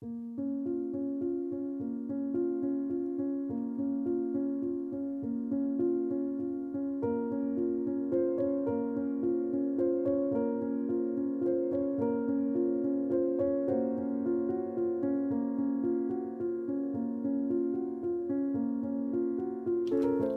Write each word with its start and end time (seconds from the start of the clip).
All 0.00 0.10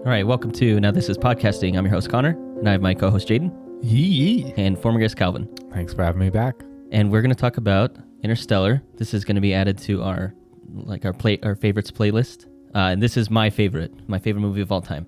right, 0.05 0.25
welcome 0.25 0.51
to 0.53 0.79
Now 0.79 0.89
This 0.89 1.07
Is 1.07 1.19
Podcasting. 1.19 1.77
I'm 1.77 1.85
your 1.85 1.93
host, 1.93 2.09
Connor, 2.09 2.31
and 2.31 2.67
I 2.67 2.71
have 2.71 2.81
my 2.81 2.95
co 2.95 3.11
host, 3.11 3.27
Jaden, 3.27 3.53
Yee. 3.83 4.51
and 4.57 4.79
former 4.79 4.99
guest, 4.99 5.17
Calvin. 5.17 5.47
Thanks 5.71 5.93
for 5.93 6.03
having 6.03 6.19
me 6.19 6.31
back. 6.31 6.55
And 6.91 7.11
we're 7.11 7.21
going 7.21 7.29
to 7.29 7.39
talk 7.39 7.57
about 7.57 7.95
Interstellar. 8.23 8.81
This 8.97 9.13
is 9.13 9.25
going 9.25 9.35
to 9.35 9.41
be 9.41 9.53
added 9.53 9.77
to 9.79 10.03
our 10.03 10.33
like 10.73 11.05
our 11.05 11.13
play 11.13 11.39
our 11.43 11.55
favorites 11.55 11.91
playlist. 11.91 12.45
Uh, 12.73 12.89
and 12.91 13.03
this 13.03 13.17
is 13.17 13.29
my 13.29 13.49
favorite, 13.49 13.91
my 14.07 14.19
favorite 14.19 14.41
movie 14.41 14.61
of 14.61 14.71
all 14.71 14.81
time. 14.81 15.05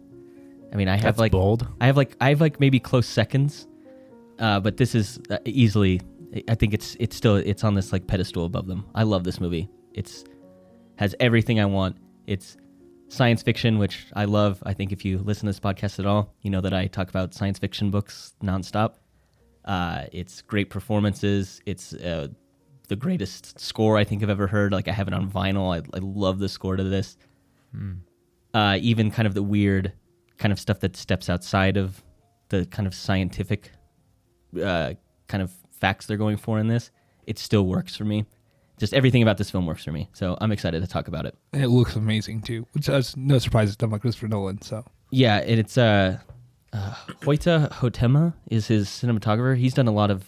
I 0.73 0.75
mean, 0.75 0.87
I 0.87 0.95
have 0.95 1.03
That's 1.03 1.19
like 1.19 1.31
bold. 1.31 1.67
I 1.79 1.85
have 1.85 1.97
like 1.97 2.15
I 2.19 2.29
have 2.29 2.41
like 2.41 2.59
maybe 2.59 2.79
close 2.79 3.07
seconds, 3.07 3.67
uh, 4.39 4.59
but 4.59 4.77
this 4.77 4.95
is 4.95 5.19
uh, 5.29 5.37
easily. 5.45 6.01
I 6.47 6.55
think 6.55 6.73
it's 6.73 6.97
it's 6.99 7.15
still 7.15 7.35
it's 7.35 7.63
on 7.63 7.75
this 7.75 7.91
like 7.93 8.07
pedestal 8.07 8.45
above 8.45 8.67
them. 8.67 8.85
I 8.95 9.03
love 9.03 9.23
this 9.23 9.39
movie. 9.39 9.69
It's 9.93 10.23
has 10.97 11.15
everything 11.19 11.59
I 11.59 11.65
want. 11.65 11.97
It's 12.25 12.57
science 13.07 13.43
fiction, 13.43 13.77
which 13.77 14.07
I 14.15 14.25
love. 14.25 14.61
I 14.65 14.73
think 14.73 14.91
if 14.91 15.05
you 15.05 15.19
listen 15.19 15.45
to 15.45 15.51
this 15.51 15.59
podcast 15.59 15.99
at 15.99 16.07
all, 16.07 16.33
you 16.41 16.49
know 16.49 16.61
that 16.61 16.73
I 16.73 16.87
talk 16.87 17.09
about 17.09 17.33
science 17.35 17.59
fiction 17.59 17.91
books 17.91 18.33
nonstop. 18.43 18.95
Uh, 19.63 20.05
it's 20.11 20.41
great 20.41 20.69
performances. 20.71 21.61
It's 21.65 21.93
uh, 21.93 22.29
the 22.87 22.95
greatest 22.95 23.59
score 23.59 23.97
I 23.97 24.03
think 24.03 24.23
I've 24.23 24.29
ever 24.29 24.47
heard. 24.47 24.71
Like 24.71 24.87
I 24.87 24.91
have 24.91 25.07
it 25.07 25.13
on 25.13 25.29
vinyl. 25.29 25.73
I, 25.73 25.85
I 25.95 25.99
love 26.01 26.39
the 26.39 26.49
score 26.49 26.75
to 26.75 26.83
this. 26.83 27.17
Uh, 28.53 28.77
even 28.81 29.09
kind 29.09 29.27
of 29.27 29.33
the 29.33 29.43
weird 29.43 29.93
kind 30.37 30.51
of 30.51 30.59
stuff 30.59 30.79
that 30.81 30.95
steps 30.95 31.29
outside 31.29 31.77
of 31.77 32.03
the 32.49 32.65
kind 32.67 32.85
of 32.85 32.93
scientific 32.93 33.71
uh, 34.61 34.93
kind 35.27 35.41
of 35.41 35.51
facts 35.71 36.05
they're 36.05 36.17
going 36.17 36.37
for 36.37 36.59
in 36.59 36.67
this, 36.67 36.91
it 37.25 37.39
still 37.39 37.65
works 37.65 37.95
for 37.95 38.05
me. 38.05 38.25
Just 38.77 38.93
everything 38.93 39.23
about 39.23 39.37
this 39.37 39.49
film 39.49 39.65
works 39.65 39.83
for 39.83 39.91
me. 39.91 40.09
So 40.13 40.37
I'm 40.41 40.51
excited 40.51 40.81
to 40.81 40.87
talk 40.87 41.07
about 41.07 41.25
it. 41.25 41.37
It 41.53 41.67
looks 41.67 41.95
amazing 41.95 42.41
too, 42.41 42.67
which 42.73 42.89
is 42.89 43.15
no 43.15 43.39
surprise. 43.39 43.69
It's 43.69 43.77
done 43.77 43.89
by 43.89 43.97
Christopher 43.97 44.27
Nolan. 44.27 44.61
So 44.61 44.85
Yeah, 45.09 45.37
and 45.37 45.59
it's 45.59 45.77
uh, 45.77 46.19
uh 46.73 46.95
Hoyte 47.21 47.71
Hoytema 47.71 48.33
is 48.49 48.67
his 48.67 48.87
cinematographer. 48.89 49.57
He's 49.57 49.73
done 49.73 49.87
a 49.87 49.91
lot 49.91 50.11
of 50.11 50.25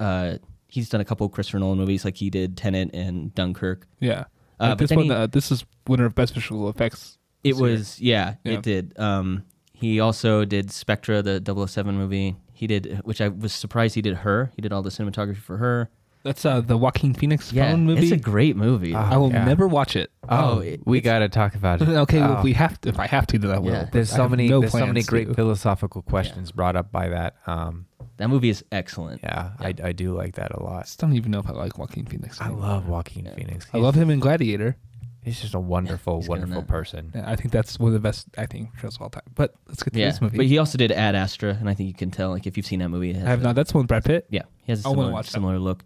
uh 0.00 0.38
he's 0.72 0.88
done 0.88 1.00
a 1.00 1.04
couple 1.04 1.26
of 1.26 1.32
Christopher 1.32 1.58
Nolan 1.58 1.78
movies 1.78 2.04
like 2.04 2.16
he 2.16 2.30
did 2.30 2.56
Tenet 2.56 2.90
and 2.94 3.34
Dunkirk. 3.34 3.86
yeah, 4.00 4.24
Uh, 4.60 4.68
Like, 4.68 4.70
but 4.70 4.78
this 4.78 4.88
then 4.90 4.98
one, 4.98 5.06
he- 5.06 5.12
uh, 5.12 5.26
this 5.26 5.50
is 5.52 5.64
winner 5.86 6.06
of 6.06 6.14
best 6.14 6.34
visual 6.34 6.68
effects. 6.68 7.18
It 7.44 7.52
this 7.52 7.60
was 7.60 8.00
yeah, 8.00 8.34
Yeah. 8.44 8.52
it 8.54 8.62
did. 8.62 8.98
Um 8.98 9.44
he 9.72 9.98
also 10.00 10.44
did 10.44 10.70
Spectre, 10.70 11.20
the 11.22 11.40
007 11.40 11.96
movie. 11.96 12.36
He 12.52 12.66
did 12.68 13.00
which 13.04 13.20
I 13.20 13.28
was 13.28 13.52
surprised 13.52 13.94
he 13.96 14.02
did 14.02 14.18
her. 14.18 14.52
He 14.56 14.62
did 14.62 14.72
all 14.72 14.82
the 14.82 14.90
cinematography 14.90 15.36
for 15.38 15.56
her. 15.58 15.90
That's 16.24 16.44
uh, 16.46 16.60
the 16.60 16.76
Joaquin 16.76 17.14
Phoenix 17.14 17.52
Yeah, 17.52 17.72
phone 17.72 17.84
movie. 17.84 18.02
it's 18.02 18.12
a 18.12 18.16
great 18.16 18.54
movie. 18.56 18.94
Ah. 18.94 19.10
I 19.12 19.16
will 19.16 19.32
Yeah. 19.32 19.44
never 19.44 19.66
watch 19.66 19.96
it. 19.96 20.12
Oh, 20.28 20.58
Oh, 20.58 20.58
it- 20.60 20.86
we 20.86 21.00
got 21.00 21.18
to 21.18 21.28
talk 21.28 21.56
about 21.56 21.82
it. 21.82 21.88
okay, 22.04 22.20
well, 22.20 22.34
Oh. 22.34 22.38
if 22.38 22.44
we 22.44 22.52
have 22.52 22.80
to, 22.82 22.90
if 22.90 23.00
I 23.00 23.08
have 23.08 23.26
to, 23.26 23.38
then 23.40 23.50
I 23.50 23.58
will. 23.58 23.72
Yeah. 23.72 23.88
There's 23.90 24.10
so 24.10 24.22
have 24.22 24.30
many. 24.30 24.46
no 24.48 24.60
there's 24.60 24.70
so 24.70 24.86
many 24.86 25.02
great 25.02 25.26
to. 25.26 25.34
philosophical 25.34 26.02
questions 26.02 26.52
brought 26.52 26.76
up 26.76 26.92
by 26.92 27.08
that. 27.08 27.34
Um, 27.48 27.86
that 28.18 28.28
movie 28.28 28.48
is 28.50 28.64
excellent. 28.72 29.20
yeah, 29.22 29.52
I, 29.58 29.74
I 29.82 29.92
do 29.92 30.14
like 30.14 30.34
that 30.34 30.52
a 30.52 30.62
lot. 30.62 30.84
just 30.84 30.98
don't 31.00 31.14
even 31.14 31.30
know 31.30 31.38
if 31.40 31.48
I 31.48 31.52
like 31.52 31.78
Joaquin 31.78 32.06
Phoenix. 32.06 32.40
I 32.40 32.46
anymore. 32.46 32.62
love 32.62 32.88
Joaquin 32.88 33.24
Yeah. 33.24 33.34
Phoenix. 33.34 33.66
I 33.72 33.78
love 33.78 33.94
him 33.94 34.10
in 34.10 34.20
Gladiator. 34.20 34.76
He's 35.24 35.40
just 35.40 35.54
a 35.54 35.60
wonderful, 35.60 36.16
he's 36.18 36.26
good 36.26 36.34
in 36.34 36.40
wonderful 36.40 36.62
that. 36.62 36.68
person. 36.68 37.12
Yeah, 37.14 37.30
I 37.30 37.36
think 37.36 37.52
that's 37.52 37.78
one 37.78 37.88
of 37.88 37.92
the 37.94 38.00
best 38.00 38.26
acting 38.36 38.66
portrayals 38.66 38.96
of 38.96 39.02
all 39.02 39.10
time. 39.10 39.22
But 39.36 39.54
let's 39.68 39.82
get 39.82 39.92
to 39.94 40.00
Yeah, 40.00 40.06
this 40.10 40.20
movie. 40.20 40.36
but 40.36 40.46
he 40.46 40.58
also 40.58 40.76
did 40.78 40.90
Ad 40.90 41.14
Astra, 41.14 41.56
and 41.60 41.68
I 41.70 41.74
think 41.74 41.86
you 41.88 41.94
can 41.94 42.10
tell 42.10 42.30
like 42.30 42.46
if 42.46 42.56
you've 42.56 42.66
seen 42.66 42.80
that 42.80 42.88
movie. 42.88 43.10
It 43.10 43.16
has 43.16 43.24
I 43.26 43.30
have 43.30 43.40
a- 43.40 43.44
not. 43.44 43.54
That's 43.54 43.72
one 43.72 43.82
with 43.82 43.88
Brad 43.88 44.04
Pitt. 44.04 44.26
Yeah, 44.30 44.42
he 44.64 44.72
has 44.72 44.84
a 44.84 44.88
I 44.88 44.90
wanna 44.90 45.00
similar, 45.02 45.12
watch 45.12 45.26
that. 45.26 45.32
similar 45.32 45.58
look. 45.60 45.84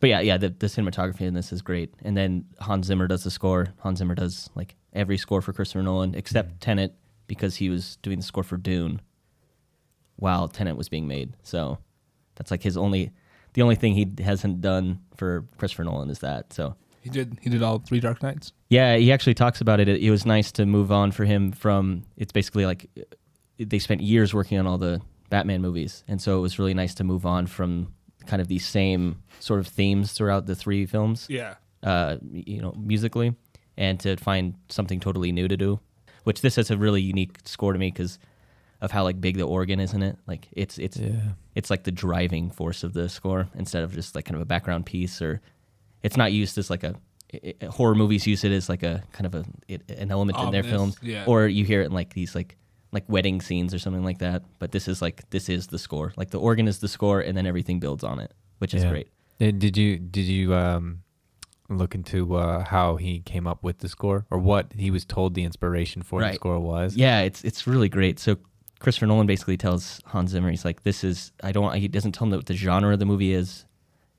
But 0.00 0.10
yeah, 0.10 0.20
yeah, 0.20 0.36
the, 0.38 0.48
the 0.50 0.66
cinematography 0.66 1.20
in 1.22 1.34
this 1.34 1.52
is 1.52 1.62
great. 1.62 1.94
And 2.02 2.16
then 2.16 2.44
Hans 2.60 2.86
Zimmer 2.86 3.06
does 3.06 3.22
the 3.24 3.30
score. 3.30 3.72
Hans 3.78 4.00
Zimmer 4.00 4.14
does 4.16 4.50
like 4.56 4.74
every 4.92 5.16
score 5.18 5.40
for 5.40 5.52
Christopher 5.52 5.82
Nolan 5.82 6.14
except 6.16 6.50
mm. 6.50 6.60
Tenet 6.60 6.94
because 7.26 7.56
he 7.56 7.70
was 7.70 7.96
doing 8.02 8.18
the 8.18 8.24
score 8.24 8.42
for 8.42 8.56
Dune 8.58 9.00
while 10.16 10.48
Tenet 10.48 10.76
was 10.76 10.88
being 10.88 11.06
made. 11.08 11.34
So 11.42 11.78
that's 12.36 12.50
like 12.50 12.62
his 12.62 12.76
only, 12.76 13.12
the 13.54 13.62
only 13.62 13.74
thing 13.76 13.94
he 13.94 14.08
hasn't 14.22 14.60
done 14.60 15.00
for 15.16 15.44
Christopher 15.58 15.84
Nolan 15.84 16.10
is 16.10 16.20
that. 16.20 16.52
So 16.52 16.74
He 17.02 17.10
did. 17.10 17.38
He 17.42 17.50
did 17.50 17.62
all 17.62 17.78
three 17.78 18.00
Dark 18.00 18.22
Knights. 18.22 18.52
yeah, 18.70 18.96
he 18.96 19.12
actually 19.12 19.34
talks 19.34 19.60
about 19.60 19.80
it. 19.80 19.88
it. 19.88 20.02
It 20.02 20.10
was 20.10 20.24
nice 20.26 20.50
to 20.52 20.66
move 20.66 20.90
on 20.90 21.12
for 21.12 21.24
him 21.24 21.52
from. 21.52 22.04
It's 22.16 22.32
basically 22.32 22.66
like 22.66 22.88
they 23.58 23.78
spent 23.78 24.00
years 24.00 24.32
working 24.34 24.58
on 24.58 24.66
all 24.66 24.78
the 24.78 25.00
Batman 25.30 25.60
movies, 25.62 26.02
and 26.08 26.20
so 26.20 26.38
it 26.38 26.40
was 26.40 26.58
really 26.58 26.74
nice 26.74 26.94
to 26.94 27.04
move 27.04 27.26
on 27.26 27.46
from 27.46 27.92
kind 28.26 28.40
of 28.40 28.48
these 28.48 28.66
same 28.66 29.22
sort 29.38 29.60
of 29.60 29.66
themes 29.66 30.12
throughout 30.12 30.46
the 30.46 30.54
three 30.54 30.86
films. 30.86 31.26
Yeah. 31.28 31.54
Uh, 31.82 32.16
you 32.32 32.62
know, 32.62 32.72
musically, 32.78 33.34
and 33.76 34.00
to 34.00 34.16
find 34.16 34.54
something 34.70 34.98
totally 34.98 35.30
new 35.30 35.46
to 35.46 35.56
do, 35.56 35.78
which 36.24 36.40
this 36.40 36.56
has 36.56 36.70
a 36.70 36.78
really 36.78 37.02
unique 37.02 37.38
score 37.44 37.74
to 37.74 37.78
me 37.78 37.90
because 37.90 38.18
of 38.84 38.90
how 38.92 39.02
like 39.08 39.20
big 39.20 39.36
the 39.36 39.44
organ 39.56 39.80
is 39.80 39.92
in 39.94 40.02
it. 40.02 40.16
Like 40.26 40.48
it's 40.52 40.78
it's 40.78 40.96
Yeah. 40.98 41.32
it's 41.54 41.70
like 41.70 41.82
the 41.84 41.92
driving 41.92 42.50
force 42.50 42.84
of 42.86 42.92
the 42.92 43.08
score 43.08 43.48
instead 43.54 43.82
of 43.84 43.94
just 43.94 44.14
like 44.14 44.24
kind 44.26 44.36
of 44.36 44.42
a 44.42 44.44
background 44.54 44.84
piece 44.86 45.22
or 45.22 45.40
it's 46.02 46.16
not 46.16 46.30
used 46.32 46.58
as 46.58 46.68
like 46.70 46.84
a 46.84 46.94
i 47.34 47.54
i 47.62 47.66
horror 47.66 47.94
movies 47.94 48.26
use 48.26 48.44
it 48.44 48.52
as 48.52 48.68
like 48.68 48.82
a 48.92 49.02
kind 49.16 49.26
of 49.26 49.34
a 49.34 49.44
it, 49.72 49.80
an 49.90 50.10
element 50.10 50.38
in 50.38 50.50
their 50.50 50.62
films 50.62 50.96
yeah. 51.02 51.24
or 51.26 51.46
you 51.48 51.64
hear 51.64 51.80
it 51.82 51.86
in 51.86 51.92
like 51.92 52.12
these 52.14 52.34
like 52.34 52.56
like 52.92 53.04
wedding 53.08 53.40
scenes 53.40 53.72
or 53.74 53.78
something 53.84 54.04
like 54.04 54.18
that 54.18 54.42
but 54.60 54.70
this 54.70 54.86
is 54.86 55.00
like 55.02 55.16
this 55.30 55.48
is 55.48 55.66
the 55.68 55.78
score 55.78 56.12
like 56.20 56.30
the 56.30 56.38
organ 56.38 56.68
is 56.68 56.78
the 56.78 56.88
score 56.96 57.20
and 57.26 57.34
then 57.36 57.46
everything 57.46 57.80
builds 57.80 58.04
on 58.04 58.20
it 58.20 58.30
which 58.58 58.72
is 58.74 58.82
Yeah. 58.84 58.90
great 58.90 59.08
Did, 59.40 59.58
did 59.58 59.76
you 59.76 59.98
did 59.98 60.26
you 60.36 60.54
um 60.54 61.00
look 61.70 61.94
into 61.94 62.34
uh, 62.36 62.62
how 62.74 62.96
he 62.96 63.20
came 63.20 63.46
up 63.52 63.62
with 63.64 63.78
the 63.78 63.88
score 63.88 64.26
or 64.30 64.38
what 64.38 64.64
he 64.76 64.90
was 64.90 65.04
told 65.06 65.34
the 65.34 65.42
inspiration 65.44 66.02
for 66.02 66.20
the 66.20 66.34
score 66.34 66.60
was? 66.60 66.94
yeah 66.94 67.20
it's 67.28 67.42
it's 67.42 67.66
really 67.66 67.88
great 67.88 68.18
so 68.20 68.36
christopher 68.80 69.06
nolan 69.06 69.26
basically 69.26 69.56
tells 69.56 70.00
hans 70.06 70.30
zimmer 70.30 70.50
he's 70.50 70.64
like 70.64 70.82
this 70.82 71.04
is 71.04 71.32
i 71.42 71.52
don't 71.52 71.74
he 71.74 71.88
doesn't 71.88 72.12
tell 72.12 72.26
him 72.26 72.30
what 72.32 72.46
the 72.46 72.54
genre 72.54 72.92
of 72.92 72.98
the 72.98 73.06
movie 73.06 73.32
is. 73.32 73.66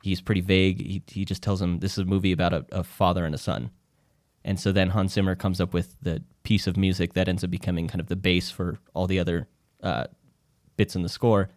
He's 0.03 0.21
pretty 0.21 0.41
vague. 0.41 0.79
He, 0.79 1.01
he 1.07 1.25
just 1.25 1.41
tells 1.41 1.59
him 1.59 1.79
this 1.79 1.93
is 1.93 1.99
a 1.99 2.05
movie 2.05 2.31
about 2.31 2.53
a, 2.53 2.63
a 2.71 2.83
father 2.83 3.25
and 3.25 3.33
a 3.33 3.39
son. 3.39 3.71
And 4.43 4.59
so 4.59 4.71
then 4.71 4.89
hans 4.91 5.13
zimmer 5.13 5.35
comes 5.35 5.59
up 5.59 5.73
with 5.73 5.95
the 5.99 6.21
piece 6.43 6.67
of 6.67 6.77
music 6.77 7.13
that 7.13 7.27
ends 7.27 7.43
up 7.43 7.49
becoming 7.49 7.87
kind 7.87 7.99
of 7.99 8.05
the 8.05 8.15
base 8.15 8.51
for 8.51 8.77
all 8.93 9.07
the 9.07 9.17
other 9.17 9.47
uh, 9.81 10.05
bits 10.77 10.95
in 10.95 11.01
the 11.01 11.09
score. 11.09 11.49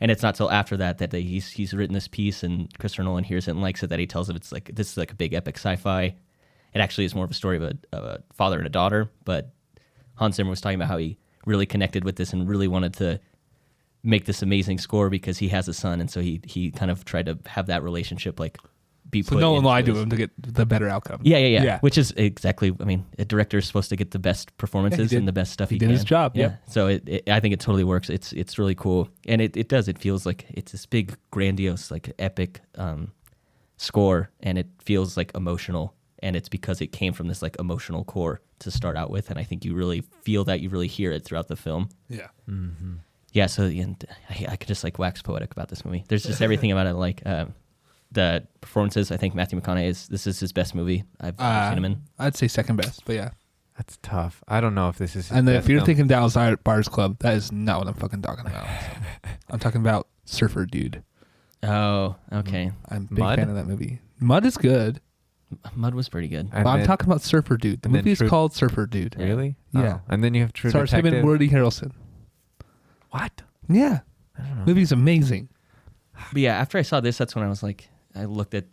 And 0.00 0.10
it's 0.10 0.22
not 0.22 0.34
till 0.34 0.50
after 0.50 0.76
that 0.76 0.98
that 0.98 1.10
they, 1.10 1.22
he's 1.22 1.50
he's 1.50 1.72
written 1.72 1.94
this 1.94 2.08
piece 2.08 2.42
and 2.42 2.72
christopher 2.78 3.04
nolan 3.04 3.24
hears 3.24 3.48
it 3.48 3.52
and 3.52 3.62
likes 3.62 3.82
it 3.82 3.88
that 3.88 3.98
he 3.98 4.06
tells 4.06 4.28
him 4.28 4.36
it's 4.36 4.52
like 4.52 4.70
this 4.74 4.92
is 4.92 4.96
like 4.98 5.12
a 5.12 5.16
big 5.16 5.32
epic 5.32 5.56
sci-fi. 5.56 6.14
It 6.74 6.80
actually 6.80 7.06
is 7.06 7.14
more 7.14 7.24
of 7.24 7.30
a 7.30 7.34
story 7.34 7.56
of 7.56 7.62
a, 7.62 7.78
of 7.92 8.04
a 8.04 8.22
father 8.34 8.58
and 8.58 8.66
a 8.66 8.70
daughter 8.70 9.10
but 9.24 9.50
Hans 10.16 10.36
Zimmer 10.36 10.50
was 10.50 10.60
talking 10.60 10.76
about 10.76 10.88
how 10.88 10.98
he 10.98 11.16
really 11.48 11.66
connected 11.66 12.04
with 12.04 12.16
this 12.16 12.32
and 12.32 12.48
really 12.48 12.68
wanted 12.68 12.94
to 12.94 13.18
make 14.02 14.24
this 14.26 14.42
amazing 14.42 14.78
score 14.78 15.10
because 15.10 15.38
he 15.38 15.48
has 15.48 15.66
a 15.68 15.74
son, 15.74 16.00
and 16.00 16.10
so 16.10 16.20
he 16.20 16.40
he 16.44 16.70
kind 16.70 16.90
of 16.90 17.04
tried 17.04 17.26
to 17.26 17.38
have 17.46 17.66
that 17.66 17.82
relationship 17.82 18.38
like 18.38 18.58
be 19.10 19.22
So 19.22 19.30
put. 19.30 19.40
Nolan 19.40 19.64
lied 19.64 19.86
to 19.86 19.96
him 19.96 20.10
to 20.10 20.16
get 20.16 20.30
the 20.38 20.66
better 20.66 20.86
outcome. 20.88 21.20
Yeah, 21.24 21.38
yeah, 21.38 21.46
yeah, 21.46 21.62
Yeah. 21.64 21.78
Which 21.80 21.96
is 21.98 22.12
exactly. 22.16 22.76
I 22.78 22.84
mean, 22.84 23.06
a 23.18 23.24
director 23.24 23.56
is 23.58 23.66
supposed 23.66 23.88
to 23.88 23.96
get 23.96 24.10
the 24.10 24.18
best 24.18 24.54
performances 24.58 25.08
did- 25.10 25.16
and 25.18 25.26
the 25.26 25.32
best 25.32 25.50
stuff. 25.52 25.70
he 25.70 25.76
He, 25.76 25.78
did 25.78 25.86
can. 25.86 25.92
his 25.94 26.04
job, 26.04 26.32
Yeah. 26.36 26.42
yep. 26.42 26.62
So 26.68 26.86
it, 26.88 27.08
it, 27.08 27.28
I 27.30 27.40
think 27.40 27.54
it 27.54 27.60
totally 27.60 27.84
works. 27.84 28.10
It's 28.10 28.32
it's 28.34 28.58
really 28.58 28.74
cool, 28.74 29.08
and 29.26 29.40
it, 29.40 29.56
it 29.56 29.68
does. 29.68 29.88
It 29.88 29.98
feels 29.98 30.26
like 30.26 30.44
it's 30.50 30.72
this 30.72 30.84
big, 30.86 31.16
grandiose, 31.30 31.90
like 31.90 32.12
epic 32.18 32.60
um, 32.76 33.12
score, 33.78 34.30
and 34.40 34.58
it 34.58 34.66
feels 34.84 35.16
like 35.16 35.32
emotional. 35.34 35.94
And 36.20 36.34
it's 36.36 36.48
because 36.48 36.80
it 36.80 36.88
came 36.88 37.12
from 37.12 37.28
this 37.28 37.42
like 37.42 37.56
emotional 37.58 38.04
core 38.04 38.40
to 38.60 38.70
start 38.70 38.96
out 38.96 39.10
with, 39.10 39.30
and 39.30 39.38
I 39.38 39.44
think 39.44 39.64
you 39.64 39.74
really 39.74 40.02
feel 40.22 40.44
that. 40.44 40.60
You 40.60 40.68
really 40.68 40.88
hear 40.88 41.12
it 41.12 41.24
throughout 41.24 41.48
the 41.48 41.56
film. 41.56 41.88
Yeah. 42.08 42.28
Yeah, 43.32 43.46
so 43.46 43.64
and 43.64 44.02
I, 44.30 44.46
I 44.50 44.56
could 44.56 44.68
just 44.68 44.82
like 44.82 44.98
wax 44.98 45.22
poetic 45.22 45.52
about 45.52 45.68
this 45.68 45.84
movie. 45.84 46.04
There's 46.08 46.24
just 46.24 46.40
everything 46.42 46.72
about 46.72 46.86
it. 46.86 46.94
Like 46.94 47.22
um, 47.26 47.54
the 48.10 48.46
performances. 48.60 49.12
I 49.12 49.16
think 49.16 49.34
Matthew 49.34 49.60
McConaughey 49.60 49.84
is 49.86 50.08
this 50.08 50.26
is 50.26 50.40
his 50.40 50.52
best 50.52 50.74
movie 50.74 51.04
I've 51.20 51.34
ever 51.38 51.42
Uh, 51.42 51.68
seen 51.70 51.78
him 51.78 51.84
in. 51.84 52.02
I'd 52.18 52.36
say 52.36 52.48
second 52.48 52.76
best, 52.76 53.04
but 53.04 53.14
yeah. 53.14 53.30
That's 53.76 53.96
tough. 54.02 54.42
I 54.48 54.60
don't 54.60 54.74
know 54.74 54.88
if 54.88 54.98
this 54.98 55.14
is. 55.14 55.28
his 55.28 55.36
And 55.36 55.46
then 55.46 55.54
best 55.56 55.66
if 55.66 55.70
you're 55.70 55.78
film. 55.80 55.86
thinking 55.86 56.06
Dallas 56.08 56.34
Buyers 56.64 56.88
Club, 56.88 57.16
that 57.20 57.34
is 57.34 57.52
not 57.52 57.78
what 57.78 57.86
I'm 57.86 57.94
fucking 57.94 58.22
talking 58.22 58.44
about. 58.46 58.66
So. 58.66 59.30
I'm 59.50 59.58
talking 59.60 59.80
about 59.80 60.08
Surfer 60.24 60.66
Dude. 60.66 61.04
Oh, 61.62 62.16
okay. 62.32 62.72
I'm 62.88 63.02
a 63.04 63.14
big 63.14 63.18
Mud? 63.18 63.38
fan 63.38 63.48
of 63.50 63.54
that 63.54 63.66
movie. 63.68 64.00
Mud 64.18 64.44
is 64.46 64.56
good, 64.56 65.00
Mud 65.74 65.94
was 65.94 66.08
pretty 66.08 66.28
good. 66.28 66.48
And 66.52 66.64
but 66.64 66.66
I'm 66.66 66.78
then- 66.80 66.86
talking 66.86 67.06
about 67.06 67.22
Surfer 67.22 67.56
Dude. 67.56 67.82
The 67.82 67.88
and 67.88 67.94
then 67.94 68.00
movie 68.00 68.12
is 68.12 68.18
True- 68.18 68.28
called 68.28 68.52
Surfer 68.54 68.86
Dude. 68.86 69.16
really, 69.18 69.56
Yeah. 69.72 69.98
Oh. 69.98 70.00
And 70.08 70.22
then 70.22 70.34
you 70.34 70.42
have 70.42 70.52
True 70.52 70.70
Stars 70.70 70.92
him 70.92 70.98
Detective. 71.02 71.20
and 71.20 71.28
Woody 71.28 71.48
Harrelson. 71.48 71.92
what? 73.10 73.42
Yeah, 73.68 74.00
I 74.38 74.42
don't 74.42 74.58
know. 74.58 74.64
movie's 74.66 74.92
amazing. 74.92 75.48
But 76.32 76.42
yeah, 76.42 76.56
after 76.58 76.78
I 76.78 76.82
saw 76.82 77.00
this, 77.00 77.16
that's 77.18 77.34
when 77.34 77.44
I 77.44 77.48
was 77.48 77.62
like, 77.62 77.88
I 78.14 78.24
looked 78.24 78.54
at 78.54 78.66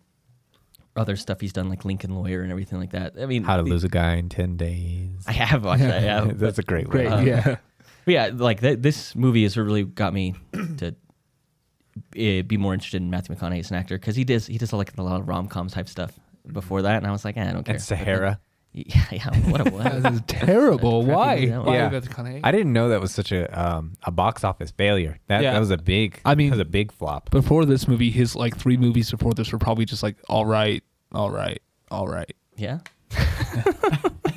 other 0.96 1.16
stuff 1.16 1.42
he's 1.42 1.54
done, 1.54 1.70
like 1.70 1.84
Lincoln 1.86 2.16
Lawyer 2.16 2.42
and 2.42 2.52
everything 2.52 2.80
like 2.80 2.92
that. 2.92 3.14
I 3.20 3.26
mean, 3.26 3.44
How 3.44 3.58
to 3.58 3.64
the- 3.64 3.70
Lose 3.70 3.84
a 3.84 3.90
Guy 3.90 4.16
in 4.16 4.30
Ten 4.30 4.58
Days. 4.58 5.10
I 5.28 5.34
have 5.34 5.64
watched 5.66 5.84
that. 5.84 6.04
Yeah, 6.04 6.26
That's 6.34 6.58
a 6.60 6.64
great, 6.64 6.88
Great, 6.90 7.10
one. 7.10 7.26
Yeah. 7.28 7.58
But 8.06 8.12
yeah, 8.14 8.30
like 8.34 8.62
th- 8.62 8.80
this 8.82 9.16
movie 9.16 9.42
has 9.44 9.58
really 9.58 9.84
got 9.84 10.14
me 10.14 10.36
to 10.78 10.90
uh, 10.90 12.44
be 12.44 12.56
more 12.56 12.74
interested 12.76 13.02
in 13.02 13.10
Matthew 13.10 13.36
McConaughey 13.36 13.60
as 13.62 13.72
an 13.72 13.78
actor 13.78 13.98
because 13.98 14.16
he 14.16 14.24
does 14.24 14.46
he 14.46 14.60
does 14.60 14.72
like 14.74 14.96
a 14.96 15.02
lot 15.02 15.20
of 15.22 15.28
rom 15.28 15.48
com 15.48 15.70
type 15.70 15.90
stuff 15.90 16.12
before 16.52 16.82
that, 16.84 16.98
and 16.98 17.08
I 17.08 17.12
was 17.12 17.24
like, 17.26 17.38
eh, 17.38 17.50
I 17.50 17.54
don't 17.54 17.64
care. 17.64 17.76
And 17.76 17.84
Sahara. 17.84 18.40
Yeah, 18.78 19.06
yeah, 19.10 19.30
what 19.50 19.66
a 19.66 19.72
what? 19.72 20.02
That 20.04 20.12
is 20.12 20.22
terrible. 20.28 21.06
Crappy 21.06 21.16
Why? 21.16 21.36
movie. 21.46 21.58
Why 21.70 21.76
Yeah. 21.76 21.88
Matthew 21.90 22.10
McConaughey? 22.12 22.42
I 22.44 22.52
didn't 22.52 22.74
know 22.74 22.90
that 22.90 23.00
was 23.00 23.14
such 23.14 23.32
a 23.32 23.48
um, 23.58 23.94
a 24.04 24.12
box 24.12 24.44
office 24.44 24.72
failure. 24.72 25.18
That 25.28 25.44
Yeah. 25.44 25.54
that 25.54 25.60
was 25.60 25.72
a 25.72 25.78
big. 25.78 26.20
I 26.26 26.36
mean- 26.36 26.50
that 26.50 26.56
was 26.58 26.60
a 26.60 26.66
big 26.70 26.92
flop. 26.92 27.30
before 27.32 27.64
this 27.64 27.88
movie, 27.88 28.12
his 28.12 28.36
like 28.36 28.58
three 28.58 28.76
movies 28.76 29.10
before 29.10 29.34
this 29.34 29.54
were 29.54 29.60
probably 29.60 29.86
just 29.86 30.04
like 30.04 30.18
all 30.28 30.46
right, 30.46 30.84
all 31.14 31.30
right, 31.32 31.62
all 31.90 32.06
right. 32.06 32.36
yeah. 32.58 32.80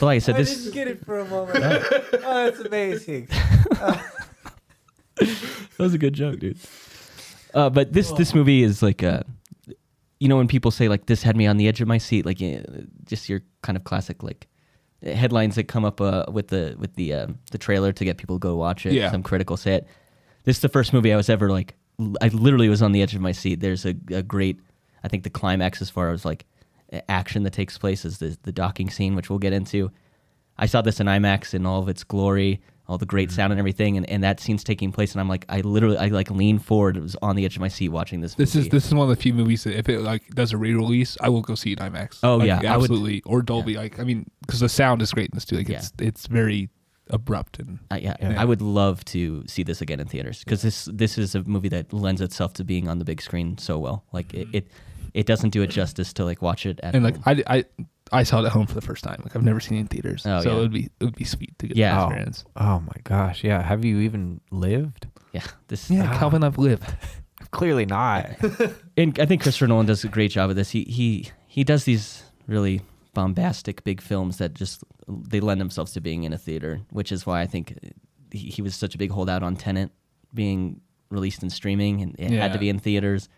But 0.00 0.06
like 0.06 0.16
I 0.16 0.18
said, 0.18 0.36
this 0.36 0.68
get 0.70 0.88
it 0.88 1.04
for 1.04 1.20
a 1.20 1.24
moment. 1.28 1.64
oh, 1.64 2.44
that's 2.50 2.58
amazing. 2.60 3.28
That 5.16 5.78
was 5.78 5.94
a 5.94 5.98
good 5.98 6.14
joke, 6.14 6.40
dude. 6.40 6.58
Uh, 7.52 7.70
but 7.70 7.92
this 7.92 8.10
this 8.12 8.34
movie 8.34 8.62
is 8.62 8.82
like, 8.82 9.02
uh, 9.02 9.22
you 10.18 10.28
know, 10.28 10.36
when 10.36 10.48
people 10.48 10.70
say 10.70 10.88
like 10.88 11.06
this 11.06 11.22
had 11.22 11.36
me 11.36 11.46
on 11.46 11.56
the 11.56 11.68
edge 11.68 11.80
of 11.80 11.88
my 11.88 11.98
seat, 11.98 12.26
like 12.26 12.38
just 13.04 13.28
your 13.28 13.42
kind 13.62 13.76
of 13.76 13.84
classic 13.84 14.22
like 14.22 14.48
headlines 15.02 15.54
that 15.54 15.64
come 15.64 15.84
up 15.84 16.00
uh, 16.00 16.24
with 16.30 16.48
the 16.48 16.74
with 16.78 16.94
the 16.96 17.14
um, 17.14 17.38
the 17.52 17.58
trailer 17.58 17.92
to 17.92 18.04
get 18.04 18.16
people 18.16 18.36
to 18.36 18.40
go 18.40 18.56
watch 18.56 18.86
it. 18.86 18.92
Yeah. 18.92 19.10
Some 19.10 19.22
critical 19.22 19.56
say 19.56 19.74
it. 19.74 19.86
This 20.44 20.56
is 20.56 20.62
the 20.62 20.68
first 20.68 20.92
movie 20.92 21.12
I 21.12 21.16
was 21.16 21.28
ever 21.30 21.50
like, 21.50 21.74
l- 21.98 22.16
I 22.20 22.28
literally 22.28 22.68
was 22.68 22.82
on 22.82 22.92
the 22.92 23.00
edge 23.00 23.14
of 23.14 23.20
my 23.20 23.32
seat. 23.32 23.60
There's 23.60 23.86
a, 23.86 23.94
a 24.10 24.22
great, 24.22 24.60
I 25.02 25.08
think 25.08 25.22
the 25.24 25.30
climax 25.30 25.80
as 25.80 25.88
far 25.88 26.10
as 26.10 26.24
like 26.24 26.44
action 27.08 27.44
that 27.44 27.52
takes 27.52 27.78
place 27.78 28.04
is 28.04 28.18
the 28.18 28.36
the 28.42 28.52
docking 28.52 28.90
scene, 28.90 29.14
which 29.14 29.30
we'll 29.30 29.38
get 29.38 29.52
into. 29.52 29.90
I 30.58 30.66
saw 30.66 30.82
this 30.82 31.00
in 31.00 31.06
IMAX 31.06 31.54
in 31.54 31.66
all 31.66 31.82
of 31.82 31.88
its 31.88 32.04
glory, 32.04 32.60
all 32.86 32.98
the 32.98 33.04
Mm-hmm. 33.06 33.10
great 33.10 33.30
sound 33.32 33.52
and 33.52 33.58
everything, 33.58 33.96
and, 33.96 34.08
and 34.10 34.22
that 34.24 34.40
scene's 34.40 34.62
taking 34.64 34.92
place, 34.92 35.12
and 35.12 35.20
I'm 35.20 35.28
like, 35.28 35.44
I 35.48 35.60
literally, 35.60 35.96
I 35.96 36.06
like 36.08 36.30
leaned 36.30 36.64
forward, 36.64 36.96
it 36.96 37.02
was 37.02 37.16
on 37.22 37.34
the 37.36 37.44
edge 37.44 37.56
of 37.56 37.60
my 37.60 37.68
seat 37.68 37.88
watching 37.88 38.20
this. 38.20 38.34
This 38.34 38.54
movie. 38.54 38.66
is 38.66 38.70
this 38.70 38.86
is 38.86 38.94
one 38.94 39.08
of 39.10 39.16
the 39.16 39.20
few 39.22 39.32
movies 39.34 39.64
that 39.64 39.78
if 39.78 39.88
it 39.88 40.00
like 40.00 40.28
does 40.34 40.52
a 40.52 40.56
re-release, 40.58 41.16
I 41.20 41.28
will 41.30 41.40
go 41.42 41.54
see 41.54 41.72
it 41.72 41.80
in 41.80 41.92
IMAX. 41.92 42.18
Oh, 42.22 42.36
Like, 42.36 42.46
yeah, 42.48 42.56
I 42.72 42.76
would- 42.76 42.90
absolutely, 42.90 43.22
or 43.26 43.42
Dolby. 43.42 43.74
Like 43.76 43.98
I 43.98 44.04
mean, 44.04 44.30
because 44.46 44.60
the 44.60 44.68
sound 44.68 45.00
is 45.02 45.12
great 45.12 45.30
in 45.30 45.36
this 45.36 45.44
too. 45.44 45.56
Like 45.56 45.70
it's 45.70 45.92
it's 45.98 46.26
very 46.26 46.68
abrupt 47.10 47.58
and 47.58 47.78
Uh, 47.90 47.96
yeah, 48.00 48.16
Yeah. 48.20 48.40
I 48.40 48.44
would 48.46 48.62
love 48.62 49.04
to 49.06 49.44
see 49.46 49.62
this 49.62 49.80
again 49.82 50.00
in 50.00 50.06
theaters 50.06 50.38
because 50.44 50.62
this 50.62 50.88
this 50.92 51.18
is 51.18 51.34
a 51.34 51.42
movie 51.44 51.68
that 51.68 51.92
lends 51.92 52.20
itself 52.20 52.54
to 52.54 52.64
being 52.64 52.88
on 52.88 52.98
the 52.98 53.04
big 53.04 53.20
screen 53.20 53.58
so 53.58 53.78
well. 53.78 54.04
Like 54.12 54.32
it, 54.32 54.48
it, 54.52 54.66
it 55.12 55.26
doesn't 55.26 55.50
do 55.50 55.62
it 55.62 55.68
justice 55.68 56.12
to 56.14 56.24
like 56.24 56.40
watch 56.42 56.64
it 56.66 56.80
at 56.82 56.94
and 56.94 57.04
like. 57.04 57.16
I, 57.26 57.42
I 57.46 57.64
I 58.12 58.22
saw 58.22 58.40
it 58.42 58.46
at 58.46 58.52
home 58.52 58.66
for 58.66 58.74
the 58.74 58.80
first 58.80 59.02
time. 59.04 59.20
Like 59.24 59.34
I've 59.34 59.42
never 59.42 59.60
seen 59.60 59.78
it 59.78 59.80
in 59.82 59.86
theaters, 59.88 60.24
Oh, 60.26 60.40
so 60.40 60.50
yeah. 60.50 60.56
it 60.56 60.60
would 60.60 60.72
be 60.72 60.84
it 61.00 61.04
would 61.04 61.16
be 61.16 61.24
sweet 61.24 61.58
to 61.58 61.66
get 61.68 61.76
Yeah. 61.76 61.94
that 61.94 62.00
Oh. 62.00 62.04
experience. 62.06 62.44
Oh 62.56 62.80
my 62.80 62.96
gosh, 63.04 63.42
yeah. 63.44 63.62
Have 63.62 63.84
you 63.84 64.00
even 64.00 64.40
lived? 64.50 65.06
yeah, 65.32 65.42
this 65.68 65.90
Yeah, 65.90 66.10
Ah. 66.12 66.18
Calvin, 66.18 66.44
I've 66.44 66.58
lived. 66.58 66.84
Clearly 67.50 67.86
not. 67.86 68.30
and 68.96 69.18
I 69.18 69.26
think 69.26 69.42
Christopher 69.42 69.66
Nolan 69.68 69.86
does 69.86 70.04
a 70.04 70.08
great 70.08 70.30
job 70.30 70.50
of 70.50 70.56
this. 70.56 70.70
He 70.70 70.84
he 70.84 71.30
he 71.46 71.64
does 71.64 71.84
these 71.84 72.22
really 72.46 72.82
bombastic 73.14 73.84
big 73.84 74.00
films 74.00 74.38
that 74.38 74.54
just 74.54 74.82
they 75.08 75.40
lend 75.40 75.60
themselves 75.60 75.92
to 75.92 76.00
being 76.00 76.24
in 76.24 76.32
a 76.32 76.38
theater, 76.38 76.80
which 76.90 77.12
is 77.12 77.24
why 77.26 77.40
I 77.40 77.46
think 77.46 77.78
he, 78.32 78.48
he 78.50 78.62
was 78.62 78.74
such 78.74 78.94
a 78.94 78.98
big 78.98 79.10
holdout 79.10 79.42
on 79.42 79.56
Tenet 79.56 79.90
being 80.32 80.80
released 81.10 81.42
in 81.42 81.50
streaming 81.50 82.02
and 82.02 82.16
it 82.18 82.30
had 82.32 82.52
to 82.52 82.58
be 82.58 82.68
in 82.68 82.78
theaters. 82.80 83.28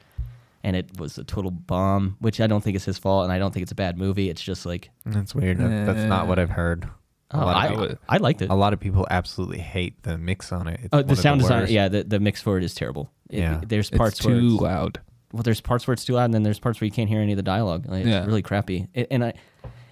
And 0.67 0.75
it 0.75 0.99
was 0.99 1.17
a 1.17 1.23
total 1.23 1.53
bomb, 1.53 2.17
which 2.19 2.41
I 2.41 2.49
don't 2.49 2.61
think 2.65 2.75
is 2.75 2.85
his 2.85 2.99
fault, 2.99 3.23
and 3.23 3.33
I 3.33 3.39
don't 3.39 3.55
think 3.55 3.63
it's 3.63 3.71
a 3.71 3.77
bad 3.77 3.97
movie. 3.97 4.29
It's 4.29 4.43
just 4.43 4.67
like, 4.67 4.91
That's 5.05 5.33
weird. 5.33 5.59
That- 5.59 5.87
That's 5.87 6.09
not 6.09 6.27
what 6.27 6.41
I've 6.41 6.51
heard. 6.51 6.89
A 7.31 7.37
oh, 7.37 7.39
lot 7.47 7.57
of 7.57 7.63
I, 7.63 7.69
people- 7.87 7.99
I 8.09 8.17
liked 8.17 8.43
it. 8.43 8.51
A 8.51 8.55
lot 8.55 8.73
of 8.73 8.81
people 8.81 9.07
absolutely 9.09 9.59
hate 9.61 10.03
the 10.03 10.19
mix 10.19 10.51
on 10.51 10.67
it. 10.67 10.81
It's 10.83 10.89
Oh, 10.93 10.99
one 10.99 11.07
the 11.07 11.13
of 11.13 11.19
sound 11.21 11.41
design, 11.41 11.61
worst. 11.61 11.73
yeah, 11.73 11.89
the, 11.89 12.03
the 12.03 12.19
mix 12.19 12.43
for 12.43 12.59
it 12.59 12.65
is 12.65 12.75
terrible. 12.75 13.13
It- 13.31 13.39
Yeah. 13.39 13.61
there's 13.65 13.91
It's 13.91 13.97
parts 13.97 14.25
where 14.25 14.35
too 14.41 14.47
it's- 14.47 14.61
loud. 14.61 15.01
well, 15.33 15.43
there's 15.45 15.61
parts 15.61 15.87
where 15.87 15.93
it's 15.93 16.05
too 16.05 16.15
loud, 16.15 16.25
and 16.27 16.35
then 16.35 16.43
there's 16.43 16.59
parts 16.59 16.81
where 16.81 16.87
you 16.87 16.93
can't 16.93 17.09
hear 17.09 17.21
any 17.21 17.33
of 17.33 17.37
the 17.37 17.43
dialogue. 17.45 17.87
Like, 17.89 18.05
Yeah. 18.05 18.19
It's 18.19 18.27
really 18.27 18.43
crappy. 18.43 18.89
It, 18.93 19.07
and 19.13 19.25
I, 19.25 19.35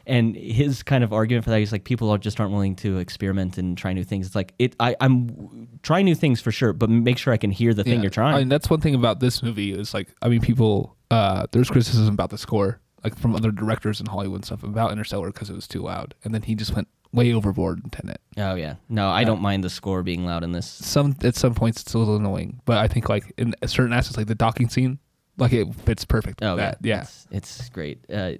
and 0.06 0.36
his 0.36 0.82
kind 0.82 1.02
of 1.04 1.12
argument 1.12 1.44
for 1.44 1.50
that 1.50 1.60
is 1.60 1.72
like 1.72 1.84
people 1.84 2.10
are 2.10 2.18
just 2.18 2.38
aren't 2.40 2.52
willing 2.52 2.76
to 2.76 2.98
experiment 2.98 3.58
and 3.58 3.76
try 3.78 3.92
new 3.92 4.04
things. 4.04 4.26
It's 4.26 4.34
like 4.36 4.54
it. 4.58 4.74
I, 4.80 4.96
I'm 5.00 5.68
trying 5.82 6.04
new 6.04 6.14
things 6.14 6.40
for 6.40 6.52
sure, 6.52 6.72
but 6.72 6.90
make 6.90 7.18
sure 7.18 7.32
I 7.32 7.36
can 7.38 7.50
hear 7.50 7.74
the 7.74 7.84
thing 7.84 7.94
Yeah. 7.94 8.02
you're 8.02 8.10
trying. 8.10 8.34
I 8.34 8.38
mean, 8.40 8.48
that's 8.48 8.68
one 8.70 8.80
thing 8.80 8.94
about 8.94 9.20
this 9.20 9.42
movie 9.42 9.72
is 9.72 9.94
like, 9.94 10.08
I 10.22 10.28
mean, 10.28 10.40
people, 10.40 10.96
uh, 11.10 11.46
there's 11.52 11.70
criticism 11.70 12.12
about 12.12 12.30
the 12.30 12.38
score, 12.38 12.80
like 13.02 13.16
from 13.18 13.34
other 13.34 13.50
directors 13.50 14.00
in 14.00 14.06
Hollywood 14.06 14.38
and 14.38 14.44
stuff 14.44 14.62
about 14.62 14.92
Interstellar 14.92 15.28
because 15.32 15.50
it 15.50 15.54
was 15.54 15.66
too 15.68 15.80
loud, 15.82 16.14
and 16.24 16.34
then 16.34 16.42
he 16.42 16.54
just 16.54 16.74
went 16.74 16.88
way 17.12 17.32
overboard 17.32 17.80
in 17.84 17.90
Tenet. 17.90 18.20
oh 18.38 18.54
yeah, 18.56 18.74
no, 18.88 19.08
I 19.08 19.20
Yeah. 19.20 19.26
don't 19.26 19.40
mind 19.40 19.62
the 19.62 19.70
score 19.70 20.02
being 20.02 20.24
loud 20.26 20.42
in 20.42 20.50
this. 20.52 20.66
Some 20.68 21.14
at 21.22 21.36
some 21.36 21.54
points 21.54 21.80
it's 21.82 21.94
a 21.94 21.98
little 21.98 22.16
annoying, 22.16 22.60
but 22.64 22.78
I 22.78 22.88
think 22.88 23.08
like 23.08 23.32
in 23.38 23.54
certain 23.66 23.92
aspects, 23.92 24.16
like 24.16 24.26
the 24.26 24.34
docking 24.34 24.68
scene, 24.68 24.98
like 25.38 25.52
it 25.52 25.72
fits 25.86 26.04
perfect. 26.04 26.42
Oh 26.42 26.56
that. 26.56 26.78
yeah, 26.82 26.96
yeah. 26.96 27.02
it's, 27.02 27.26
it's 27.30 27.68
great. 27.68 28.04
Uh, 28.12 28.32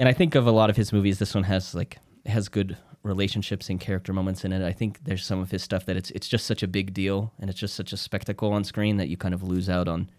and 0.00 0.08
I 0.08 0.14
think 0.14 0.34
of 0.34 0.46
a 0.46 0.50
lot 0.50 0.70
of 0.70 0.76
his 0.76 0.94
movies. 0.94 1.18
This 1.18 1.34
one 1.34 1.44
has 1.44 1.74
like 1.74 1.98
has 2.24 2.48
good 2.48 2.78
relationships 3.02 3.68
and 3.68 3.78
character 3.78 4.14
moments 4.14 4.46
in 4.46 4.52
it. 4.52 4.66
I 4.66 4.72
think 4.72 5.04
there's 5.04 5.24
some 5.24 5.40
of 5.40 5.50
his 5.50 5.62
stuff 5.62 5.84
that 5.84 5.96
it's 5.96 6.10
it's 6.12 6.26
just 6.26 6.46
such 6.46 6.62
a 6.62 6.66
big 6.66 6.94
deal 6.94 7.32
and 7.38 7.50
it's 7.50 7.60
just 7.60 7.74
such 7.74 7.92
a 7.92 7.98
spectacle 7.98 8.50
on 8.52 8.64
screen 8.64 8.96
that 8.96 9.08
you 9.08 9.18
kind 9.18 9.34
of 9.34 9.42
lose 9.42 9.68
out 9.68 9.88
on. 9.88 10.10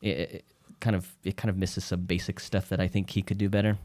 It, 0.00 0.08
it 0.08 0.44
kind 0.80 0.96
of 0.96 1.14
it 1.22 1.36
kind 1.36 1.50
of 1.50 1.58
misses 1.58 1.84
some 1.84 2.00
basic 2.00 2.40
stuff 2.40 2.70
that 2.70 2.80
I 2.80 2.88
think 2.88 3.10
he 3.10 3.20
could 3.20 3.36
do 3.36 3.50
better. 3.50 3.76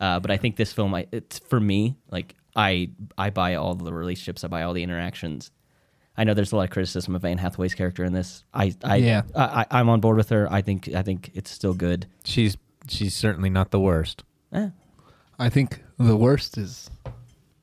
Uh, 0.00 0.20
but 0.20 0.30
I 0.30 0.36
think 0.36 0.56
this 0.56 0.72
film, 0.72 0.94
I, 0.94 1.06
it's 1.12 1.38
for 1.38 1.58
me 1.58 1.96
like 2.10 2.34
I 2.54 2.90
I 3.16 3.30
buy 3.30 3.54
all 3.54 3.74
the 3.74 3.92
relationships, 3.92 4.44
I 4.44 4.48
buy 4.48 4.64
all 4.64 4.74
the 4.74 4.82
interactions. 4.82 5.50
I 6.18 6.24
know 6.24 6.34
there's 6.34 6.52
a 6.52 6.56
lot 6.56 6.64
of 6.64 6.70
criticism 6.70 7.14
of 7.14 7.24
Anne 7.24 7.38
Hathaway's 7.38 7.74
character 7.74 8.04
in 8.04 8.12
this. 8.12 8.44
I 8.52 8.74
I, 8.84 8.96
Yeah. 8.96 9.22
I, 9.34 9.64
I 9.70 9.80
I'm 9.80 9.88
on 9.88 10.00
board 10.00 10.18
with 10.18 10.28
her. 10.28 10.46
I 10.52 10.60
think 10.60 10.88
I 10.94 11.00
think 11.00 11.30
it's 11.32 11.50
still 11.50 11.72
good. 11.72 12.06
She's 12.24 12.58
she's 12.88 13.14
certainly 13.14 13.50
not 13.50 13.70
the 13.70 13.80
worst. 13.80 14.22
Eh, 14.52 14.68
I 15.38 15.48
think 15.48 15.82
the 15.98 16.16
worst 16.16 16.56
is, 16.56 16.90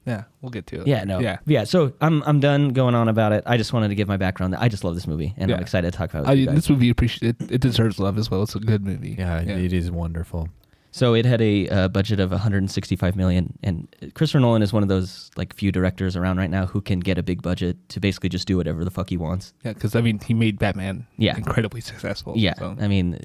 yeah, 0.05 0.23
we'll 0.41 0.49
get 0.51 0.67
to 0.67 0.81
it. 0.81 0.87
yeah, 0.87 1.03
no, 1.05 1.19
yeah. 1.19 1.37
yeah. 1.45 1.63
So 1.63 1.93
I'm 2.01 2.21
I'm 2.23 2.39
done 2.39 2.69
going 2.69 2.93
on 2.95 3.07
about 3.07 3.31
it. 3.31 3.43
I 3.47 3.57
just 3.57 3.73
wanted 3.73 3.87
to 3.89 3.95
give 3.95 4.07
my 4.07 4.17
background. 4.17 4.55
I 4.55 4.67
just 4.67 4.83
love 4.83 4.95
this 4.95 5.07
movie, 5.07 5.33
and 5.37 5.51
I'm 5.51 5.59
excited 5.61 5.91
to 5.91 5.97
talk 5.97 6.09
about 6.09 6.23
it. 6.23 6.27
I 6.27 6.31
With 6.31 6.39
you 6.39 6.45
guys. 6.47 6.55
this 6.55 6.69
movie 6.69 6.89
appreciate 6.89 7.35
it, 7.41 7.51
it 7.51 7.61
deserves 7.61 7.99
love 7.99 8.17
as 8.17 8.29
well. 8.29 8.43
It's 8.43 8.55
a 8.55 8.59
good 8.59 8.85
movie. 8.85 9.15
Yeah, 9.17 9.41
it 9.41 9.73
is 9.73 9.89
wonderful. 9.89 10.49
So 10.95 11.15
it 11.15 11.25
had 11.25 11.41
a 11.41 11.67
uh, 11.69 11.87
budget 11.87 12.19
of 12.19 12.29
165 12.29 13.15
million, 13.15 13.57
and 13.63 13.87
Christopher 14.13 14.39
Nolan 14.41 14.61
is 14.61 14.71
one 14.71 14.83
of 14.83 14.89
those 14.89 15.31
like 15.35 15.55
few 15.55 15.71
directors 15.71 16.15
around 16.15 16.37
right 16.37 16.51
now 16.51 16.67
who 16.67 16.81
can 16.81 16.99
get 16.99 17.17
a 17.17 17.23
big 17.23 17.41
budget 17.41 17.77
to 17.89 17.99
basically 17.99 18.29
just 18.29 18.45
do 18.45 18.57
whatever 18.57 18.85
the 18.85 18.91
fuck 18.91 19.09
he 19.09 19.17
wants. 19.17 19.55
Yeah, 19.63 19.73
because 19.73 19.95
I 19.95 20.01
mean, 20.01 20.19
he 20.19 20.35
made 20.35 20.59
Batman 20.59 21.07
Yeah. 21.17 21.35
incredibly 21.35 21.81
successful. 21.81 22.33
Yeah, 22.37 22.53
so. 22.59 22.77
I 22.79 22.87
mean, 22.87 23.17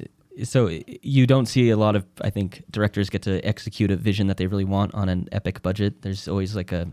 so 0.44 0.68
you 0.86 1.26
don't 1.26 1.46
see 1.46 1.70
a 1.70 1.76
lot 1.76 1.96
of 1.96 2.06
I 2.20 2.30
think 2.30 2.64
directors 2.70 3.10
get 3.10 3.22
to 3.22 3.40
execute 3.46 3.90
a 3.90 3.96
vision 3.96 4.26
that 4.28 4.36
they 4.36 4.46
really 4.46 4.64
want 4.64 4.94
on 4.94 5.08
an 5.08 5.28
epic 5.32 5.62
budget. 5.62 6.02
There's 6.02 6.28
always 6.28 6.54
like 6.54 6.72
a 6.72 6.88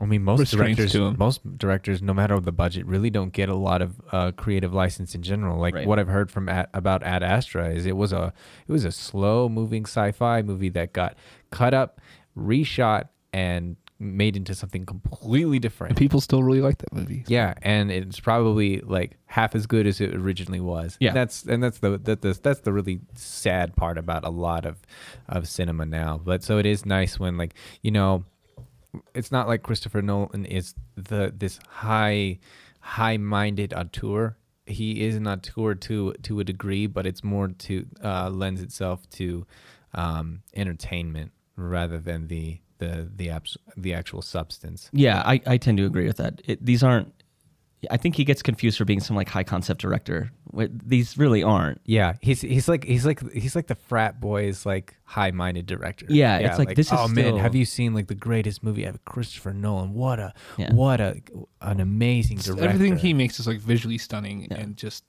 I 0.00 0.06
mean, 0.06 0.24
most 0.24 0.50
directors, 0.50 0.92
most 0.94 1.56
directors, 1.56 2.02
no 2.02 2.12
matter 2.12 2.38
the 2.40 2.50
budget, 2.50 2.84
really 2.84 3.10
don't 3.10 3.32
get 3.32 3.48
a 3.48 3.54
lot 3.54 3.80
of 3.80 4.00
uh, 4.10 4.32
creative 4.32 4.74
license 4.74 5.14
in 5.14 5.22
general. 5.22 5.60
Like 5.60 5.74
Right. 5.74 5.86
what 5.86 6.00
I've 6.00 6.08
heard 6.08 6.32
from 6.32 6.48
Ad, 6.48 6.68
about 6.74 7.04
Ad 7.04 7.22
Astra 7.22 7.70
is 7.70 7.86
it 7.86 7.96
was 7.96 8.12
a 8.12 8.32
it 8.66 8.72
was 8.72 8.84
a 8.84 8.90
slow 8.90 9.48
moving 9.48 9.84
sci-fi 9.84 10.42
movie 10.42 10.70
that 10.70 10.92
got 10.92 11.16
cut 11.50 11.74
up, 11.74 12.00
reshot, 12.36 13.08
and 13.32 13.76
made 14.04 14.36
into 14.36 14.54
something 14.54 14.86
completely 14.86 15.56
and 15.56 15.62
different. 15.62 15.96
people 15.96 16.20
still 16.20 16.42
really 16.42 16.60
like 16.60 16.78
that 16.78 16.92
movie. 16.92 17.24
Yeah, 17.26 17.54
and 17.62 17.90
it's 17.90 18.20
probably 18.20 18.80
like 18.80 19.16
half 19.26 19.54
as 19.54 19.66
good 19.66 19.86
as 19.86 20.00
it 20.00 20.14
originally 20.14 20.60
was. 20.60 20.96
Yeah. 21.00 21.12
that's 21.12 21.44
and 21.44 21.62
that's 21.62 21.78
the 21.78 21.98
that 21.98 22.22
the, 22.22 22.38
that's 22.42 22.60
the 22.60 22.72
really 22.72 23.00
sad 23.14 23.74
part 23.76 23.98
about 23.98 24.24
a 24.24 24.30
lot 24.30 24.66
of 24.66 24.76
of 25.28 25.48
cinema 25.48 25.86
now. 25.86 26.20
But 26.22 26.42
so 26.42 26.58
it 26.58 26.66
is 26.66 26.84
nice 26.86 27.18
when 27.18 27.36
like 27.36 27.54
you 27.82 27.90
know, 27.90 28.24
it's 29.14 29.32
not 29.32 29.48
like 29.48 29.62
Christopher 29.62 30.02
Nolan 30.02 30.44
is 30.44 30.74
the 30.96 31.32
this 31.36 31.58
high 31.68 32.38
high 32.80 33.16
minded 33.16 33.72
auteur. 33.72 34.36
He 34.66 35.04
is 35.04 35.16
an 35.16 35.26
auteur 35.26 35.74
to 35.74 36.14
to 36.22 36.40
a 36.40 36.44
degree, 36.44 36.86
but 36.86 37.06
it's 37.06 37.24
more 37.24 37.48
to 37.48 37.86
uh, 38.02 38.30
lends 38.30 38.62
itself 38.62 39.08
to 39.10 39.46
um, 39.94 40.42
entertainment 40.54 41.32
rather 41.56 41.98
than 41.98 42.26
the 42.28 42.60
the 42.78 43.08
the 43.14 43.30
abs- 43.30 43.56
the 43.76 43.94
actual 43.94 44.22
substance. 44.22 44.90
Yeah, 44.92 45.22
I, 45.24 45.40
I 45.46 45.56
tend 45.56 45.78
to 45.78 45.84
agree 45.86 46.06
with 46.06 46.16
that. 46.18 46.40
It, 46.44 46.64
these 46.64 46.82
aren't. 46.82 47.12
I 47.90 47.98
think 47.98 48.16
he 48.16 48.24
gets 48.24 48.42
confused 48.42 48.78
for 48.78 48.86
being 48.86 49.00
some 49.00 49.14
like 49.14 49.28
high 49.28 49.44
concept 49.44 49.78
director 49.82 50.30
These 50.54 51.18
really 51.18 51.42
aren't. 51.42 51.82
Yeah, 51.84 52.14
he's 52.22 52.40
he's 52.40 52.66
like 52.66 52.84
he's 52.84 53.04
like 53.04 53.20
he's 53.32 53.54
like 53.54 53.66
the 53.66 53.74
frat 53.74 54.20
boys 54.20 54.64
like 54.64 54.94
high-minded 55.04 55.66
director. 55.66 56.06
Yeah, 56.08 56.38
it's 56.38 56.58
like, 56.58 56.76
this 56.76 56.86
is 56.86 56.92
oh 56.98 57.08
man, 57.08 57.24
still- 57.24 57.38
have 57.38 57.54
you 57.54 57.66
seen 57.66 57.92
like 57.92 58.06
the 58.06 58.14
greatest 58.14 58.62
movie 58.62 58.86
ever? 58.86 58.96
Christopher 59.04 59.52
Nolan. 59.52 59.92
What 59.92 60.18
a 60.18 60.32
Yeah. 60.56 60.72
what 60.72 61.00
a 61.02 61.20
an 61.60 61.80
amazing 61.80 62.38
director. 62.38 62.64
Everything 62.64 62.96
he 62.96 63.12
makes 63.12 63.38
is 63.38 63.46
like 63.46 63.58
visually 63.60 63.98
stunning 63.98 64.48
Yeah. 64.50 64.60
and 64.60 64.76
just. 64.78 65.04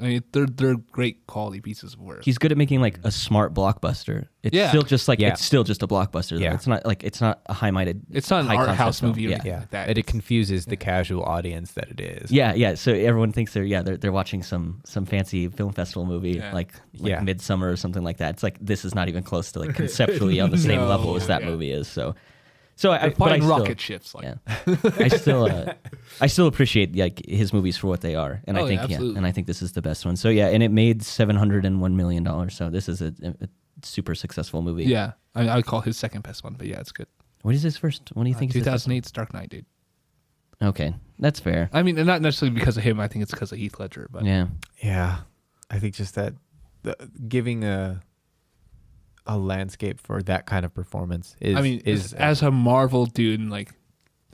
I 0.00 0.04
mean, 0.04 0.22
they're 0.30 0.46
they're 0.46 0.76
great 0.76 1.26
quality 1.26 1.60
pieces 1.60 1.94
of 1.94 2.00
work. 2.00 2.24
He's 2.24 2.38
good 2.38 2.52
at 2.52 2.58
making 2.58 2.80
like 2.80 3.00
a 3.02 3.10
smart 3.10 3.52
blockbuster. 3.52 4.28
It's 4.44 4.54
Yeah. 4.54 4.68
still 4.68 4.82
just 4.82 5.08
like 5.08 5.18
Yeah. 5.18 5.30
it's 5.30 5.44
still 5.44 5.64
just 5.64 5.82
a 5.82 5.88
blockbuster. 5.88 6.30
though. 6.38 6.44
Yeah. 6.44 6.54
It's 6.54 6.68
not 6.68 6.86
like 6.86 7.02
it's 7.02 7.20
not 7.20 7.40
a 7.46 7.52
high-minded. 7.52 8.02
It's 8.12 8.30
not 8.30 8.42
an 8.42 8.46
high 8.46 8.54
art 8.56 8.68
house 8.70 9.02
movie 9.02 9.26
or 9.26 9.30
Yeah. 9.30 9.34
anything 9.34 9.50
yeah, 9.52 9.58
like 9.58 9.70
that. 9.70 9.88
and 9.88 9.98
it 9.98 10.02
It's- 10.02 10.10
confuses 10.12 10.66
the 10.66 10.76
casual 10.76 11.24
audience 11.24 11.72
that 11.72 11.88
it 11.90 12.00
is. 12.00 12.30
Yeah, 12.30 12.54
yeah. 12.54 12.74
So 12.74 12.92
everyone 12.92 13.32
thinks 13.32 13.54
they're 13.54 13.64
yeah 13.64 13.82
they're 13.82 13.96
they're 13.96 14.12
watching 14.12 14.44
some 14.44 14.80
some 14.84 15.04
fancy 15.04 15.48
film 15.48 15.72
festival 15.72 16.06
movie 16.06 16.32
Yeah. 16.32 16.52
like 16.52 16.72
like 16.98 17.10
Yeah. 17.10 17.20
Midsummer 17.20 17.68
or 17.68 17.76
something 17.76 18.04
like 18.04 18.18
that. 18.18 18.34
It's 18.34 18.44
like 18.44 18.56
this 18.60 18.84
is 18.84 18.94
not 18.94 19.08
even 19.08 19.24
close 19.24 19.50
to 19.52 19.58
like 19.58 19.74
conceptually 19.82 20.38
on 20.38 20.50
the 20.50 20.58
same 20.58 20.78
No, 20.78 20.86
level 20.86 21.16
as 21.16 21.26
that 21.26 21.42
yeah. 21.42 21.48
movie 21.48 21.72
is. 21.72 21.88
So 21.88 22.14
so 22.78 22.92
I 22.92 22.98
They're 22.98 23.10
but 23.10 23.32
I 23.32 23.38
still- 23.38 23.48
rocket 23.58 23.80
ships. 23.80 24.14
Like, 24.14 24.24
Yeah, 24.24 24.76
I 24.98 25.08
still 25.08 25.44
uh, 25.44 25.74
I 26.20 26.26
still 26.28 26.46
appreciate 26.46 26.96
like 26.96 27.20
his 27.26 27.52
movies 27.52 27.76
for 27.76 27.88
what 27.88 28.00
they 28.00 28.14
are, 28.14 28.40
and 28.46 28.56
Oh, 28.56 28.64
I 28.64 28.68
think 28.68 28.78
yeah, 28.80 28.84
absolutely. 28.84 29.16
and 29.18 29.26
I 29.26 29.32
think 29.32 29.46
this 29.46 29.60
is 29.62 29.72
the 29.72 29.82
best 29.82 30.06
one. 30.06 30.16
So 30.16 30.28
yeah, 30.30 30.48
and 30.48 30.62
it 30.62 30.70
made 30.70 31.02
seven 31.02 31.36
hundred 31.36 31.64
and 31.66 31.80
one 31.80 31.96
million 31.96 32.22
dollars. 32.24 32.54
So 32.56 32.70
this 32.70 32.88
is 32.88 33.02
a, 33.02 33.12
a 33.42 33.48
super 33.82 34.14
successful 34.14 34.62
movie. 34.62 34.84
yeah. 34.84 35.12
I, 35.34 35.46
I 35.48 35.56
would 35.56 35.66
call 35.66 35.80
his 35.82 35.96
second 35.96 36.22
best 36.22 36.42
one, 36.42 36.54
but 36.54 36.66
yeah, 36.66 36.80
it's 36.80 36.90
good. 36.92 37.06
What 37.42 37.54
is 37.54 37.62
his 37.62 37.76
first? 37.76 38.10
What 38.14 38.24
do 38.24 38.30
you 38.30 38.34
think? 38.36 38.50
is 38.52 38.56
his 38.56 38.64
best- 38.64 38.88
2008's 38.88 39.12
Dark 39.12 39.32
Knight, 39.34 39.50
dude. 39.50 39.66
Okay, 40.60 40.94
that's 41.20 41.38
fair. 41.38 41.70
I 41.72 41.82
mean, 41.84 41.94
not 42.04 42.20
necessarily 42.20 42.58
because 42.58 42.76
of 42.76 42.82
him. 42.82 42.98
I 42.98 43.06
think 43.06 43.22
it's 43.22 43.30
because 43.30 43.52
of 43.52 43.58
Heath 43.58 43.78
Ledger. 43.78 44.08
But 44.10 44.24
Yeah, 44.24 44.46
yeah. 44.82 45.18
I 45.70 45.78
think 45.78 45.94
just 45.94 46.14
that 46.16 46.34
the, 46.82 46.96
giving 47.28 47.62
a 47.62 48.00
a 49.28 49.36
landscape 49.38 50.00
for 50.00 50.22
that 50.24 50.46
kind 50.46 50.64
of 50.64 50.74
performance 50.74 51.36
is 51.40 51.56
I 51.56 51.60
mean, 51.60 51.80
is 51.84 52.12
as 52.14 52.42
a 52.42 52.50
Marvel 52.50 53.06
dude, 53.06 53.38
and 53.38 53.50
like 53.50 53.72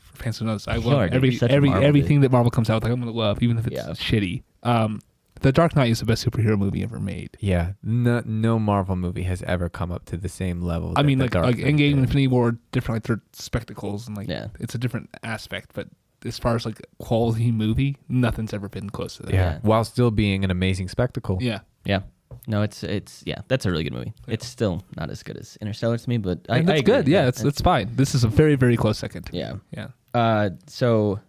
for 0.01 0.17
fans 0.23 0.39
who 0.39 0.45
knows, 0.47 0.67
I 0.69 0.77
love 0.77 0.95
are, 0.95 1.07
dude. 1.09 1.17
every 1.17 1.29
You're 1.31 1.39
such 1.41 1.51
a 1.51 1.55
every 1.55 1.69
Marvel 1.69 1.87
everything 1.89 2.21
that 2.23 2.31
Marvel 2.31 2.51
comes 2.51 2.71
out 2.71 2.77
with. 2.77 2.85
Like 2.85 2.93
I'm 2.93 3.01
gonna 3.01 3.11
love, 3.13 3.43
even 3.43 3.59
if 3.59 3.67
it's 3.67 3.77
Yeah. 3.77 3.89
shitty. 3.93 4.43
Um, 4.63 5.01
The 5.41 5.53
Dark 5.53 5.75
Knight 5.77 5.91
is 5.91 5.99
the 6.01 6.07
best 6.07 6.25
superhero 6.25 6.57
movie 6.57 6.83
ever 6.83 6.99
made. 7.01 7.37
yeah. 7.41 7.73
No, 7.83 8.23
no 8.25 8.59
Marvel 8.59 8.97
movie 8.97 9.25
has 9.25 9.43
ever 9.43 9.69
come 9.69 9.91
up 9.93 10.05
to 10.07 10.17
the 10.17 10.29
same 10.29 10.63
level. 10.63 10.95
I 10.97 11.03
mean, 11.03 11.19
like 11.19 11.33
Dark 11.33 11.45
like 11.47 11.57
Endgame 11.57 11.93
and. 11.95 11.99
Infinity 12.01 12.29
War, 12.29 12.57
different. 12.73 12.97
Like 12.97 13.03
they're 13.03 13.23
spectacles, 13.33 14.07
and 14.09 14.17
like 14.17 14.29
Yeah. 14.29 14.47
it's 14.61 14.75
a 14.75 14.79
different 14.79 15.11
aspect. 15.23 15.73
But 15.75 15.89
as 16.25 16.39
far 16.39 16.55
as 16.55 16.65
like 16.65 16.81
quality 16.99 17.51
movie, 17.51 17.97
nothing's 18.09 18.55
ever 18.55 18.69
been 18.69 18.89
close 18.89 19.17
to 19.17 19.25
that. 19.25 19.35
Yeah. 19.35 19.41
Yeah. 19.55 19.59
while 19.63 19.85
still 19.85 20.11
being 20.13 20.45
an 20.45 20.51
amazing 20.51 20.89
spectacle. 20.89 21.39
yeah. 21.43 21.61
yeah. 21.85 22.03
No, 22.47 22.63
it's 22.63 22.83
it's 22.83 23.23
yeah, 23.27 23.41
that's 23.49 23.67
a 23.67 23.71
really 23.71 23.85
good 23.85 23.93
movie. 23.93 24.13
Yeah. 24.27 24.35
It's 24.35 24.47
still 24.47 24.83
not 24.97 25.11
as 25.11 25.23
good 25.23 25.37
as 25.37 25.57
Interstellar 25.61 25.99
to 25.99 26.09
me, 26.09 26.19
but 26.19 26.41
I, 26.49 26.59
and 26.59 26.69
I 26.69 26.73
that's 26.73 26.81
agree. 26.81 26.95
good. 26.95 27.09
Yeah, 27.09 27.29
it's 27.29 27.43
it's 27.43 27.61
fine. 27.61 27.91
This 27.95 28.15
is 28.15 28.25
a 28.25 28.29
very 28.29 28.57
very 28.57 28.77
close 28.77 28.99
second. 28.99 29.29
yeah. 29.33 29.55
Yeah. 29.71 29.89
Uh, 30.13 30.51
so 30.67 31.21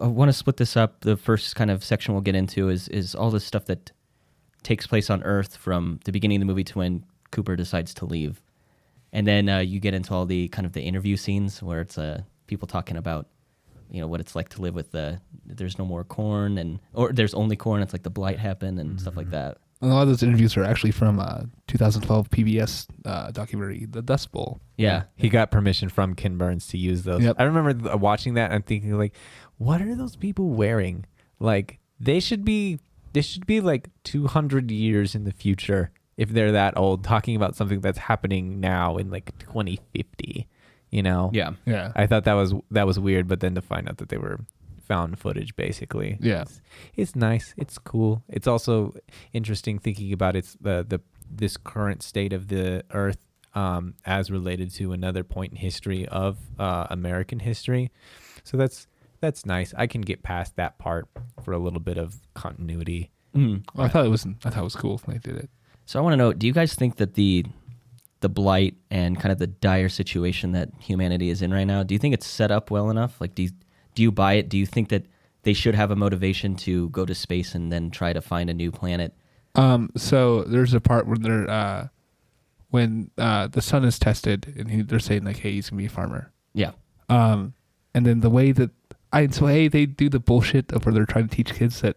I 0.00 0.06
want 0.06 0.28
to 0.28 0.32
split 0.32 0.56
this 0.56 0.76
up. 0.76 1.00
The 1.02 1.16
first 1.16 1.54
kind 1.56 1.70
of 1.70 1.84
section 1.84 2.14
we'll 2.14 2.22
get 2.22 2.34
into 2.34 2.68
is 2.68 2.88
is 2.88 3.14
all 3.14 3.30
the 3.30 3.40
stuff 3.40 3.66
that 3.66 3.92
takes 4.62 4.86
place 4.86 5.10
on 5.10 5.22
Earth 5.22 5.56
from 5.56 6.00
the 6.04 6.12
beginning 6.12 6.36
of 6.36 6.40
the 6.40 6.46
movie 6.46 6.64
to 6.64 6.78
when 6.78 7.04
Cooper 7.30 7.54
decides 7.56 7.94
to 7.94 8.04
leave, 8.04 8.42
and 9.12 9.26
then 9.26 9.48
uh, 9.48 9.58
you 9.58 9.78
get 9.80 9.94
into 9.94 10.12
all 10.12 10.26
the 10.26 10.48
kind 10.48 10.66
of 10.66 10.72
the 10.72 10.82
interview 10.82 11.16
scenes 11.16 11.62
where 11.62 11.80
it's 11.80 11.98
uh, 11.98 12.22
people 12.48 12.66
talking 12.66 12.96
about 12.96 13.28
you 13.88 14.00
know 14.00 14.08
what 14.08 14.20
it's 14.20 14.34
like 14.34 14.48
to 14.48 14.60
live 14.60 14.74
with 14.74 14.90
the 14.90 15.20
there's 15.44 15.78
no 15.78 15.84
more 15.84 16.02
corn 16.02 16.58
and 16.58 16.80
or 16.92 17.12
there's 17.12 17.34
only 17.34 17.54
corn. 17.54 17.82
It's 17.82 17.92
like 17.92 18.02
the 18.02 18.10
blight 18.10 18.38
happened 18.40 18.80
and 18.80 19.00
stuff 19.00 19.16
like 19.16 19.30
that. 19.30 19.58
And 19.80 19.90
a 19.90 19.94
lot 19.94 20.02
of 20.02 20.08
those 20.08 20.22
interviews 20.22 20.56
are 20.56 20.64
actually 20.64 20.90
from 20.92 21.20
uh, 21.20 21.42
2012 21.66 22.30
PBS 22.30 22.86
uh, 23.04 23.30
documentary, 23.30 23.84
The 23.84 24.00
Dust 24.02 24.32
Bowl. 24.32 24.60
Yeah, 24.76 25.04
He 25.16 25.28
got 25.28 25.50
permission 25.50 25.88
from 25.90 26.14
Ken 26.14 26.38
Burns 26.38 26.66
to 26.68 26.78
use 26.78 27.02
those. 27.02 27.22
Yep. 27.22 27.36
I 27.38 27.44
remember 27.44 27.74
th- 27.74 27.96
watching 28.00 28.34
that 28.34 28.52
and 28.52 28.64
thinking 28.64 28.96
like, 28.98 29.14
what 29.58 29.82
are 29.82 29.94
those 29.94 30.16
people 30.16 30.48
wearing? 30.50 31.04
Like 31.38 31.78
they 32.00 32.20
should 32.20 32.44
be 32.44 32.78
they 33.12 33.22
should 33.22 33.46
be 33.46 33.60
like 33.60 33.88
200 34.04 34.70
years 34.70 35.14
in 35.14 35.24
the 35.24 35.32
future 35.32 35.90
if 36.16 36.30
they're 36.30 36.52
that 36.52 36.76
old 36.76 37.04
talking 37.04 37.36
about 37.36 37.54
something 37.56 37.80
that's 37.80 37.98
happening 37.98 38.60
now 38.60 38.96
in 38.96 39.10
like 39.10 39.36
2050, 39.38 40.46
you 40.90 41.02
know? 41.02 41.30
yeah. 41.34 41.50
Yeah. 41.66 41.92
I 41.94 42.06
thought 42.06 42.24
that 42.24 42.34
was 42.34 42.54
that 42.70 42.86
was 42.86 42.98
weird, 42.98 43.28
but 43.28 43.40
then 43.40 43.54
to 43.54 43.62
find 43.62 43.88
out 43.88 43.98
that 43.98 44.08
they 44.08 44.16
were 44.16 44.40
found 44.86 45.18
footage 45.18 45.56
basically. 45.56 46.18
Yeah. 46.20 46.42
It's, 46.42 46.60
it's 46.96 47.16
nice. 47.16 47.54
It's 47.56 47.78
cool. 47.78 48.22
It's 48.28 48.46
also 48.46 48.94
interesting 49.32 49.78
thinking 49.78 50.12
about 50.12 50.36
its 50.36 50.56
the 50.60 50.84
the 50.88 51.00
this 51.28 51.56
current 51.56 52.02
state 52.02 52.32
of 52.32 52.48
the 52.48 52.84
earth 52.92 53.18
um, 53.54 53.94
as 54.04 54.30
related 54.30 54.70
to 54.74 54.92
another 54.92 55.24
point 55.24 55.52
in 55.52 55.56
history 55.56 56.06
of 56.06 56.38
uh, 56.58 56.86
American 56.90 57.40
history. 57.40 57.90
So 58.44 58.56
that's 58.56 58.86
that's 59.20 59.44
nice. 59.46 59.74
I 59.76 59.86
can 59.86 60.02
get 60.02 60.22
past 60.22 60.56
that 60.56 60.78
part 60.78 61.08
for 61.42 61.52
a 61.52 61.58
little 61.58 61.80
bit 61.80 61.98
of 61.98 62.20
continuity. 62.34 63.10
Mm. 63.34 63.64
Well, 63.74 63.86
I 63.86 63.88
thought 63.88 64.06
it 64.06 64.10
was 64.10 64.26
I 64.44 64.50
thought 64.50 64.60
it 64.60 64.64
was 64.64 64.76
cool 64.76 65.00
when 65.04 65.16
they 65.16 65.32
did 65.32 65.42
it. 65.42 65.50
So 65.84 65.98
I 65.98 66.02
want 66.02 66.12
to 66.12 66.16
know: 66.16 66.32
Do 66.32 66.46
you 66.46 66.52
guys 66.52 66.74
think 66.74 66.96
that 66.96 67.14
the 67.14 67.44
the 68.20 68.28
blight 68.28 68.74
and 68.90 69.20
kind 69.20 69.32
of 69.32 69.38
the 69.38 69.46
dire 69.46 69.88
situation 69.88 70.52
that 70.52 70.70
humanity 70.80 71.30
is 71.30 71.42
in 71.42 71.52
right 71.52 71.64
now, 71.64 71.82
do 71.82 71.94
you 71.94 71.98
think 71.98 72.14
it's 72.14 72.26
set 72.26 72.50
up 72.50 72.70
well 72.70 72.90
enough? 72.90 73.20
Like, 73.20 73.34
do 73.34 73.44
you, 73.44 73.50
do 73.96 74.02
you 74.04 74.12
buy 74.12 74.34
it? 74.34 74.48
Do 74.48 74.56
you 74.56 74.66
think 74.66 74.90
that 74.90 75.06
they 75.42 75.52
should 75.52 75.74
have 75.74 75.90
a 75.90 75.96
motivation 75.96 76.54
to 76.56 76.88
go 76.90 77.04
to 77.04 77.14
space 77.14 77.54
and 77.56 77.72
then 77.72 77.90
try 77.90 78.12
to 78.12 78.20
find 78.20 78.48
a 78.48 78.54
new 78.54 78.70
planet? 78.70 79.12
Um, 79.56 79.90
so 79.96 80.44
there's 80.44 80.72
a 80.74 80.80
part 80.80 81.06
where 81.08 81.16
they're 81.16 81.50
uh, 81.50 81.88
when 82.70 83.10
uh, 83.18 83.46
the 83.48 83.62
son 83.62 83.84
is 83.84 83.98
tested, 83.98 84.54
and 84.58 84.70
he, 84.70 84.82
they're 84.82 84.98
saying 85.00 85.24
like, 85.24 85.38
"Hey, 85.38 85.52
he's 85.52 85.70
gonna 85.70 85.78
be 85.80 85.86
a 85.86 85.88
farmer." 85.90 86.30
Yeah, 86.54 86.72
Um, 87.08 87.54
and 87.94 88.04
then 88.06 88.20
the 88.20 88.30
way 88.30 88.52
that 88.52 88.70
I 89.12 89.26
so 89.28 89.46
hey, 89.46 89.68
they 89.68 89.86
do 89.86 90.08
the 90.08 90.20
bullshit 90.20 90.72
of 90.72 90.84
where 90.84 90.92
they're 90.94 91.06
trying 91.06 91.28
to 91.28 91.34
teach 91.34 91.52
kids 91.54 91.80
that 91.80 91.96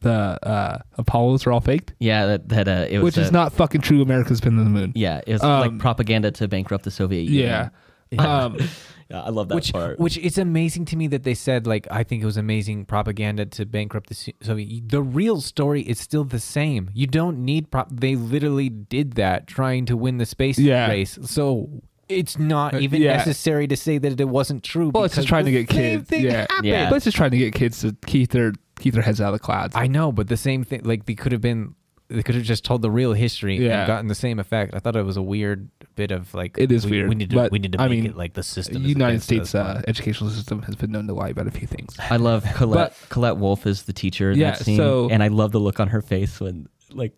the 0.00 0.38
uh, 0.42 0.78
Apollos 0.98 1.46
are 1.46 1.52
all 1.52 1.60
faked, 1.60 1.94
yeah. 2.00 2.26
That 2.26 2.48
that 2.48 2.66
uh, 2.68 2.86
it 2.90 2.98
was 2.98 3.04
which 3.14 3.18
is 3.18 3.28
uh, 3.28 3.32
not 3.32 3.52
fucking 3.52 3.80
true. 3.82 4.02
America's 4.02 4.40
been 4.40 4.56
to 4.56 4.64
the 4.64 4.70
moon. 4.70 4.92
Yeah, 4.96 5.20
it 5.26 5.32
was 5.34 5.42
Um, 5.44 5.60
like 5.60 5.78
propaganda 5.78 6.32
to 6.32 6.48
bankrupt 6.48 6.82
the 6.84 6.90
Soviet 6.90 7.22
Union. 7.22 7.44
Yeah. 7.48 7.68
Union. 8.12 8.30
Um, 8.30 8.58
Yeah, 9.10 9.20
I 9.24 9.28
love 9.28 9.48
that 9.50 9.56
which 9.56 9.74
part. 9.74 9.98
which 9.98 10.16
it's 10.16 10.38
amazing 10.38 10.86
to 10.86 10.96
me 10.96 11.06
that 11.08 11.22
they 11.22 11.34
said 11.34 11.66
like 11.66 11.86
I 11.90 12.02
think 12.02 12.22
it 12.22 12.24
was 12.24 12.38
amazing 12.38 12.86
propaganda 12.86 13.44
to 13.44 13.66
bankrupt 13.66 14.08
the 14.08 14.14
So- 14.14 14.32
Soviet. 14.40 14.88
The 14.88 15.02
real 15.02 15.42
story 15.42 15.82
is 15.82 15.98
still 16.00 16.24
the 16.24 16.38
same. 16.40 16.88
You 16.94 17.06
don't 17.06 17.44
need 17.44 17.70
prop. 17.70 17.88
They 17.92 18.16
literally 18.16 18.70
did 18.70 19.14
that 19.14 19.46
trying 19.46 19.84
to 19.86 19.98
win 19.98 20.16
the 20.16 20.24
space 20.24 20.58
Yeah. 20.58 20.88
race. 20.88 21.18
So 21.24 21.82
it's 22.08 22.38
not 22.38 22.72
Uh, 22.72 22.78
even 22.78 23.02
yeah. 23.02 23.18
necessary 23.18 23.66
to 23.66 23.76
say 23.76 23.98
that 23.98 24.18
it 24.18 24.28
wasn't 24.30 24.62
true. 24.62 24.90
well, 24.94 25.04
it's 25.04 25.16
just 25.16 25.28
trying 25.28 25.44
to 25.44 25.50
get 25.52 25.68
kids. 25.68 26.08
Yeah. 26.10 26.46
happened. 26.48 26.64
Yeah. 26.66 26.88
but 26.88 26.96
it's 26.96 27.04
just 27.04 27.16
trying 27.16 27.32
to 27.32 27.38
get 27.38 27.52
kids 27.52 27.82
to 27.82 27.94
keep 28.06 28.30
their 28.30 28.52
keep 28.78 28.94
their 28.94 29.02
heads 29.02 29.20
out 29.20 29.34
of 29.34 29.34
the 29.34 29.44
clouds. 29.44 29.76
I 29.76 29.88
know, 29.88 30.10
but 30.10 30.28
the 30.28 30.38
same 30.38 30.64
thing. 30.64 30.82
Like 30.84 31.04
they 31.04 31.14
could 31.14 31.32
have 31.32 31.42
been. 31.42 31.74
They 32.08 32.22
could 32.22 32.34
have 32.34 32.44
just 32.44 32.62
told 32.64 32.80
the 32.82 32.90
real 32.90 33.12
history 33.14 33.56
Yeah. 33.56 33.80
and 33.80 33.86
gotten 33.86 34.06
the 34.08 34.14
same 34.14 34.38
effect. 34.38 34.74
I 34.74 34.78
thought 34.80 34.96
it 34.96 35.04
was 35.04 35.16
a 35.18 35.22
weird 35.22 35.68
bit 35.94 36.10
of 36.10 36.32
like. 36.34 36.56
It 36.58 36.70
is 36.72 36.84
we, 36.84 36.92
weird, 36.92 37.08
We 37.08 37.14
need 37.14 37.30
to. 37.30 37.36
but, 37.36 37.52
we 37.52 37.58
need 37.58 37.72
to 37.72 37.80
I 37.80 37.88
mean, 37.88 38.06
it 38.06 38.16
like 38.16 38.34
the 38.34 38.42
system. 38.42 38.82
The 38.82 38.88
United 38.88 39.22
States 39.22 39.54
uh, 39.54 39.82
educational 39.88 40.30
system 40.30 40.62
has 40.62 40.74
been 40.76 40.90
known 40.92 41.06
to 41.08 41.14
lie 41.14 41.28
about 41.28 41.46
a 41.46 41.50
few 41.50 41.66
things. 41.66 41.96
I 42.10 42.16
love 42.16 42.44
Collette. 42.54 42.96
Collette 43.08 43.36
Wolfe 43.36 43.66
is 43.66 43.82
the 43.82 43.92
teacher 43.92 44.30
in 44.30 44.38
Yeah, 44.38 44.52
that 44.52 44.64
scene, 44.64 44.76
so- 44.76 45.08
and 45.10 45.22
I 45.22 45.28
love 45.28 45.52
the 45.52 45.60
look 45.60 45.80
on 45.80 45.88
her 45.88 46.02
face 46.02 46.40
when 46.40 46.68
like 46.92 47.12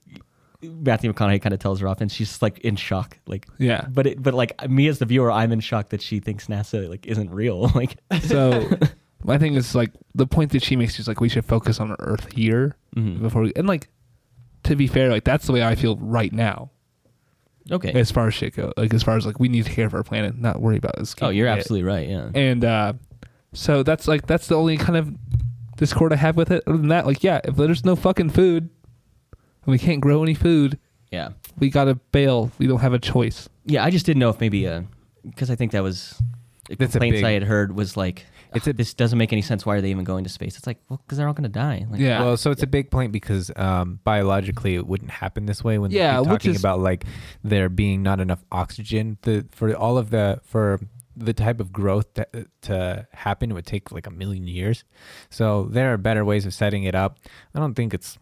Matthew 0.63 1.13
McConaughey 1.13 1.43
kind 1.43 1.53
of 1.53 1.59
tells 1.61 1.81
her 1.81 1.89
off, 1.89 2.01
and 2.01 2.11
she's 2.11 2.41
like 2.41 2.59
in 2.61 2.77
shock, 2.77 3.19
like 3.27 3.47
Yeah. 3.59 3.87
But 3.91 4.07
it, 4.07 4.23
but 4.23 4.33
like 4.35 4.69
me 4.71 4.89
as 4.89 4.99
the 4.99 5.05
viewer, 5.07 5.31
I'm 5.31 5.53
in 5.53 5.61
shock 5.61 5.91
that 5.91 6.01
she 6.01 6.21
thinks 6.21 6.47
NASA 6.47 6.89
like 6.89 7.07
isn't 7.07 7.31
real. 7.31 7.69
like, 7.75 7.99
So 8.23 8.71
my 9.25 9.37
thing 9.39 9.55
is 9.57 9.75
like 9.75 9.91
the 10.15 10.27
point 10.27 10.53
that 10.53 10.63
she 10.63 10.77
makes 10.77 10.99
is 10.99 11.07
like 11.09 11.21
we 11.21 11.29
should 11.29 11.45
focus 11.45 11.81
on 11.81 11.95
Earth 11.99 12.33
here 12.33 12.77
Mhm. 12.97 13.21
before 13.21 13.43
we 13.43 13.53
and 13.57 13.67
like 13.67 13.89
to 14.63 14.75
be 14.77 14.87
fair, 14.87 15.11
like 15.11 15.25
that's 15.25 15.47
the 15.47 15.53
way 15.53 15.63
I 15.63 15.75
feel 15.75 15.97
right 15.97 16.33
now 16.33 16.71
okay. 17.71 17.93
as 17.93 18.11
far 18.11 18.27
as 18.29 18.35
shit 18.35 18.55
goes. 18.57 18.73
Like 18.77 18.93
as 18.95 19.03
far 19.03 19.17
as 19.17 19.27
like 19.27 19.39
we 19.41 19.49
need 19.49 19.65
to 19.67 19.71
care 19.73 19.89
for 19.91 19.99
our 19.99 20.03
planet, 20.03 20.37
not 20.39 20.61
worry 20.61 20.77
about 20.77 20.97
this. 20.97 21.15
Oh, 21.23 21.29
you're 21.31 21.49
absolutely 21.49 21.85
right. 21.85 22.09
Yeah. 22.09 22.31
And 22.35 22.65
uh, 22.65 22.93
so 23.53 23.83
that's 23.83 24.07
like 24.09 24.27
that's 24.27 24.47
the 24.49 24.57
only 24.57 24.77
kind 24.77 24.97
of 24.97 25.15
discord 25.77 26.13
I 26.13 26.17
have 26.17 26.37
with 26.37 26.51
it. 26.51 26.63
Other 26.67 26.79
than 26.79 26.89
that, 26.89 27.07
like 27.07 27.23
yeah, 27.23 27.41
if 27.45 27.57
there's 27.57 27.85
no 27.85 27.97
fucking 27.97 28.31
food 28.31 28.69
and 29.33 29.73
we 29.73 29.79
can't 29.79 30.01
grow 30.01 30.23
any 30.23 30.35
food, 30.35 30.79
Yeah. 31.11 31.31
we 31.59 31.71
gotta 31.71 31.95
bail. 31.95 32.51
We 32.59 32.67
don't 32.67 32.81
have 32.81 32.93
a 32.93 32.99
choice. 32.99 33.49
Yeah. 33.67 33.85
I 33.85 33.91
just 33.91 34.07
didn't 34.07 34.21
know 34.21 34.31
if 34.31 34.41
maybe 34.41 34.67
uh 34.69 34.83
because 35.29 35.51
I 35.51 35.55
think 35.57 35.73
that 35.73 35.83
was 35.83 36.21
the 36.69 36.77
That's 36.77 36.95
a 36.95 36.99
complaints 36.99 37.19
big- 37.19 37.25
I 37.25 37.31
had 37.33 37.43
heard 37.45 37.75
was 37.75 37.97
like. 37.97 38.27
It's 38.55 38.67
"Ah, 38.67 38.71
a- 38.71 38.73
this 38.73 38.95
doesn't 38.95 39.19
make 39.19 39.33
any 39.33 39.43
sense. 39.43 39.65
Why 39.67 39.77
are 39.77 39.81
they 39.81 39.91
even 39.91 40.05
going 40.05 40.25
to 40.25 40.31
space? 40.31 40.57
It's 40.57 40.67
like, 40.67 40.79
well, 40.89 41.01
because 41.05 41.19
they're 41.19 41.27
all 41.29 41.35
going 41.35 41.43
to 41.45 41.49
die. 41.49 41.87
Like, 41.91 42.01
Yeah. 42.01 42.21
Well, 42.23 42.37
so 42.37 42.51
it's 42.51 42.63
a 42.63 42.67
big 42.67 42.91
point 42.91 43.13
because 43.13 43.51
um, 43.57 44.01
biologically 44.05 44.75
it 44.77 44.87
wouldn't 44.87 45.11
happen 45.11 45.47
this 45.47 45.63
way 45.65 45.79
when 45.79 45.91
Yeah, 45.91 46.13
keep 46.19 46.21
which 46.21 46.29
talking 46.29 46.51
is- 46.53 46.61
about 46.61 46.81
like 46.81 47.05
there 47.43 47.69
being 47.69 48.03
not 48.03 48.21
enough 48.21 48.45
oxygen. 48.53 49.19
The 49.23 49.47
for 49.53 49.75
all 49.75 49.99
of 49.99 50.11
the 50.11 50.41
for 50.45 50.81
the 51.17 51.33
type 51.33 51.61
of 51.61 51.73
growth 51.73 52.13
to, 52.15 52.27
to 52.63 53.07
happen 53.13 53.51
it 53.51 53.55
would 53.55 53.67
take 53.67 53.93
like 53.93 54.07
a 54.07 54.11
million 54.11 54.47
years. 54.49 54.83
So 55.31 55.65
there 55.71 55.93
are 55.93 55.97
better 55.97 56.25
ways 56.25 56.45
of 56.47 56.53
setting 56.55 56.83
it 56.85 56.95
up. 56.95 57.19
I 57.55 57.61
don't 57.61 57.75
think 57.75 57.95
it's 57.95 58.19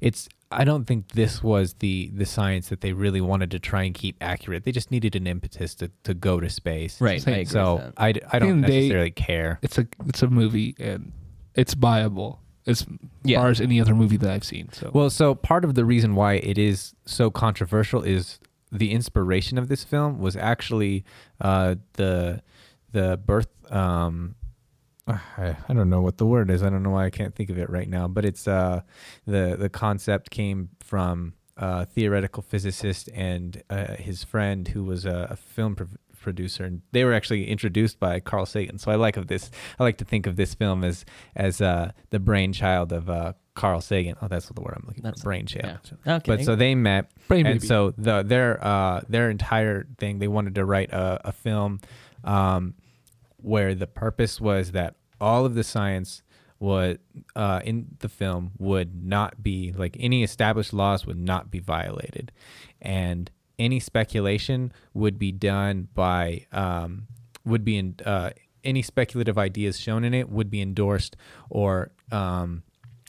it's 0.00 0.28
I 0.52 0.64
don't 0.64 0.84
think 0.84 1.08
this 1.12 1.42
was 1.42 1.74
the 1.80 2.10
the 2.14 2.24
science 2.24 2.68
that 2.68 2.80
they 2.80 2.92
really 2.92 3.20
wanted 3.20 3.50
to 3.50 3.58
try 3.58 3.82
and 3.82 3.92
keep 3.94 4.16
accurate. 4.20 4.64
They 4.64 4.72
just 4.72 4.90
needed 4.90 5.16
an 5.16 5.26
impetus 5.26 5.74
to, 5.76 5.90
to 6.04 6.14
go 6.14 6.38
to 6.40 6.48
space. 6.48 7.00
Right. 7.00 7.20
Same. 7.20 7.34
I 7.34 7.36
agree 7.38 7.42
with 7.44 7.50
So 7.50 7.76
that. 7.78 7.92
I, 7.96 8.12
d- 8.12 8.20
I 8.32 8.38
don't 8.38 8.50
And 8.50 8.64
they- 8.64 8.76
necessarily 8.80 9.10
care. 9.10 9.58
It's 9.62 9.78
a 9.78 9.86
it's 10.06 10.22
a 10.22 10.28
movie 10.28 10.74
and 10.78 11.12
it's 11.54 11.74
buyable 11.74 12.38
as 12.66 12.86
Yeah. 13.24 13.40
far 13.40 13.48
as 13.48 13.60
any 13.60 13.80
other 13.80 13.94
movie 13.94 14.16
that 14.18 14.30
I've 14.30 14.44
seen. 14.44 14.72
So 14.72 14.90
Well, 14.94 15.10
so 15.10 15.34
part 15.34 15.64
of 15.64 15.74
the 15.74 15.84
reason 15.84 16.14
why 16.14 16.34
it 16.34 16.58
is 16.58 16.94
so 17.04 17.30
controversial 17.30 18.02
is 18.02 18.38
the 18.70 18.92
inspiration 18.92 19.58
of 19.58 19.68
this 19.68 19.84
film 19.84 20.18
was 20.20 20.36
actually 20.36 21.04
uh, 21.40 21.74
the 21.94 22.42
the 22.92 23.16
birth. 23.24 23.48
Um, 23.72 24.36
I, 25.08 25.56
I 25.68 25.72
don't 25.72 25.88
know 25.90 26.00
what 26.00 26.18
the 26.18 26.26
word 26.26 26.50
is. 26.50 26.62
I 26.62 26.70
don't 26.70 26.82
know 26.82 26.90
why 26.90 27.06
I 27.06 27.10
can't 27.10 27.34
think 27.34 27.50
of 27.50 27.58
it 27.58 27.70
right 27.70 27.88
now. 27.88 28.08
But 28.08 28.24
it's 28.24 28.48
uh, 28.48 28.80
the 29.26 29.56
the 29.58 29.68
concept 29.68 30.30
came 30.30 30.70
from 30.80 31.34
a 31.56 31.86
theoretical 31.86 32.42
physicist 32.42 33.08
and 33.14 33.62
uh, 33.70 33.94
his 33.94 34.24
friend 34.24 34.68
who 34.68 34.84
was 34.84 35.06
a, 35.06 35.28
a 35.30 35.36
film 35.36 35.76
pro- 35.76 35.86
producer, 36.20 36.64
and 36.64 36.82
they 36.92 37.04
were 37.04 37.14
actually 37.14 37.48
introduced 37.48 38.00
by 38.00 38.18
Carl 38.20 38.46
Sagan. 38.46 38.78
So 38.78 38.90
I 38.90 38.96
like 38.96 39.16
of 39.16 39.28
this. 39.28 39.50
I 39.78 39.84
like 39.84 39.98
to 39.98 40.04
think 40.04 40.26
of 40.26 40.34
this 40.36 40.54
film 40.54 40.82
as 40.82 41.04
as 41.36 41.60
uh, 41.60 41.92
the 42.10 42.18
brainchild 42.18 42.92
of 42.92 43.08
uh, 43.08 43.34
Carl 43.54 43.80
Sagan. 43.80 44.16
Oh, 44.20 44.26
that's 44.28 44.46
what 44.46 44.56
the 44.56 44.62
word 44.62 44.74
I'm 44.76 44.84
looking 44.88 45.04
That's- 45.04 45.20
for. 45.22 45.26
Brainchild. 45.28 45.78
yeah. 46.04 46.16
Okay. 46.16 46.36
But 46.36 46.44
so 46.44 46.56
they 46.56 46.74
met, 46.74 47.12
Brain 47.28 47.46
and 47.46 47.60
Baby. 47.60 47.66
so 47.68 47.94
the 47.96 48.22
their 48.24 48.62
uh, 48.62 49.02
their 49.08 49.30
entire 49.30 49.86
thing 49.98 50.18
they 50.18 50.28
wanted 50.28 50.56
to 50.56 50.64
write 50.64 50.90
a, 50.92 51.28
a 51.28 51.32
film 51.32 51.80
um, 52.24 52.74
where 53.46 53.76
the 53.76 53.86
purpose 53.86 54.40
was 54.40 54.72
that 54.72 54.96
all 55.20 55.46
of 55.46 55.54
the 55.54 55.62
science 55.62 56.22
would 56.58 56.98
uh, 57.36 57.60
in 57.64 57.86
the 58.00 58.08
film 58.08 58.50
would 58.58 59.04
not 59.04 59.40
be 59.40 59.72
like 59.76 59.96
any 60.00 60.24
established 60.24 60.72
laws 60.72 61.06
would 61.06 61.18
not 61.18 61.48
be 61.50 61.60
violated, 61.60 62.32
and 62.82 63.30
any 63.56 63.78
speculation 63.78 64.72
would 64.94 65.16
be 65.16 65.30
done 65.30 65.86
by 65.94 66.44
um, 66.50 67.06
would 67.44 67.64
be 67.64 67.78
in 67.78 67.94
uh, 68.04 68.30
any 68.64 68.82
speculative 68.82 69.38
ideas 69.38 69.78
shown 69.78 70.02
in 70.02 70.12
it 70.12 70.28
would 70.28 70.50
be 70.50 70.60
endorsed 70.60 71.14
or 71.48 71.92
um, 72.10 72.64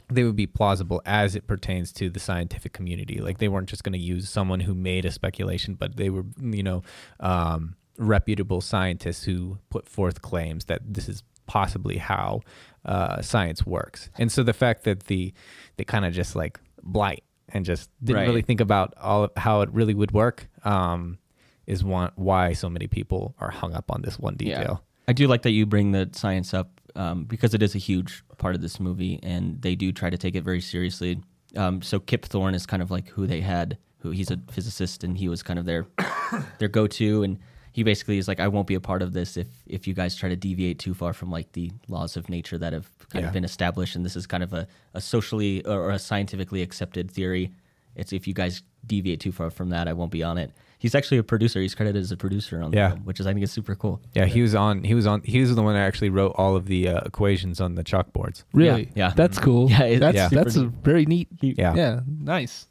they 0.08 0.24
would 0.24 0.36
be 0.36 0.46
plausible 0.46 1.02
as 1.04 1.36
it 1.36 1.48
pertains 1.48 1.92
to 1.94 2.12
the 2.12 2.20
scientific 2.20 2.74
community. 2.74 3.20
Like 3.20 3.40
they 3.40 3.48
weren't 3.48 3.70
just 3.70 3.84
going 3.84 3.94
to 3.94 4.00
use 4.00 4.30
someone 4.30 4.60
who 4.60 4.76
made 4.76 5.04
a 5.04 5.12
speculation, 5.12 5.74
but 5.74 5.98
they 5.98 6.12
were, 6.12 6.26
you 6.40 6.62
know, 6.62 6.84
um, 7.20 7.76
reputable 7.98 8.62
scientists 8.62 9.24
who 9.24 9.58
put 9.70 9.88
forth 9.90 10.22
claims 10.22 10.66
that 10.66 10.82
this 10.86 11.10
is 11.10 11.24
possibly 11.48 11.98
how 11.98 12.42
uh, 12.86 13.22
science 13.22 13.66
works. 13.66 14.10
And 14.18 14.32
so 14.32 14.44
the 14.44 14.54
fact 14.54 14.84
that 14.84 15.06
the 15.06 15.34
they 15.78 15.84
kind 15.84 16.06
of 16.06 16.14
just 16.14 16.36
like 16.36 16.60
blight 16.84 17.24
and 17.50 17.66
just 17.66 17.90
didn't 18.04 18.18
Right. 18.22 18.28
really 18.28 18.42
think 18.42 18.60
about 18.62 18.94
all 19.02 19.30
how 19.38 19.62
it 19.62 19.70
really 19.72 19.94
would 19.94 20.12
work 20.12 20.48
um, 20.64 21.18
is 21.66 21.84
one 21.84 22.12
why 22.16 22.54
so 22.54 22.70
many 22.70 22.88
people 22.88 23.36
are 23.40 23.50
hung 23.52 23.74
up 23.74 23.90
on 23.92 24.02
this 24.02 24.20
one 24.20 24.36
detail. 24.36 24.84
I 25.08 25.14
do 25.14 25.28
like 25.28 25.44
that 25.44 25.52
you 25.52 25.66
bring 25.66 25.92
the 25.94 26.10
science 26.12 26.54
up 26.54 26.70
um, 26.96 27.24
because 27.26 27.54
it 27.54 27.64
is 27.64 27.76
a 27.76 27.78
huge 27.78 28.24
part 28.38 28.56
of 28.56 28.62
this 28.62 28.80
movie, 28.80 29.20
and 29.24 29.62
they 29.62 29.76
do 29.76 29.92
try 29.94 30.10
to 30.10 30.18
take 30.18 30.36
it 30.36 30.44
very 30.44 30.60
seriously. 30.62 31.22
Um, 31.56 31.82
so 31.82 32.00
Kip 32.00 32.26
Thorne 32.26 32.56
is 32.56 32.66
kind 32.66 32.82
of 32.84 32.92
like 32.92 33.08
who 33.10 33.26
they 33.26 33.40
had, 33.40 33.78
who 34.00 34.12
he's 34.12 34.30
a 34.32 34.38
physicist, 34.52 35.04
and 35.06 35.18
he 35.18 35.30
was 35.30 35.42
kind 35.44 35.60
of 35.60 35.66
their 35.66 35.88
their 36.60 36.68
go 36.68 36.88
to, 36.88 37.24
and 37.24 37.40
he 37.78 37.84
basically 37.84 38.18
is 38.18 38.28
like, 38.28 38.40
I 38.40 38.48
won't 38.48 38.66
be 38.66 38.74
a 38.74 38.80
part 38.90 39.02
of 39.04 39.10
this 39.14 39.38
if 39.38 39.48
if 39.68 39.82
you 39.88 39.94
guys 39.94 40.16
try 40.16 40.30
to 40.30 40.36
deviate 40.36 40.80
too 40.80 40.94
far 40.96 41.14
from 41.14 41.30
like 41.38 41.52
the 41.52 41.72
laws 41.88 42.18
of 42.18 42.28
nature 42.28 42.58
that 42.58 42.74
have 42.74 42.88
kind 43.12 43.22
Yeah. 43.22 43.28
of 43.28 43.34
been 43.34 43.44
established, 43.46 43.96
and 43.96 44.04
this 44.04 44.16
is 44.16 44.26
kind 44.26 44.44
of 44.48 44.52
a, 44.54 44.64
a 44.96 45.02
socially 45.02 45.64
or 45.66 45.92
a 45.92 46.00
scientifically 46.00 46.62
accepted 46.64 47.12
theory. 47.12 47.52
It's 47.96 48.12
if 48.14 48.28
you 48.28 48.34
guys 48.34 48.64
deviate 48.94 49.20
too 49.20 49.32
far 49.32 49.50
from 49.52 49.70
that, 49.70 49.88
I 49.88 49.94
won't 49.94 50.12
be 50.12 50.24
on 50.24 50.38
it. 50.40 50.50
He's 50.80 50.96
actually 50.96 51.20
a 51.20 51.24
producer. 51.24 51.60
He's 51.62 51.76
credited 51.76 52.02
as 52.02 52.12
a 52.12 52.18
producer 52.18 52.62
on 52.64 52.72
the 52.72 52.78
film, 52.78 53.00
which 53.06 53.20
is 53.20 53.28
I 53.28 53.34
think 53.34 53.44
is 53.44 53.52
super 53.52 53.76
cool. 53.76 54.02
Yeah, 54.16 54.26
he 54.26 54.42
was 54.42 54.56
on. 54.56 54.84
He 54.84 54.96
was 54.96 55.06
on. 55.06 55.22
He 55.34 55.40
was 55.40 55.54
the 55.56 55.62
one 55.62 55.74
that 55.76 55.86
actually 55.92 56.10
wrote 56.18 56.34
all 56.36 56.56
of 56.56 56.66
the 56.66 56.82
uh, 56.90 57.02
equations 57.12 57.62
on 57.62 57.76
the 57.76 57.84
chalkboards. 57.84 58.44
really, 58.54 58.90
yeah. 58.96 59.12
that's 59.16 59.38
cool. 59.38 59.70
Yeah, 59.70 59.84
it- 59.84 60.00
that's 60.00 60.16
yeah. 60.16 60.30
that's 60.30 60.56
a 60.56 60.66
very 60.66 61.06
neat. 61.06 61.28
He- 61.42 61.54
Yeah. 61.64 61.76
yeah, 61.76 62.00
nice. 62.36 62.66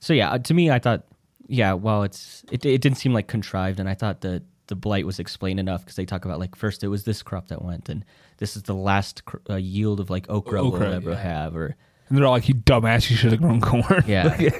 So 0.00 0.12
yeah, 0.12 0.30
uh, 0.32 0.38
to 0.38 0.54
me, 0.54 0.70
I 0.70 0.78
thought, 0.80 1.02
yeah, 1.46 1.72
well, 1.74 2.02
it's 2.02 2.44
it, 2.50 2.64
it 2.64 2.80
didn't 2.80 2.98
seem 2.98 3.12
like 3.12 3.26
contrived, 3.26 3.80
and 3.80 3.88
I 3.88 3.94
thought 3.94 4.20
the 4.20 4.42
the 4.66 4.74
blight 4.74 5.04
was 5.04 5.18
explained 5.18 5.60
enough 5.60 5.82
because 5.82 5.96
they 5.96 6.06
talk 6.06 6.24
about 6.24 6.38
like 6.38 6.56
first 6.56 6.82
it 6.82 6.88
was 6.88 7.04
this 7.04 7.22
crop 7.22 7.48
that 7.48 7.62
went, 7.62 7.88
and 7.88 8.04
this 8.38 8.56
is 8.56 8.62
the 8.62 8.74
last 8.74 9.24
cr- 9.24 9.36
uh, 9.50 9.56
yield 9.56 10.00
of 10.00 10.10
like 10.10 10.28
okra, 10.28 10.62
Okra, 10.62 10.80
we'll 10.80 10.94
ever 10.94 11.10
yeah. 11.10 11.22
have, 11.22 11.56
or 11.56 11.76
And 12.08 12.18
they're 12.18 12.26
all 12.26 12.32
like, 12.32 12.48
"You 12.48 12.54
dumbass! 12.54 13.10
You 13.10 13.16
should 13.16 13.32
have 13.32 13.40
grown 13.40 13.60
corn." 13.60 14.04
yeah. 14.06 14.28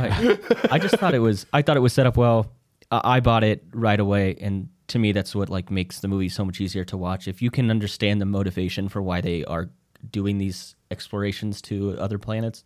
Right. 0.00 0.40
I 0.72 0.78
just 0.78 0.96
thought 0.96 1.14
it 1.14 1.18
was 1.18 1.46
I 1.52 1.62
thought 1.62 1.76
it 1.76 1.80
was 1.80 1.92
set 1.92 2.06
up 2.06 2.16
well. 2.16 2.52
I 2.90 3.16
I 3.16 3.20
bought 3.20 3.44
it 3.44 3.64
right 3.72 4.00
away, 4.00 4.36
and 4.40 4.68
to 4.88 4.98
me, 4.98 5.12
that's 5.12 5.34
what 5.34 5.50
like 5.50 5.70
makes 5.70 6.00
the 6.00 6.08
movie 6.08 6.28
so 6.28 6.44
much 6.44 6.60
easier 6.60 6.84
to 6.84 6.96
watch. 6.96 7.28
If 7.28 7.42
you 7.42 7.50
can 7.50 7.70
understand 7.70 8.20
the 8.20 8.26
motivation 8.26 8.88
for 8.88 9.02
why 9.02 9.20
they 9.20 9.44
are 9.44 9.70
doing 10.10 10.38
these 10.38 10.74
explorations 10.90 11.60
to 11.62 11.96
other 11.98 12.18
planets, 12.18 12.64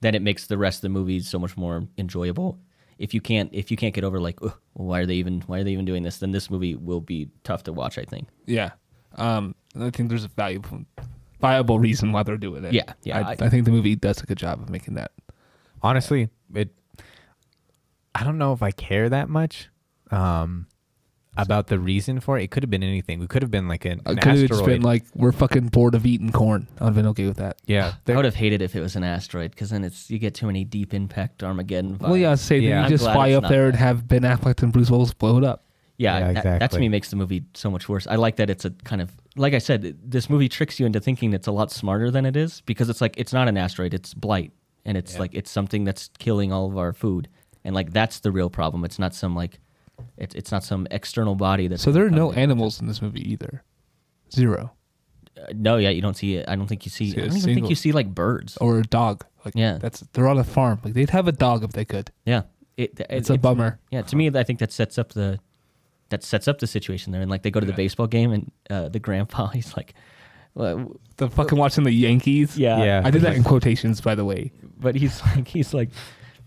then 0.00 0.14
it 0.14 0.22
makes 0.22 0.46
the 0.46 0.56
rest 0.56 0.78
of 0.78 0.82
the 0.82 0.88
movie 0.88 1.20
so 1.20 1.38
much 1.38 1.56
more 1.56 1.86
enjoyable. 1.98 2.58
If 2.98 3.12
you 3.14 3.20
can't, 3.20 3.50
if 3.52 3.70
you 3.70 3.76
can't 3.76 3.94
get 3.94 4.04
over 4.04 4.18
like, 4.20 4.38
why 4.72 5.00
are 5.00 5.06
they 5.06 5.16
even, 5.16 5.42
why 5.42 5.58
are 5.60 5.64
they 5.64 5.72
even 5.72 5.84
doing 5.84 6.02
this? 6.02 6.18
Then 6.18 6.32
this 6.32 6.50
movie 6.50 6.74
will 6.74 7.00
be 7.00 7.28
tough 7.44 7.62
to 7.64 7.72
watch. 7.72 7.98
I 7.98 8.04
think. 8.04 8.28
Yeah. 8.46 8.70
Um, 9.16 9.54
I 9.78 9.90
think 9.90 10.08
there's 10.08 10.24
a 10.24 10.28
valuable, 10.28 10.84
viable 11.40 11.78
reason 11.78 12.12
why 12.12 12.22
they're 12.22 12.36
doing 12.36 12.64
it. 12.64 12.72
Yeah, 12.72 12.92
yeah, 13.02 13.18
I, 13.18 13.30
I- 13.32 13.36
I 13.40 13.48
think 13.48 13.64
the 13.64 13.70
movie 13.70 13.96
does 13.96 14.22
a 14.22 14.26
good 14.26 14.38
job 14.38 14.60
of 14.60 14.68
making 14.70 14.94
that. 14.94 15.12
Honestly, 15.82 16.28
it. 16.54 16.70
I 18.14 18.24
don't 18.24 18.38
know 18.38 18.52
if 18.54 18.62
I 18.62 18.70
care 18.70 19.08
that 19.10 19.28
much 19.28 19.68
um, 20.10 20.66
about 21.36 21.66
the 21.68 21.78
reason 21.78 22.20
for 22.20 22.38
it. 22.38 22.44
It 22.44 22.50
could 22.50 22.62
have 22.62 22.70
been 22.70 22.82
anything. 22.82 23.18
We 23.20 23.26
could 23.26 23.42
have 23.42 23.50
been 23.50 23.68
like 23.68 23.84
an, 23.84 24.00
an 24.06 24.16
could 24.16 24.24
have 24.24 24.34
asteroid. 24.42 24.48
just 24.48 24.64
been 24.64 24.82
like, 24.82 25.04
"We're 25.14 25.32
fucking 25.32 25.68
bored 25.68 25.94
of 25.94 26.06
eating 26.06 26.32
corn." 26.32 26.66
I'd 26.80 26.84
have 26.86 26.94
been 26.94 27.06
okay 27.08 27.26
with 27.26 27.36
that. 27.38 27.58
yeah, 27.66 27.94
I 28.06 28.16
would 28.16 28.24
have 28.24 28.34
hated 28.34 28.62
if 28.62 28.74
it 28.76 28.80
was 28.80 28.96
an 28.96 29.04
asteroid 29.04 29.50
because 29.50 29.70
then 29.70 29.84
it's 29.84 30.10
you 30.10 30.18
get 30.18 30.34
too 30.34 30.46
many 30.46 30.64
deep 30.64 30.94
impact 30.94 31.42
Armageddon. 31.42 31.98
Well, 31.98 32.12
vibes. 32.12 32.20
yeah, 32.20 32.34
say 32.34 32.58
Yeah. 32.58 32.68
yeah, 32.68 32.78
I'm 32.78 32.84
you 32.84 32.90
just 32.90 33.04
glad 33.04 33.14
fly 33.14 33.28
it's 33.28 33.36
up 33.36 33.42
not 33.44 33.48
there 33.50 33.64
and 33.66 33.74
that. 33.74 33.78
have 33.78 34.08
Ben 34.08 34.22
Affleck 34.22 34.62
and 34.62 34.72
Bruce 34.72 34.90
Willis 34.90 35.12
blow 35.12 35.38
it 35.38 35.44
up. 35.44 35.62
Yeah, 35.98 36.18
Yeah, 36.18 36.26
that, 36.32 36.34
that 36.34 36.42
to 36.42 36.54
exactly. 36.56 36.80
me 36.80 36.88
makes 36.90 37.10
the 37.10 37.16
movie 37.16 37.44
so 37.54 37.70
much 37.70 37.88
worse. 37.88 38.06
I 38.06 38.16
like 38.16 38.36
that 38.36 38.50
it's 38.50 38.64
a 38.66 38.70
kind 38.84 39.00
of 39.00 39.10
like 39.38 39.52
I 39.54 39.58
said, 39.58 39.96
this 40.02 40.30
movie 40.30 40.48
tricks 40.48 40.80
you 40.80 40.86
into 40.86 41.00
thinking 41.00 41.32
it's 41.34 41.46
a 41.46 41.52
lot 41.52 41.70
smarter 41.70 42.10
than 42.10 42.24
it 42.26 42.36
is 42.36 42.60
because 42.62 42.88
it's 42.88 43.00
like 43.02 43.14
it's 43.18 43.32
not 43.32 43.48
an 43.48 43.56
asteroid, 43.58 43.92
it's 43.94 44.12
blight, 44.14 44.52
and 44.84 44.96
it's 44.96 45.14
Yeah. 45.14 45.20
like 45.20 45.34
it's 45.34 45.50
something 45.50 45.84
that's 45.84 46.08
killing 46.18 46.52
all 46.52 46.66
of 46.70 46.76
our 46.78 46.92
food, 46.94 47.28
and 47.64 47.74
like 47.74 47.92
that's 47.92 48.20
the 48.20 48.30
real 48.32 48.48
problem. 48.50 48.84
It's 48.84 48.98
not 48.98 49.14
some 49.14 49.34
like 49.34 49.58
it's 50.16 50.34
it's 50.34 50.50
not 50.52 50.64
some 50.64 50.86
external 50.90 51.34
body 51.34 51.68
that's 51.68 51.82
So 51.82 51.92
there 51.92 52.06
are 52.06 52.10
no 52.10 52.26
causing 52.28 52.38
it. 52.40 52.42
animals 52.42 52.80
in 52.80 52.86
this 52.86 53.00
movie 53.02 53.30
either. 53.32 53.62
Zero. 54.32 54.72
Uh, 55.38 55.46
no, 55.54 55.76
yeah, 55.76 55.90
you 55.90 56.02
don't 56.02 56.16
see 56.16 56.36
it. 56.36 56.48
I 56.48 56.56
don't 56.56 56.66
think 56.66 56.84
you 56.84 56.90
see. 56.90 57.10
See 57.10 57.20
I 57.20 57.24
a 57.24 57.28
don't 57.28 57.36
even 57.38 57.54
think 57.54 57.68
you 57.68 57.74
see 57.76 57.92
like 57.92 58.14
birds. 58.14 58.56
Or 58.58 58.78
a 58.78 58.82
dog. 58.82 59.24
Like 59.44 59.54
Yeah. 59.54 59.78
that's 59.78 60.00
they're 60.12 60.28
on 60.28 60.38
a 60.38 60.44
farm. 60.44 60.80
Like 60.84 60.94
they'd 60.94 61.10
have 61.10 61.28
a 61.28 61.32
dog 61.32 61.62
if 61.64 61.72
they 61.72 61.84
could. 61.84 62.10
Yeah, 62.24 62.42
it, 62.76 62.98
it- 63.00 63.06
It's 63.10 63.30
a 63.30 63.38
bummer. 63.38 63.78
Yeah, 63.90 64.02
to 64.02 64.16
me, 64.16 64.30
I 64.34 64.42
think 64.42 64.58
that 64.60 64.72
sets 64.72 64.98
up 64.98 65.12
the 65.12 65.38
that 66.08 66.22
sets 66.22 66.46
up 66.48 66.58
the 66.58 66.66
situation 66.66 67.12
there. 67.12 67.20
And 67.22 67.30
like 67.30 67.42
they 67.42 67.50
go 67.50 67.60
to 67.60 67.66
the 67.66 67.72
baseball 67.72 68.06
game, 68.06 68.32
and 68.32 68.50
uh, 68.70 68.88
the 68.88 68.98
grandpa 69.00 69.48
he's 69.54 69.76
like, 69.76 69.94
well, 70.54 70.96
The 71.18 71.28
fucking 71.28 71.58
watching 71.58 71.84
the 71.84 71.92
Yankees. 71.92 72.56
yeah, 72.58 72.82
Yeah. 72.82 73.02
I 73.04 73.10
did 73.10 73.22
that 73.22 73.36
in 73.36 73.44
quotations, 73.44 74.00
by 74.00 74.14
the 74.14 74.24
way. 74.24 74.52
but 74.78 74.94
he's 74.94 75.20
like 75.36 75.48
he's 75.48 75.74
like 75.74 75.90
but 75.90 75.98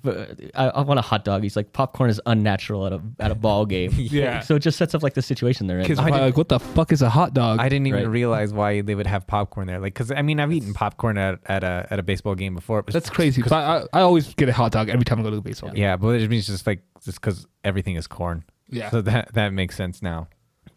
I, 0.06 0.70
I 0.70 0.82
want 0.82 0.98
a 0.98 1.02
hot 1.02 1.26
dog. 1.26 1.44
He's 1.44 1.56
like 1.56 1.74
popcorn 1.74 2.10
is 2.10 2.22
unnatural 2.26 2.86
at 2.86 2.94
a 2.94 3.02
at 3.20 3.32
a 3.32 3.36
ball 3.36 3.66
game. 3.66 3.92
Yeah. 3.98 4.40
So 4.50 4.56
it 4.56 4.60
just 4.60 4.78
sets 4.78 4.96
up 4.96 5.04
like 5.04 5.14
the 5.14 5.22
situation 5.22 5.68
they're 5.68 5.80
in. 5.80 5.86
Kids 5.86 6.00
I 6.00 6.08
are 6.08 6.12
like, 6.22 6.38
"What 6.38 6.50
the 6.50 6.60
fuck 6.60 6.92
is 6.92 7.02
a 7.02 7.10
hot 7.10 7.34
dog?" 7.34 7.60
I 7.60 7.68
didn't 7.70 7.88
even 7.88 8.04
Right. 8.04 8.10
realize 8.10 8.54
why 8.54 8.82
they 8.82 8.96
would 8.96 9.08
have 9.08 9.28
popcorn 9.28 9.68
there. 9.68 9.80
Like, 9.80 9.94
because 9.94 10.12
I 10.12 10.22
mean, 10.22 10.40
I've 10.40 10.52
eaten 10.54 10.74
popcorn 10.74 11.18
at, 11.18 11.40
at 11.46 11.64
a 11.64 11.86
at 11.90 12.00
a 12.00 12.04
baseball 12.04 12.36
game 12.36 12.56
before. 12.56 12.82
But 12.84 12.94
That's 12.94 13.10
crazy. 13.10 13.42
'cause 13.42 13.52
I, 13.52 13.80
I 13.80 13.84
I 13.94 14.02
always 14.02 14.34
get 14.36 14.48
a 14.50 14.54
hot 14.54 14.72
dog 14.72 14.90
every 14.90 15.06
time 15.06 15.20
I 15.20 15.24
go 15.24 15.32
to 15.32 15.38
a 15.38 15.42
baseball 15.42 15.72
game. 15.72 15.82
Yeah, 15.82 15.98
but 15.98 16.20
it 16.22 16.30
means 16.30 16.48
just 16.48 16.66
like 16.66 16.82
just 17.04 17.20
because 17.22 17.46
everything 17.64 17.96
is 17.96 18.08
corn. 18.08 18.44
Yeah. 18.70 18.90
So 18.92 19.02
that 19.02 19.34
that 19.34 19.54
makes 19.54 19.76
sense 19.76 20.02
now. 20.02 20.28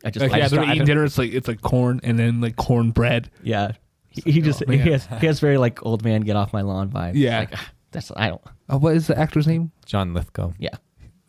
I 0.04 0.10
just 0.10 0.22
Like, 0.24 0.32
I 0.32 0.36
yeah, 0.38 0.42
just 0.44 0.54
they're 0.54 0.64
eating 0.70 0.84
dinner. 0.84 1.04
It's 1.04 1.16
like 1.18 1.32
it's 1.32 1.46
like 1.46 1.60
corn 1.62 2.00
and 2.02 2.18
then 2.18 2.40
like 2.40 2.56
corn 2.56 2.90
bread. 2.90 3.30
Yeah. 3.42 3.72
He, 4.10 4.32
he 4.32 4.40
just 4.40 4.62
Oh, 4.66 4.70
he 4.72 4.78
has 4.90 5.06
he 5.20 5.26
has 5.26 5.38
very 5.40 5.58
like 5.58 5.84
old 5.86 6.04
man 6.04 6.22
get 6.22 6.34
off 6.36 6.52
my 6.52 6.62
lawn 6.62 6.90
vibes. 6.90 7.12
Yeah. 7.14 7.40
Like, 7.40 7.54
that's 7.92 8.10
I 8.16 8.28
don't. 8.28 8.40
Uh, 8.68 8.78
what 8.78 8.96
is 8.96 9.06
the 9.06 9.18
actor's 9.18 9.46
name? 9.46 9.70
John 9.86 10.14
Lithgow. 10.14 10.52
Yeah. 10.58 10.70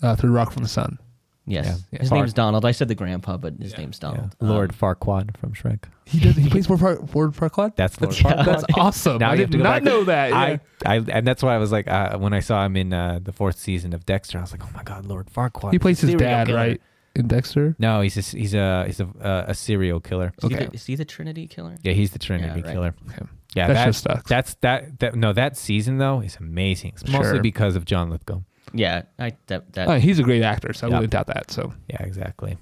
Uh, 0.02 0.16
Third 0.16 0.32
Rock 0.32 0.52
from 0.52 0.64
the 0.64 0.70
Sun. 0.70 0.98
Yes. 1.46 1.84
Yeah. 1.92 2.00
His 2.00 2.10
Far- 2.10 2.20
name's 2.20 2.32
Donald. 2.34 2.64
I 2.64 2.72
said 2.72 2.88
the 2.88 2.96
grandpa, 2.96 3.36
but 3.36 3.56
his 3.60 3.74
Yeah. 3.74 3.80
name's 3.80 4.00
Yeah. 4.02 4.10
Donald. 4.12 4.36
Lord 4.40 4.72
Um, 4.72 4.78
Farquaad 4.78 5.36
from 5.38 5.52
Shrek. 5.54 5.84
He 6.06 6.20
does. 6.20 6.36
He 6.38 6.50
plays 6.50 6.70
Ward 6.70 6.80
Far- 6.80 7.02
Ward 7.14 7.34
Farquaad. 7.34 7.76
That's 7.76 8.00
Lord 8.00 8.16
Yeah. 8.18 8.24
Farquaad. 8.34 8.46
That's 8.46 8.64
awesome. 8.78 9.18
Now 9.18 9.32
I 9.32 9.34
you 9.36 9.42
have 9.42 9.50
did 9.50 9.58
to 9.58 9.64
go 9.64 9.64
not 9.66 9.74
back- 9.76 9.84
know 9.84 10.04
that. 10.06 10.34
I, 10.34 10.50
yeah. 10.52 10.58
I, 10.86 10.96
and 11.10 11.28
that's 11.28 11.44
why 11.44 11.54
I 11.54 11.58
was 11.58 11.72
like, 11.72 11.90
uh, 11.90 12.18
when 12.18 12.34
I 12.34 12.40
saw 12.40 12.66
him 12.66 12.78
in 12.78 12.94
uh, 12.94 13.20
the 13.22 13.34
fourth 13.34 13.58
season 13.60 13.94
of 13.94 14.06
Dexter, 14.06 14.38
I 14.38 14.42
was 14.42 14.52
like, 14.54 14.64
oh 14.64 14.70
my 14.74 14.84
god, 14.84 15.06
Lord 15.06 15.28
Farquaad. 15.28 15.74
he 15.74 15.80
plays 15.80 16.00
his 16.00 16.12
serial 16.12 16.20
dad, 16.30 16.48
killer. 16.48 16.58
right? 16.58 16.82
In 17.16 17.28
Dexter. 17.28 17.76
No, 17.78 18.02
he's 18.02 18.18
a, 18.18 18.38
he's 18.38 18.54
a 18.56 18.86
he's 18.88 19.00
a 19.00 19.06
uh, 19.22 19.46
a 19.50 19.54
serial 19.54 20.00
killer. 20.00 20.34
Is, 20.42 20.50
he 20.50 20.56
Okay. 20.56 20.66
the, 20.68 20.74
is 20.74 20.86
he 20.86 20.96
the 20.96 21.06
Trinity 21.06 21.46
killer? 21.48 21.76
Yeah, 21.84 21.94
he's 21.94 22.10
the 22.12 22.20
Trinity 22.20 22.62
Yeah, 22.62 22.66
right. 22.66 22.74
killer. 22.74 22.96
Okay. 23.10 23.26
Yeah, 23.56 23.68
That 23.68 23.74
that, 23.74 23.86
show 23.86 23.92
sucks. 23.92 24.30
That's 24.30 24.54
that. 24.62 25.00
That 25.00 25.16
no, 25.16 25.32
that 25.34 25.58
season 25.58 25.98
though 26.00 26.22
is 26.22 26.38
amazing. 26.38 26.94
It's 26.96 27.08
mostly 27.08 27.34
Sure. 27.36 27.42
because 27.42 27.76
of 27.76 27.86
John 27.86 28.10
Lithgow. 28.10 28.42
Yeah, 28.74 29.04
I 29.20 29.34
that 29.48 29.74
that 29.74 29.88
Uh, 29.88 30.00
he's 30.00 30.18
a 30.20 30.24
great 30.24 30.42
actor, 30.42 30.74
so 30.74 30.88
I 30.88 30.90
Yeah. 30.90 30.96
wouldn't 30.98 31.12
doubt 31.12 31.28
that. 31.28 31.52
So 31.52 31.74
Yeah, 31.90 32.02
exactly. 32.04 32.58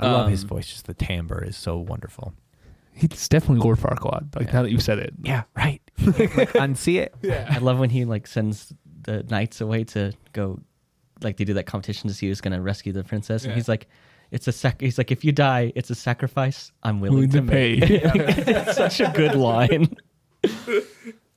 I 0.00 0.10
love 0.10 0.28
his 0.30 0.42
Um, 0.42 0.48
voice. 0.48 0.66
Just 0.68 0.86
the 0.86 0.94
timbre 0.94 1.42
is 1.44 1.56
so 1.56 1.78
wonderful. 1.78 2.34
he's 2.96 3.28
definitely 3.28 3.60
Lord 3.64 3.78
Farquaad. 3.78 4.36
Like 4.36 4.46
Yeah. 4.48 4.52
now 4.52 4.62
that 4.62 4.70
you've 4.70 4.82
said 4.82 4.98
it. 4.98 5.14
Yeah, 5.22 5.42
right. 5.56 5.80
like, 6.06 6.52
unsee 6.52 6.96
it. 7.00 7.14
I 7.50 7.58
love 7.58 7.78
when 7.78 7.90
he 7.90 8.04
like 8.04 8.26
sends 8.26 8.72
the 9.02 9.22
knights 9.24 9.60
away 9.60 9.84
to 9.84 10.12
go, 10.32 10.60
like 11.22 11.36
they 11.38 11.44
do 11.44 11.54
that 11.54 11.66
competition 11.66 12.08
to 12.08 12.14
see 12.14 12.28
who's 12.28 12.40
gonna 12.40 12.60
rescue 12.60 12.92
the 12.92 13.02
princess, 13.04 13.42
and 13.44 13.50
Yeah. 13.52 13.56
he's 13.56 13.68
like, 13.68 13.88
"It's 14.34 14.48
a 14.48 14.52
sac." 14.52 14.80
He's 14.80 14.98
like, 14.98 15.10
"If 15.10 15.24
you 15.24 15.32
die, 15.32 15.72
it's 15.74 15.90
a 15.90 15.94
sacrifice 15.94 16.72
I'm 16.82 17.00
willing, 17.00 17.14
Willing 17.16 17.30
to, 17.30 17.36
to 17.38 17.42
make." 17.42 17.80
pay. 17.80 18.00
it's 18.02 18.76
such 18.82 19.00
a 19.00 19.10
good 19.14 19.34
line. 19.34 19.94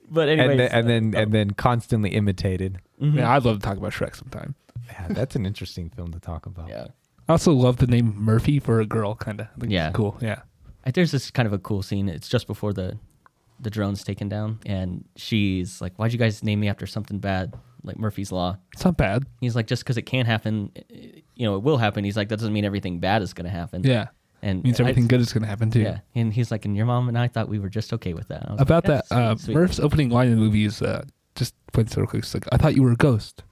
but 0.10 0.30
anyway, 0.30 0.52
and 0.52 0.60
then, 0.60 0.72
and 0.72 0.90
then 0.90 1.16
uh, 1.16 1.20
and 1.24 1.32
then 1.34 1.52
constantly 1.52 2.10
imitated. 2.12 2.80
Mm-hmm. 3.02 3.18
Yeah, 3.20 3.32
I'd 3.36 3.44
love 3.46 3.60
to 3.60 3.62
talk 3.66 3.78
about 3.78 3.92
Shrek 3.92 4.16
sometime. 4.16 4.56
Yeah, 4.88 5.08
that's 5.10 5.36
an 5.36 5.46
interesting 5.46 5.90
film 5.90 6.12
to 6.12 6.20
talk 6.20 6.46
about. 6.46 6.70
yeah. 6.70 6.88
I 7.30 7.34
also 7.34 7.52
love 7.52 7.78
the 7.78 7.88
name 7.88 8.14
Murphy 8.16 8.58
for 8.60 8.80
a 8.80 8.86
girl, 8.86 9.14
kind 9.16 9.42
of. 9.42 9.48
Yeah. 9.68 9.92
cool. 9.92 10.18
Yeah, 10.22 10.44
I- 10.86 10.92
There's 10.92 11.12
this 11.12 11.30
kind 11.30 11.46
of 11.46 11.52
a 11.52 11.60
cool 11.60 11.82
scene. 11.84 12.08
It's 12.08 12.30
just 12.30 12.48
before 12.48 12.72
the 12.74 12.98
the 13.60 13.70
drone's 13.70 14.04
taken 14.04 14.30
down, 14.30 14.60
and 14.66 15.04
she's 15.16 15.82
like, 15.82 15.94
"Why'd 15.98 16.14
you 16.14 16.20
guys 16.20 16.44
name 16.44 16.60
me 16.62 16.70
after 16.70 16.86
something 16.88 17.20
bad, 17.20 17.54
like 17.88 17.98
Murphy's 17.98 18.32
Law?" 18.32 18.58
it's 18.74 18.86
not 18.86 18.98
bad. 18.98 19.26
He's 19.42 19.56
like, 19.56 19.68
"Just 19.68 19.84
because 19.84 19.98
it 19.98 20.04
can't 20.04 20.28
happen, 20.28 20.72
you 21.36 21.46
know, 21.48 21.56
it 21.56 21.64
will 21.64 21.78
happen." 21.78 22.04
He's 22.04 22.18
like, 22.18 22.30
"That 22.30 22.38
doesn't 22.38 22.54
mean 22.54 22.66
everything 22.66 23.00
bad 23.00 23.22
is 23.22 23.34
going 23.34 23.46
to 23.46 23.50
happen." 23.52 23.82
Yeah, 23.84 24.08
and 24.42 24.64
means 24.64 24.80
I- 24.80 24.84
everything 24.84 25.08
good 25.08 25.22
is 25.22 25.32
going 25.34 25.44
to 25.44 25.48
happen 25.50 25.72
too. 25.72 25.82
Yeah, 25.82 26.00
and 26.16 26.32
he's 26.34 26.52
like, 26.52 26.66
"And 26.66 26.76
your 26.78 26.86
mom 26.86 27.08
and 27.10 27.18
I 27.18 27.28
thought 27.28 27.50
we 27.50 27.60
were 27.60 27.70
just 27.70 27.92
okay 27.94 28.14
with 28.14 28.28
that." 28.28 28.46
About 28.60 28.88
like, 28.88 29.04
that, 29.08 29.16
uh, 29.16 29.36
sweet, 29.36 29.44
sweet." 29.46 29.54
Murph's 29.56 29.80
opening 29.80 30.10
line 30.10 30.28
in 30.28 30.36
the 30.36 30.42
movie 30.42 30.66
is 30.66 30.82
uh, 30.82 31.04
just 31.36 31.56
points 31.74 31.94
so 31.94 32.06
quick. 32.06 32.24
It's 32.24 32.34
like, 32.34 32.46
"I 32.52 32.58
thought 32.58 32.76
you 32.76 32.84
were 32.84 32.92
a 32.92 32.96
ghost," 32.96 33.44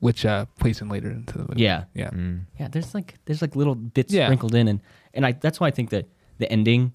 which 0.00 0.26
uh, 0.26 0.44
plays 0.58 0.80
in 0.80 0.88
later 0.88 1.10
into 1.10 1.34
the 1.38 1.44
movie. 1.48 1.62
Yeah, 1.62 1.84
yeah, 1.94 2.10
Mm. 2.10 2.46
yeah. 2.58 2.68
There's 2.68 2.94
like 2.94 3.14
there's 3.24 3.42
like 3.42 3.56
little 3.56 3.74
bits 3.74 4.12
Yeah. 4.12 4.26
sprinkled 4.26 4.54
in, 4.54 4.68
and 4.68 4.80
and 5.14 5.24
I 5.26 5.32
that's 5.32 5.60
why 5.60 5.68
I 5.68 5.70
think 5.70 5.90
that 5.90 6.06
the 6.38 6.50
ending, 6.50 6.92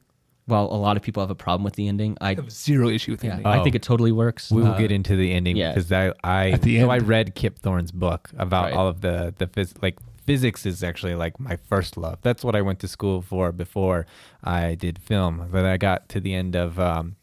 while 0.49 0.65
a 0.65 0.77
lot 0.87 0.97
of 0.97 1.03
people 1.03 1.21
have 1.23 1.29
a 1.31 1.35
problem 1.35 1.63
with 1.63 1.75
the 1.75 1.87
ending, 1.87 2.17
I 2.21 2.31
I 2.31 2.35
have 2.35 2.51
zero 2.51 2.89
issue 2.89 3.11
with 3.11 3.21
the 3.21 3.27
yeah, 3.27 3.33
ending. 3.33 3.47
I 3.47 3.63
think 3.63 3.75
Oh. 3.75 3.77
it 3.77 3.83
totally 3.83 4.11
works. 4.11 4.51
We 4.51 4.61
will 4.61 4.71
Uh, 4.73 4.77
get 4.77 4.91
into 4.91 5.15
the 5.15 5.31
ending 5.33 5.55
yeah. 5.57 5.73
because 5.73 5.91
I 5.91 6.13
I 6.23 6.51
At 6.51 6.61
the 6.63 6.79
so 6.81 6.89
I 6.89 6.97
end. 6.97 7.07
read 7.07 7.35
Kip 7.35 7.59
Thorne's 7.59 7.91
book 7.91 8.29
about 8.37 8.65
Right. 8.65 8.73
all 8.73 8.87
of 8.87 9.01
the 9.01 9.33
the 9.37 9.47
phys- 9.47 9.75
like 9.81 9.97
physics 10.25 10.65
is 10.65 10.83
actually 10.83 11.15
like 11.15 11.39
my 11.39 11.55
first 11.71 11.97
love. 11.97 12.17
That's 12.21 12.43
what 12.43 12.55
I 12.55 12.61
went 12.61 12.79
to 12.79 12.87
school 12.87 13.21
for 13.21 13.51
before 13.51 14.05
I 14.43 14.75
did 14.75 14.99
film. 14.99 15.47
But 15.51 15.65
I 15.65 15.77
got 15.77 16.07
to 16.09 16.19
the 16.19 16.33
end 16.35 16.55
of 16.55 16.77
um, 16.79 17.15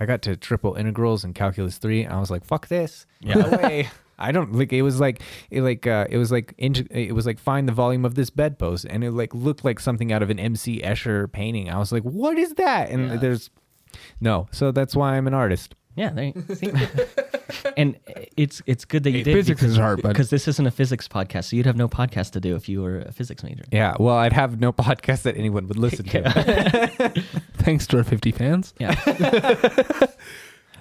I 0.00 0.06
got 0.06 0.22
to 0.22 0.36
triple 0.36 0.74
integrals 0.74 1.24
and 1.24 1.34
calculus 1.34 1.78
three. 1.78 2.02
And 2.04 2.12
I 2.14 2.18
was 2.20 2.30
like, 2.30 2.44
fuck 2.44 2.68
this. 2.68 3.06
Yeah. 3.20 3.34
No 3.34 3.50
way. 3.58 3.88
I 4.18 4.32
don't 4.32 4.52
like 4.54 4.72
it 4.72 4.82
was 4.82 5.00
like 5.00 5.22
it 5.50 5.62
like 5.62 5.86
uh, 5.86 6.06
it 6.10 6.18
was 6.18 6.30
like 6.32 6.54
int- 6.58 6.90
it 6.90 7.12
was 7.14 7.26
like 7.26 7.38
find 7.38 7.68
the 7.68 7.72
volume 7.72 8.04
of 8.04 8.14
this 8.14 8.30
bedpost 8.30 8.84
and 8.88 9.04
it 9.04 9.12
like 9.12 9.34
looked 9.34 9.64
like 9.64 9.80
something 9.80 10.12
out 10.12 10.22
of 10.22 10.30
an 10.30 10.38
MC 10.38 10.80
Escher 10.82 11.30
painting. 11.30 11.70
I 11.70 11.78
was 11.78 11.92
like, 11.92 12.02
what 12.02 12.38
is 12.38 12.54
that? 12.54 12.90
And 12.90 13.08
Yeah. 13.10 13.16
there's 13.16 13.50
no, 14.20 14.46
so 14.52 14.70
that's 14.72 14.94
why 14.96 15.16
I'm 15.16 15.26
an 15.26 15.34
artist. 15.34 15.74
Yeah, 15.96 16.10
there, 16.10 16.32
see? 16.54 16.70
and 17.76 17.98
it's 18.36 18.62
it's 18.66 18.84
good 18.84 19.02
that 19.02 19.10
you 19.10 19.16
Hey, 19.18 19.22
did 19.24 19.34
physics 19.34 19.64
is 19.64 19.76
hard, 19.76 20.00
but 20.00 20.10
because 20.10 20.30
this 20.30 20.46
isn't 20.46 20.64
a 20.64 20.70
physics 20.70 21.08
podcast, 21.08 21.46
so 21.50 21.56
you'd 21.56 21.66
have 21.66 21.76
no 21.76 21.88
podcast 21.88 22.30
to 22.32 22.40
do 22.40 22.54
if 22.54 22.68
you 22.68 22.82
were 22.82 23.00
a 23.00 23.10
physics 23.10 23.42
major. 23.42 23.64
Yeah, 23.72 23.96
well, 23.98 24.14
I'd 24.16 24.32
have 24.32 24.60
no 24.60 24.72
podcast 24.72 25.22
that 25.22 25.36
anyone 25.36 25.66
would 25.66 25.76
listen 25.78 26.04
to. 26.06 27.24
thanks 27.54 27.88
to 27.88 27.96
our 27.96 28.04
50 28.04 28.30
fans. 28.30 28.74
Yeah, 28.78 28.94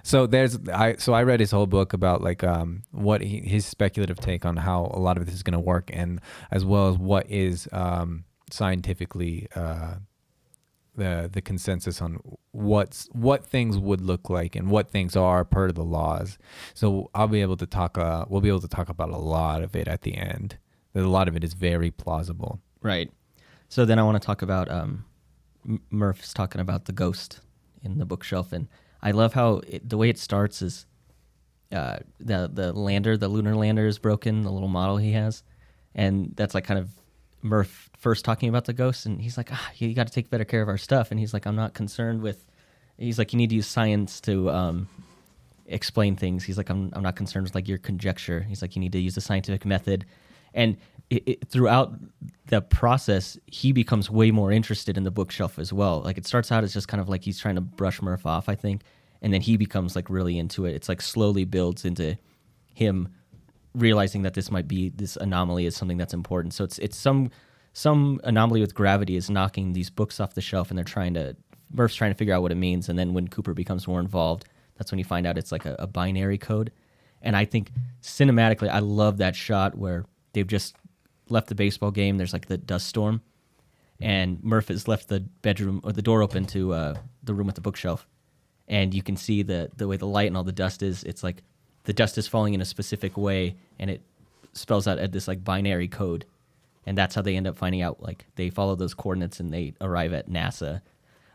so 0.07 0.25
there's 0.25 0.57
I 0.69 0.95
so 0.95 1.13
I 1.13 1.23
read 1.23 1.41
his 1.41 1.51
whole 1.51 1.67
book 1.67 1.91
about 1.91 2.23
like 2.23 2.41
um 2.43 2.83
what 2.91 3.19
he, 3.21 3.41
his 3.41 3.65
speculative 3.65 4.17
take 4.17 4.45
on 4.45 4.55
how 4.55 4.89
a 4.93 4.99
lot 4.99 5.17
of 5.17 5.25
this 5.25 5.35
is 5.35 5.43
going 5.43 5.53
to 5.53 5.59
work 5.59 5.89
and 5.91 6.21
as 6.49 6.63
well 6.63 6.87
as 6.87 6.97
what 6.97 7.29
is 7.29 7.67
um 7.73 8.23
scientifically 8.49 9.47
uh 9.53 9.95
the 10.95 11.29
the 11.31 11.41
consensus 11.41 12.01
on 12.01 12.19
what's 12.51 13.09
what 13.11 13.45
things 13.45 13.77
would 13.77 13.99
look 13.99 14.29
like 14.29 14.55
and 14.55 14.69
what 14.69 14.89
things 14.89 15.15
are 15.17 15.43
per 15.43 15.71
the 15.73 15.83
laws. 15.83 16.37
So 16.73 17.09
I'll 17.13 17.27
be 17.27 17.41
able 17.41 17.57
to 17.57 17.67
talk 17.67 17.97
uh 17.97 18.23
we'll 18.29 18.41
be 18.41 18.49
able 18.49 18.61
to 18.61 18.67
talk 18.69 18.87
about 18.87 19.09
a 19.09 19.17
lot 19.17 19.61
of 19.61 19.75
it 19.75 19.89
at 19.89 20.03
the 20.03 20.15
end. 20.15 20.57
A 20.95 21.01
lot 21.01 21.27
of 21.27 21.35
it 21.35 21.43
is 21.43 21.53
very 21.53 21.91
plausible. 21.91 22.61
right. 22.81 23.11
So 23.69 23.83
then 23.83 23.99
I 23.99 24.03
want 24.03 24.19
to 24.21 24.25
talk 24.25 24.41
about 24.41 24.71
um, 24.71 25.03
Murph's 25.91 26.33
talking 26.33 26.61
about 26.61 26.85
the 26.85 26.93
ghost 26.93 27.41
in 27.83 27.97
the 27.97 28.05
bookshelf, 28.05 28.53
and 28.53 28.69
I 29.01 29.11
love 29.11 29.33
how 29.33 29.61
it, 29.67 29.87
the 29.87 29.97
way 29.97 30.09
it 30.09 30.17
starts 30.17 30.61
is 30.61 30.85
uh, 31.71 31.97
the 32.19 32.49
the 32.51 32.73
lander, 32.73 33.17
the 33.17 33.27
lunar 33.27 33.55
lander 33.55 33.85
is 33.87 33.99
broken, 33.99 34.43
the 34.43 34.51
little 34.51 34.69
model 34.69 34.97
he 34.97 35.11
has, 35.13 35.43
and 35.95 36.33
that's 36.35 36.53
like 36.53 36.63
kind 36.63 36.79
of 36.79 36.89
Murph 37.41 37.89
first 37.97 38.25
talking 38.25 38.49
about 38.49 38.65
the 38.65 38.73
ghost, 38.73 39.05
and 39.05 39.21
he's 39.21 39.37
like, 39.37 39.49
ah, 39.51 39.71
you 39.75 39.93
got 39.93 40.07
to 40.07 40.13
take 40.13 40.29
better 40.29 40.45
care 40.45 40.61
of 40.61 40.69
our 40.69 40.77
stuff, 40.77 41.11
and 41.11 41.19
he's 41.19 41.33
like, 41.33 41.45
I'm 41.45 41.55
not 41.55 41.73
concerned 41.73 42.21
with. 42.21 42.43
He's 42.97 43.19
like, 43.19 43.31
you 43.31 43.37
need 43.37 43.51
to 43.51 43.55
use 43.55 43.67
science 43.67 44.19
to 44.21 44.49
um, 44.49 44.89
explain 45.67 46.15
things. 46.15 46.43
He's 46.43 46.57
like, 46.57 46.69
I'm, 46.69 46.91
I'm 46.93 47.03
not 47.03 47.15
concerned 47.15 47.43
with 47.43 47.53
like 47.53 47.67
your 47.67 47.77
conjecture. 47.77 48.41
He's 48.41 48.61
like, 48.63 48.75
you 48.75 48.79
need 48.79 48.93
to 48.93 48.99
use 48.99 49.13
the 49.13 49.21
scientific 49.21 49.65
method, 49.65 50.05
and 50.53 50.77
it, 51.09 51.23
it, 51.25 51.47
throughout 51.47 51.93
the 52.47 52.61
process, 52.61 53.37
he 53.47 53.71
becomes 53.71 54.09
way 54.09 54.31
more 54.31 54.51
interested 54.51 54.97
in 54.97 55.03
the 55.03 55.11
bookshelf 55.11 55.57
as 55.59 55.71
well. 55.71 56.01
Like 56.01 56.17
it 56.17 56.25
starts 56.25 56.51
out 56.51 56.63
as 56.63 56.73
just 56.73 56.87
kind 56.87 57.01
of 57.01 57.09
like 57.09 57.23
he's 57.23 57.39
trying 57.39 57.55
to 57.55 57.61
brush 57.61 58.01
Murph 58.01 58.25
off, 58.25 58.49
I 58.49 58.55
think, 58.55 58.81
and 59.21 59.33
then 59.33 59.41
he 59.41 59.57
becomes 59.57 59.95
like 59.95 60.09
really 60.09 60.37
into 60.37 60.65
it. 60.65 60.75
It's 60.75 60.89
like 60.89 61.01
slowly 61.01 61.45
builds 61.45 61.85
into 61.85 62.17
him 62.73 63.09
realizing 63.73 64.23
that 64.23 64.33
this 64.33 64.49
might 64.51 64.67
be 64.67 64.89
this 64.89 65.15
anomaly 65.17 65.65
is 65.65 65.75
something 65.75 65.97
that's 65.97 66.13
important. 66.13 66.53
So 66.53 66.63
it's 66.63 66.79
it's 66.79 66.97
some 66.97 67.31
some 67.73 68.19
anomaly 68.23 68.61
with 68.61 68.73
gravity 68.73 69.15
is 69.15 69.29
knocking 69.29 69.73
these 69.73 69.89
books 69.89 70.19
off 70.19 70.33
the 70.33 70.41
shelf, 70.41 70.69
and 70.69 70.77
they're 70.77 70.85
trying 70.85 71.13
to 71.13 71.35
Murph's 71.73 71.95
trying 71.95 72.11
to 72.11 72.15
figure 72.17 72.33
out 72.33 72.41
what 72.41 72.51
it 72.51 72.55
means. 72.55 72.89
And 72.89 72.97
then 72.97 73.13
when 73.13 73.27
Cooper 73.27 73.53
becomes 73.53 73.87
more 73.87 73.99
involved, 73.99 74.45
that's 74.77 74.91
when 74.91 74.99
you 74.99 75.05
find 75.05 75.27
out 75.27 75.37
it's 75.37 75.51
like 75.51 75.65
a, 75.65 75.75
a 75.79 75.87
binary 75.87 76.37
code. 76.37 76.71
And 77.21 77.35
I 77.35 77.45
think 77.45 77.71
cinematically, 78.01 78.69
I 78.69 78.79
love 78.79 79.17
that 79.17 79.35
shot 79.35 79.75
where 79.75 80.05
they've 80.37 80.47
just 80.47 80.75
left 81.29 81.47
the 81.47 81.55
baseball 81.55 81.89
game. 81.89 82.17
There's 82.17 82.31
like 82.33 82.45
the 82.45 82.57
dust 82.57 82.85
storm, 82.87 83.21
and 83.99 84.41
Murph 84.43 84.67
has 84.67 84.87
left 84.87 85.07
the 85.07 85.21
bedroom 85.41 85.81
or 85.83 85.91
the 85.91 86.01
door 86.03 86.21
open 86.21 86.45
to 86.47 86.73
uh, 86.73 86.93
the 87.23 87.33
room 87.33 87.47
with 87.47 87.55
the 87.55 87.61
bookshelf, 87.61 88.05
and 88.67 88.93
you 88.93 89.01
can 89.01 89.17
see 89.17 89.41
the 89.43 89.69
the 89.75 89.87
way 89.87 89.97
the 89.97 90.05
light 90.05 90.27
and 90.27 90.37
all 90.37 90.43
the 90.43 90.51
dust 90.51 90.83
is. 90.83 91.03
It's 91.03 91.23
like 91.23 91.41
the 91.85 91.93
dust 91.93 92.17
is 92.17 92.27
falling 92.27 92.53
in 92.53 92.61
a 92.61 92.65
specific 92.65 93.17
way, 93.17 93.55
and 93.79 93.89
it 93.89 94.01
spells 94.53 94.87
out 94.87 95.11
this 95.11 95.27
like 95.27 95.43
binary 95.43 95.87
code, 95.87 96.25
and 96.85 96.97
that's 96.97 97.15
how 97.15 97.21
they 97.23 97.35
end 97.35 97.47
up 97.47 97.57
finding 97.57 97.81
out. 97.81 98.01
Like 98.01 98.25
they 98.35 98.49
follow 98.51 98.75
those 98.75 98.93
coordinates 98.93 99.39
and 99.39 99.51
they 99.51 99.73
arrive 99.81 100.13
at 100.13 100.29
NASA. 100.29 100.81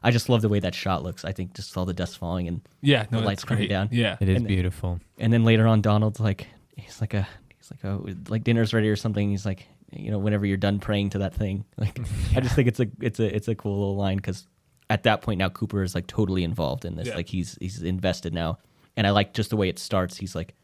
I 0.05 0.11
just 0.11 0.29
love 0.29 0.43
the 0.43 0.49
way 0.49 0.59
that 0.61 0.75
shot 0.75 1.05
looks. 1.05 1.25
I 1.25 1.31
think 1.33 1.55
just 1.55 1.77
all 1.77 1.85
the 1.85 1.93
dust 1.95 2.19
falling 2.19 2.49
and 2.49 2.61
Yeah, 2.81 3.07
no, 3.13 3.21
The 3.21 3.27
lights 3.27 3.45
coming 3.45 3.61
great. 3.63 3.71
down. 3.71 3.89
Yeah, 3.93 4.17
It 4.21 4.29
is 4.29 4.37
And- 4.39 4.49
beautiful. 4.49 4.99
and 5.19 5.33
then 5.33 5.45
later 5.45 5.69
on, 5.69 5.81
Donald's 5.81 6.19
like, 6.19 6.49
he's 6.77 7.01
like 7.01 7.15
a, 7.15 7.29
he's 7.63 7.71
like 7.71 7.85
oh, 7.85 8.07
like 8.29 8.45
dinner's 8.45 8.75
ready 8.75 8.89
or 8.89 8.97
something. 8.97 9.31
He's 9.31 9.47
like, 9.47 9.69
you 9.93 10.11
know, 10.11 10.19
whenever 10.19 10.45
you're 10.47 10.57
done 10.57 10.79
praying 10.79 11.11
to 11.11 11.19
that 11.19 11.35
thing. 11.35 11.65
Like, 11.79 11.99
I 12.37 12.41
just 12.41 12.55
think 12.55 12.69
it's 12.69 12.81
a, 12.81 12.87
it's 13.01 13.21
a, 13.21 13.35
it's 13.37 13.49
a 13.49 13.55
cool 13.55 13.79
little 13.79 13.97
line 13.97 14.17
because 14.17 14.47
at 14.91 15.05
that 15.05 15.23
point 15.23 15.39
now 15.39 15.49
Cooper 15.49 15.83
is 15.83 15.95
like 15.95 16.07
totally 16.07 16.45
involved 16.45 16.85
in 16.85 16.97
this. 16.97 17.09
Yeah. 17.09 17.17
Like 17.17 17.29
he's 17.29 17.57
he's 17.61 17.83
invested 17.83 18.35
now, 18.35 18.59
and 18.97 19.07
I 19.07 19.11
like 19.11 19.35
just 19.35 19.51
the 19.51 19.57
way 19.57 19.69
it 19.69 19.79
starts. 19.79 20.17
He's 20.17 20.35
like, 20.35 20.55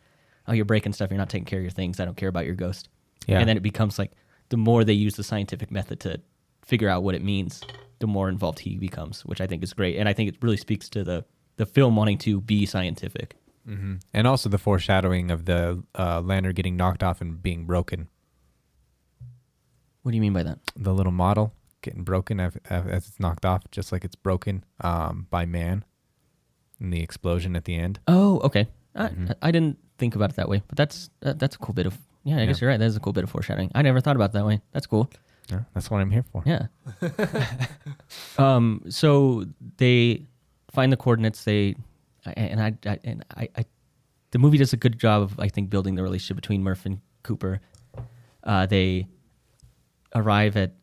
oh, 0.46 0.52
you're 0.52 0.64
breaking 0.64 0.92
stuff. 0.92 1.10
You're 1.10 1.18
not 1.18 1.30
taking 1.30 1.46
care 1.46 1.58
of 1.58 1.64
your 1.64 1.70
things. 1.70 2.00
I 2.00 2.04
don't 2.04 2.16
care 2.16 2.28
about 2.28 2.46
your 2.46 2.54
ghost. 2.54 2.88
Yeah. 3.26 3.38
And 3.38 3.48
then 3.48 3.56
it 3.56 3.62
becomes 3.62 3.98
like 3.98 4.12
the 4.48 4.56
more 4.56 4.84
they 4.84 4.92
use 4.92 5.14
the 5.16 5.24
scientific 5.24 5.70
method 5.70 6.00
to 6.00 6.20
figure 6.64 6.88
out 6.88 7.02
what 7.02 7.14
it 7.14 7.22
means, 7.22 7.62
the 7.98 8.06
more 8.06 8.28
involved 8.28 8.58
he 8.60 8.76
becomes, 8.76 9.24
which 9.24 9.40
I 9.40 9.46
think 9.46 9.62
is 9.62 9.72
great. 9.72 9.96
And 9.96 10.08
I 10.08 10.12
think 10.12 10.28
it 10.28 10.36
really 10.42 10.56
speaks 10.56 10.88
to 10.90 11.04
the 11.04 11.24
the 11.56 11.66
film 11.66 11.96
wanting 11.96 12.18
to 12.18 12.40
be 12.40 12.66
scientific. 12.66 13.34
Hmm 13.76 13.96
And 14.14 14.26
also 14.26 14.48
the 14.48 14.58
foreshadowing 14.58 15.30
of 15.30 15.44
the 15.44 15.82
uh, 15.98 16.20
lander 16.22 16.52
getting 16.52 16.76
knocked 16.76 17.02
off 17.02 17.20
and 17.20 17.42
being 17.42 17.66
broken. 17.66 18.08
What 20.02 20.12
do 20.12 20.16
you 20.16 20.20
mean 20.22 20.32
by 20.32 20.42
that? 20.42 20.58
The 20.76 20.94
little 20.94 21.12
model 21.12 21.52
getting 21.82 22.02
broken 22.02 22.40
as, 22.40 22.56
as 22.70 23.06
it's 23.08 23.20
knocked 23.20 23.44
off, 23.44 23.62
just 23.70 23.92
like 23.92 24.04
it's 24.04 24.16
broken 24.16 24.64
um, 24.80 25.26
by 25.30 25.44
man 25.44 25.84
in 26.80 26.90
the 26.90 27.02
explosion 27.02 27.54
at 27.56 27.64
the 27.66 27.76
end. 27.76 28.00
Oh, 28.08 28.40
okay. 28.40 28.68
I, 28.94 29.08
Mhm. 29.08 29.34
I 29.42 29.50
didn't 29.50 29.78
think 29.98 30.14
about 30.16 30.30
it 30.30 30.36
that 30.36 30.48
way, 30.48 30.62
but 30.66 30.76
that's 30.76 31.10
that, 31.20 31.38
that's 31.38 31.56
a 31.56 31.58
cool 31.58 31.74
bit 31.74 31.86
of 31.86 31.98
yeah. 32.24 32.38
I 32.38 32.46
guess 32.46 32.60
you're 32.60 32.70
right. 32.70 32.78
That 32.78 32.86
is 32.86 32.96
a 32.96 33.00
cool 33.00 33.12
bit 33.12 33.24
of 33.24 33.30
foreshadowing. 33.30 33.70
I 33.74 33.82
never 33.82 34.00
thought 34.00 34.16
about 34.16 34.30
it 34.30 34.32
that 34.34 34.46
way. 34.46 34.60
That's 34.72 34.86
cool. 34.86 35.10
Yeah, 35.50 35.60
that's 35.74 35.90
what 35.90 36.00
I'm 36.00 36.10
here 36.10 36.24
for. 36.32 36.42
Yeah. 36.46 36.66
um. 38.38 38.82
So 38.88 39.44
they 39.76 40.22
find 40.72 40.92
the 40.92 40.96
coordinates. 40.96 41.44
They 41.44 41.74
and 42.36 42.60
I, 42.60 42.90
I 42.90 42.98
and 43.04 43.24
I, 43.36 43.48
I 43.56 43.64
the 44.30 44.38
movie 44.38 44.58
does 44.58 44.72
a 44.72 44.76
good 44.76 44.98
job 44.98 45.22
of 45.22 45.40
I 45.40 45.48
think 45.48 45.70
building 45.70 45.94
the 45.94 46.02
relationship 46.02 46.36
between 46.36 46.62
Murph 46.62 46.86
and 46.86 47.00
Cooper. 47.22 47.60
Uh, 48.44 48.66
they 48.66 49.06
arrive 50.14 50.56
at 50.56 50.74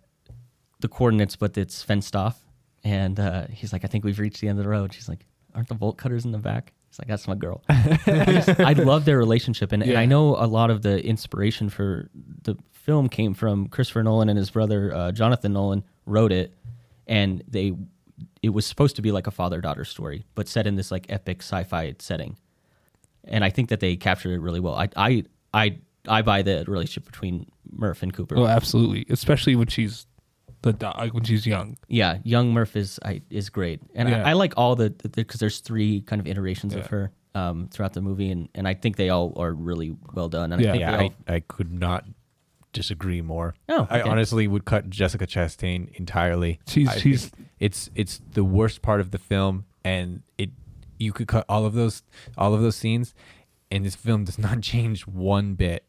the 0.80 0.88
coordinates, 0.88 1.36
but 1.36 1.58
it's 1.58 1.82
fenced 1.82 2.16
off, 2.16 2.44
and 2.84 3.20
uh, 3.20 3.48
he's 3.48 3.74
like, 3.74 3.84
"I 3.84 3.88
think 3.88 4.04
we've 4.04 4.20
reached 4.20 4.42
the 4.42 4.48
end 4.48 4.60
of 4.60 4.66
the 4.66 4.70
road." 4.70 4.94
She's 4.94 5.10
like, 5.10 5.26
aren't 5.56 5.70
the 5.70 5.76
bolt 5.76 5.98
Cutters 5.98 6.26
in 6.26 6.32
the 6.32 6.38
back? 6.38 6.74
He's 6.90 7.00
like, 7.00 7.08
that's 7.08 7.28
my 7.28 7.36
girl. 7.36 7.64
I, 7.70 8.00
just, 8.28 8.60
I 8.60 8.74
love 8.74 9.06
their 9.06 9.18
relationship, 9.18 9.72
and, 9.72 9.82
and 9.82 9.98
I 9.98 10.06
know 10.06 10.36
a 10.36 10.46
lot 10.46 10.70
of 10.70 10.82
the 10.82 11.04
inspiration 11.04 11.70
for 11.70 12.10
the 12.44 12.56
film 12.72 13.10
came 13.10 13.34
from 13.34 13.68
Christopher 13.70 14.04
Nolan 14.04 14.30
and 14.30 14.38
his 14.38 14.52
brother 14.52 14.94
uh, 14.94 15.12
Jonathan 15.12 15.54
Nolan 15.54 15.84
wrote 16.06 16.32
it, 16.32 16.54
and 17.08 17.44
they 17.48 17.74
it 18.42 18.50
was 18.50 18.66
supposed 18.66 18.96
to 18.98 19.02
be 19.02 19.12
like 19.12 19.28
a 19.28 19.32
father 19.32 19.62
daughter 19.62 19.86
story, 19.86 20.26
but 20.36 20.48
set 20.48 20.68
in 20.68 20.76
this 20.76 20.92
like 20.92 21.06
epic 21.10 21.42
sci-fi 21.42 21.96
setting, 22.00 22.38
and 23.24 23.44
I 23.44 23.50
think 23.50 23.70
that 23.70 23.80
they 23.80 23.96
captured 23.96 24.34
it 24.34 24.40
really 24.42 24.60
well. 24.60 24.76
I 24.76 24.90
I 24.96 25.24
I 25.54 25.78
I 26.08 26.22
buy 26.22 26.42
the 26.44 26.64
relationship 26.68 27.06
between 27.06 27.48
Murph 27.72 28.04
and 28.04 28.14
Cooper. 28.14 28.38
Oh, 28.38 28.46
absolutely. 28.48 29.06
Especially 29.10 29.56
when 29.56 29.68
she's 29.68 30.06
the 30.62 30.74
do- 30.74 30.86
like 30.98 31.14
when 31.14 31.24
she's 31.24 31.46
young. 31.48 31.78
Yeah, 31.88 32.20
young 32.24 32.54
Murph 32.54 32.76
is 32.76 33.00
I, 33.04 33.22
is 33.30 33.50
great, 33.50 33.82
and 33.96 34.10
Yeah. 34.10 34.24
I, 34.26 34.30
I 34.32 34.34
like 34.34 34.54
all 34.58 34.76
the 34.76 34.90
because 34.90 35.40
there's 35.40 35.60
three 35.60 36.02
kind 36.02 36.20
of 36.20 36.28
iterations 36.28 36.76
of 36.76 36.88
her 36.88 37.12
um, 37.34 37.68
throughout 37.72 37.94
the 37.94 38.02
movie, 38.02 38.32
and, 38.32 38.50
and 38.56 38.68
I 38.68 38.74
think 38.76 38.96
they 38.96 39.10
all 39.10 39.34
are 39.38 39.52
really 39.54 39.96
well 40.14 40.30
done. 40.30 40.54
And 40.54 40.62
Yeah. 40.62 40.70
I 40.70 40.72
think 40.72 40.82
Yeah, 40.82 40.98
all, 40.98 41.14
I, 41.28 41.34
I 41.36 41.40
could 41.42 41.72
not 41.72 42.06
disagree 42.76 43.22
more. 43.22 43.56
Oh, 43.70 43.88
I 43.90 44.02
honestly 44.02 44.48
would 44.48 44.66
cut 44.66 44.90
Jessica 44.90 45.26
Chastain 45.26 45.90
entirely. 45.96 46.60
She's- 46.68 46.96
I 46.96 47.00
she's- 47.00 47.32
it's 47.60 47.90
it's 47.96 48.22
the 48.34 48.44
worst 48.44 48.82
part 48.84 49.00
of 49.00 49.10
the 49.12 49.18
film, 49.18 49.66
and 49.84 50.22
it 50.38 50.52
you 51.00 51.12
could 51.14 51.28
cut 51.28 51.46
all 51.50 51.66
of 51.66 51.74
those 51.74 52.04
all 52.38 52.54
of 52.54 52.62
those 52.62 52.76
scenes, 52.76 53.16
and 53.72 53.84
this 53.86 53.96
film 53.96 54.26
does 54.26 54.38
not 54.38 54.62
change 54.72 55.08
one 55.08 55.56
bit. 55.56 55.84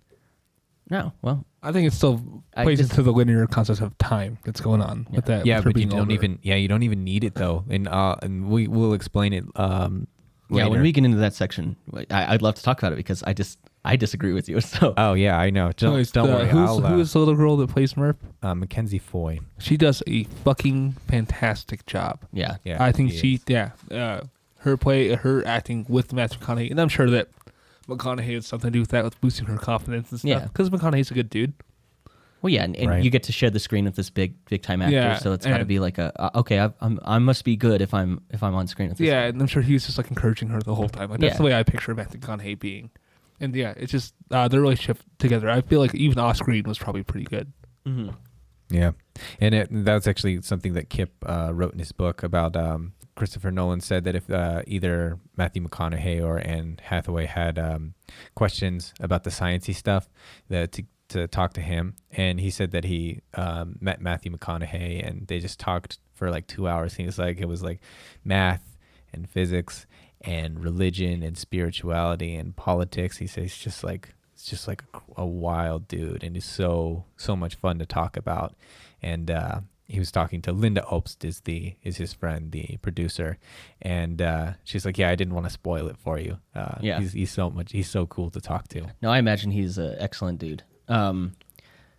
no, 0.89 1.13
well, 1.23 1.45
I 1.63 1.73
think 1.73 1.87
it 1.89 1.93
still 1.93 2.43
plays 2.57 2.79
just- 2.79 2.91
into 2.93 3.03
the 3.03 3.13
linear 3.13 3.47
concept 3.47 3.81
of 3.81 3.99
time 3.99 4.39
that's 4.45 4.61
going 4.61 4.81
on 4.81 5.07
with 5.11 5.25
that. 5.27 5.45
yeah, 5.45 5.57
with 5.59 5.75
but 5.75 5.77
you 5.83 5.87
don't 5.89 5.99
older. 6.01 6.13
even 6.13 6.39
yeah 6.43 6.55
you 6.55 6.69
don't 6.69 6.85
even 6.85 7.03
need 7.05 7.25
it 7.25 7.35
though, 7.35 7.65
and 7.69 7.89
uh 7.89 8.17
and 8.23 8.49
we 8.49 8.69
will 8.69 8.95
explain 8.95 9.33
it 9.33 9.45
um 9.57 10.07
yeah. 10.49 10.69
When 10.69 10.81
we 10.81 10.93
get 10.93 11.05
into 11.05 11.17
that 11.17 11.35
section, 11.35 11.75
I, 12.09 12.35
I'd 12.35 12.41
love 12.41 12.55
to 12.55 12.63
talk 12.63 12.79
about 12.81 12.93
it 12.93 12.97
because 12.97 13.21
I 13.25 13.33
just 13.33 13.59
I 13.87 13.97
disagree 13.97 14.33
with 14.33 14.49
you. 14.49 14.61
So 14.67 14.95
Oh 14.97 15.15
yeah, 15.15 15.39
I 15.39 15.51
know. 15.51 15.73
Don't, 15.77 15.91
Anyways, 15.91 16.11
don't 16.13 16.29
the- 16.29 16.35
worry. 16.35 16.49
Who's, 16.49 16.69
I'll, 16.71 16.85
uh, 16.85 16.89
who 16.91 17.01
is 17.01 17.13
the 17.13 17.19
little 17.21 17.35
girl 17.35 17.57
that 17.59 17.69
plays 17.71 17.97
Murph? 17.97 18.17
uh, 18.43 18.55
Mackenzie 18.55 18.99
Foy. 18.99 19.39
She 19.59 19.77
does 19.77 20.03
a 20.07 20.25
fucking 20.25 20.93
fantastic 21.09 21.87
job. 21.87 22.21
yeah, 22.33 22.57
Yeah, 22.65 22.83
I 22.83 22.93
think 22.93 23.13
she 23.13 23.19
she, 23.19 23.35
is. 23.35 23.45
yeah, 23.47 23.71
uh, 23.91 24.21
her 24.61 24.77
play, 24.77 25.15
her 25.15 25.47
acting 25.47 25.87
with 25.89 26.13
Matthew 26.13 26.39
McConaughey, 26.41 26.71
and 26.71 26.81
I'm 26.81 26.89
sure 26.89 27.09
that 27.11 27.29
McConaughey 27.89 28.35
had 28.35 28.45
something 28.45 28.69
to 28.69 28.73
do 28.73 28.81
with 28.81 28.91
that, 28.91 29.05
with 29.05 29.21
boosting 29.21 29.47
her 29.47 29.57
confidence 29.59 30.11
and 30.11 30.19
stuff. 30.21 30.29
Yeah. 30.29 30.41
because 30.47 30.71
McConaughey's 30.71 31.11
a 31.11 31.15
good 31.15 31.31
dude. 31.31 31.53
well, 32.43 32.53
yeah, 32.53 32.65
and, 32.65 32.75
and 32.77 32.91
Right. 32.91 33.05
you 33.05 33.11
get 33.11 33.23
to 33.25 33.33
share 33.33 33.51
the 33.51 33.61
screen 33.61 33.85
with 33.85 33.95
this 33.97 34.11
big 34.11 34.35
big 34.47 34.63
time 34.63 34.83
actor, 34.83 34.95
Yeah, 34.95 35.19
so 35.19 35.33
it's 35.33 35.47
got 35.47 35.53
to 35.55 35.59
and- 35.61 35.69
be 35.69 35.79
like 35.79 35.99
a 35.99 36.13
uh, 36.21 36.31
okay, 36.41 36.59
I, 36.61 36.71
I'm 36.81 36.99
I 37.05 37.19
must 37.21 37.45
be 37.45 37.55
good 37.57 37.81
if 37.81 37.95
I'm 37.95 38.21
if 38.31 38.43
I'm 38.43 38.55
on 38.55 38.67
screen 38.67 38.89
with 38.89 38.99
this. 38.99 39.07
Yeah, 39.07 39.23
and 39.25 39.41
I'm 39.41 39.47
sure 39.47 39.63
he 39.63 39.73
was 39.75 39.87
just 39.87 39.99
like 39.99 40.09
encouraging 40.09 40.49
her 40.49 40.61
the 40.61 40.75
whole 40.75 40.89
time. 40.89 41.11
Like 41.11 41.21
that's 41.21 41.35
Yeah. 41.35 41.39
the 41.39 41.43
way 41.45 41.55
I 41.55 41.63
picture 41.63 41.95
Matthew 41.95 42.19
McConaughey 42.21 42.59
being. 42.59 42.91
And 43.41 43.55
yeah, 43.55 43.75
it's 43.77 43.93
just 43.93 44.15
uh, 44.31 44.49
their 44.49 44.61
relationship 44.61 44.99
together. 45.19 45.49
I 45.49 45.61
feel 45.61 45.81
like 45.81 45.95
even 45.95 46.19
off 46.19 46.37
screen 46.37 46.65
was 46.65 46.79
probably 46.79 47.03
pretty 47.03 47.25
good. 47.27 47.53
hmm 47.85 48.11
Yeah, 48.71 48.93
and 49.41 49.55
it, 49.55 49.69
that's 49.71 50.07
actually 50.07 50.43
something 50.43 50.73
that 50.75 50.89
Kip 50.91 51.13
uh, 51.25 51.51
wrote 51.53 51.73
in 51.73 51.79
his 51.79 51.93
book 51.93 52.23
about. 52.23 52.57
Um, 52.57 52.93
Christopher 53.15 53.51
Nolan 53.51 53.81
said 53.81 54.05
that 54.05 54.15
if 54.15 54.31
uh, 54.31 54.61
either 54.67 55.19
Matthew 55.37 55.67
McConaughey 55.67 56.23
or 56.23 56.39
Anne 56.39 56.79
Hathaway 56.83 57.25
had 57.25 57.59
um, 57.59 57.95
questions 58.35 58.93
about 59.01 59.25
the 59.25 59.31
sciencey 59.31 59.75
stuff, 59.75 60.09
that 60.49 60.73
to 60.73 60.85
to 61.09 61.27
talk 61.29 61.53
to 61.55 61.61
him, 61.61 61.95
and 62.11 62.41
he 62.41 62.51
said 62.51 62.73
that 62.73 62.85
he 62.85 63.21
um, 63.35 63.77
met 63.81 64.01
Matthew 64.01 64.33
McConaughey 64.33 65.07
and 65.07 65.27
they 65.29 65.39
just 65.39 65.61
talked 65.61 65.99
for 66.15 66.31
like 66.31 66.47
two 66.49 66.67
hours. 66.67 66.95
He 66.95 67.07
was 67.07 67.17
like, 67.19 67.39
it 67.39 67.47
was 67.47 67.63
like 67.63 67.81
math 68.25 68.77
and 69.13 69.31
physics 69.31 69.87
and 70.27 70.63
religion 70.63 71.23
and 71.23 71.39
spirituality 71.39 72.35
and 72.35 72.57
politics. 72.57 73.19
He 73.19 73.27
says 73.27 73.45
it's 73.45 73.59
just 73.59 73.85
like 73.85 74.15
it's 74.35 74.45
just 74.45 74.69
like 74.69 74.83
a, 74.93 75.23
a 75.23 75.27
wild 75.27 75.89
dude 75.89 76.23
and 76.23 76.37
he's 76.37 76.45
so 76.45 77.05
so 77.17 77.35
much 77.37 77.55
fun 77.55 77.79
to 77.79 77.87
talk 77.87 78.17
about. 78.17 78.55
And 79.03 79.31
uh, 79.31 79.61
he 79.89 79.99
was 80.01 80.11
talking 80.11 80.43
to 80.43 80.53
Lynda 80.53 80.85
Obst 80.91 81.25
is 81.25 81.41
the 81.43 81.77
is 81.83 81.97
his 81.99 82.13
friend, 82.13 82.51
the 82.51 82.77
producer, 82.83 83.39
and 83.81 84.21
uh, 84.21 84.53
she's 84.65 84.85
like, 84.85 84.99
yeah, 84.99 85.11
I 85.11 85.15
didn't 85.15 85.35
want 85.35 85.47
to 85.47 85.51
spoil 85.53 85.87
it 85.89 85.97
for 85.97 86.19
you. 86.19 86.39
Uh, 86.55 86.77
Yeah. 86.81 86.99
he's, 87.01 87.13
he's 87.13 87.31
so 87.31 87.51
much 87.51 87.73
he's 87.73 87.89
so 87.89 88.07
cool 88.07 88.31
to 88.31 88.41
talk 88.41 88.69
to. 88.69 88.87
No, 89.01 89.11
I 89.11 89.19
imagine 89.19 89.53
he's 89.53 89.79
an 89.79 89.95
excellent 89.99 90.39
dude. 90.41 90.65
Um, 90.89 91.33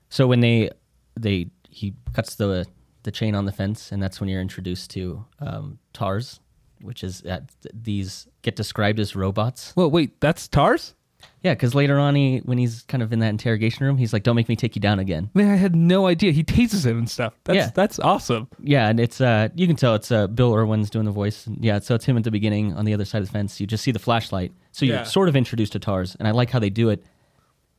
so 0.09 0.27
when 0.27 0.41
they 0.41 0.69
they 1.15 1.49
he 1.69 1.93
cuts 2.13 2.35
the 2.35 2.65
the 3.03 3.11
chain 3.11 3.35
on 3.35 3.45
the 3.45 3.51
fence, 3.53 3.91
and 3.93 4.03
that's 4.03 4.19
when 4.19 4.27
you're 4.29 4.41
introduced 4.41 4.89
to 4.91 5.25
um, 5.39 5.79
Tars, 5.93 6.41
which 6.81 7.03
is 7.03 7.21
that 7.21 7.49
these 7.73 8.27
get 8.41 8.55
described 8.55 8.99
as 8.99 9.15
robots. 9.15 9.73
Well, 9.75 9.89
wait, 9.91 10.19
that's 10.21 10.47
Tars? 10.47 10.93
Yeah, 11.41 11.53
because 11.53 11.73
later 11.73 11.97
on, 11.97 12.13
he 12.15 12.39
when 12.45 12.57
he's 12.57 12.83
kind 12.83 13.01
of 13.01 13.11
in 13.11 13.19
that 13.19 13.29
interrogation 13.29 13.85
room, 13.85 13.97
he's 13.97 14.13
like, 14.13 14.23
"Don't 14.23 14.35
make 14.35 14.49
me 14.49 14.55
take 14.55 14.75
you 14.75 14.81
down 14.81 14.99
again." 14.99 15.29
Man, 15.33 15.49
I 15.49 15.55
had 15.55 15.75
no 15.75 16.05
idea. 16.05 16.31
He 16.31 16.43
tases 16.43 16.85
him 16.85 16.99
and 16.99 17.09
stuff. 17.09 17.33
That's 17.43 17.55
Yeah. 17.55 17.71
that's 17.73 17.99
awesome. 17.99 18.47
Yeah, 18.61 18.87
and 18.89 18.99
it's 18.99 19.19
uh 19.21 19.49
you 19.55 19.65
can 19.65 19.75
tell 19.75 19.95
it's 19.95 20.11
uh 20.11 20.27
Bill 20.27 20.53
Irwin's 20.53 20.89
doing 20.89 21.05
the 21.05 21.11
voice. 21.11 21.47
And 21.47 21.63
yeah, 21.63 21.79
so 21.79 21.95
it's 21.95 22.05
him 22.05 22.17
at 22.17 22.23
the 22.23 22.31
beginning 22.31 22.73
on 22.73 22.85
the 22.85 22.93
other 22.93 23.05
side 23.05 23.21
of 23.21 23.27
the 23.27 23.31
fence. 23.31 23.59
You 23.59 23.65
just 23.65 23.83
see 23.83 23.91
the 23.91 23.99
flashlight, 23.99 24.51
so 24.71 24.85
you're 24.85 24.97
Yeah. 24.97 25.03
sort 25.03 25.27
of 25.29 25.35
introduced 25.35 25.71
to 25.73 25.79
Tars, 25.79 26.15
and 26.19 26.27
I 26.27 26.31
like 26.31 26.51
how 26.51 26.59
they 26.59 26.69
do 26.69 26.89
it. 26.89 27.03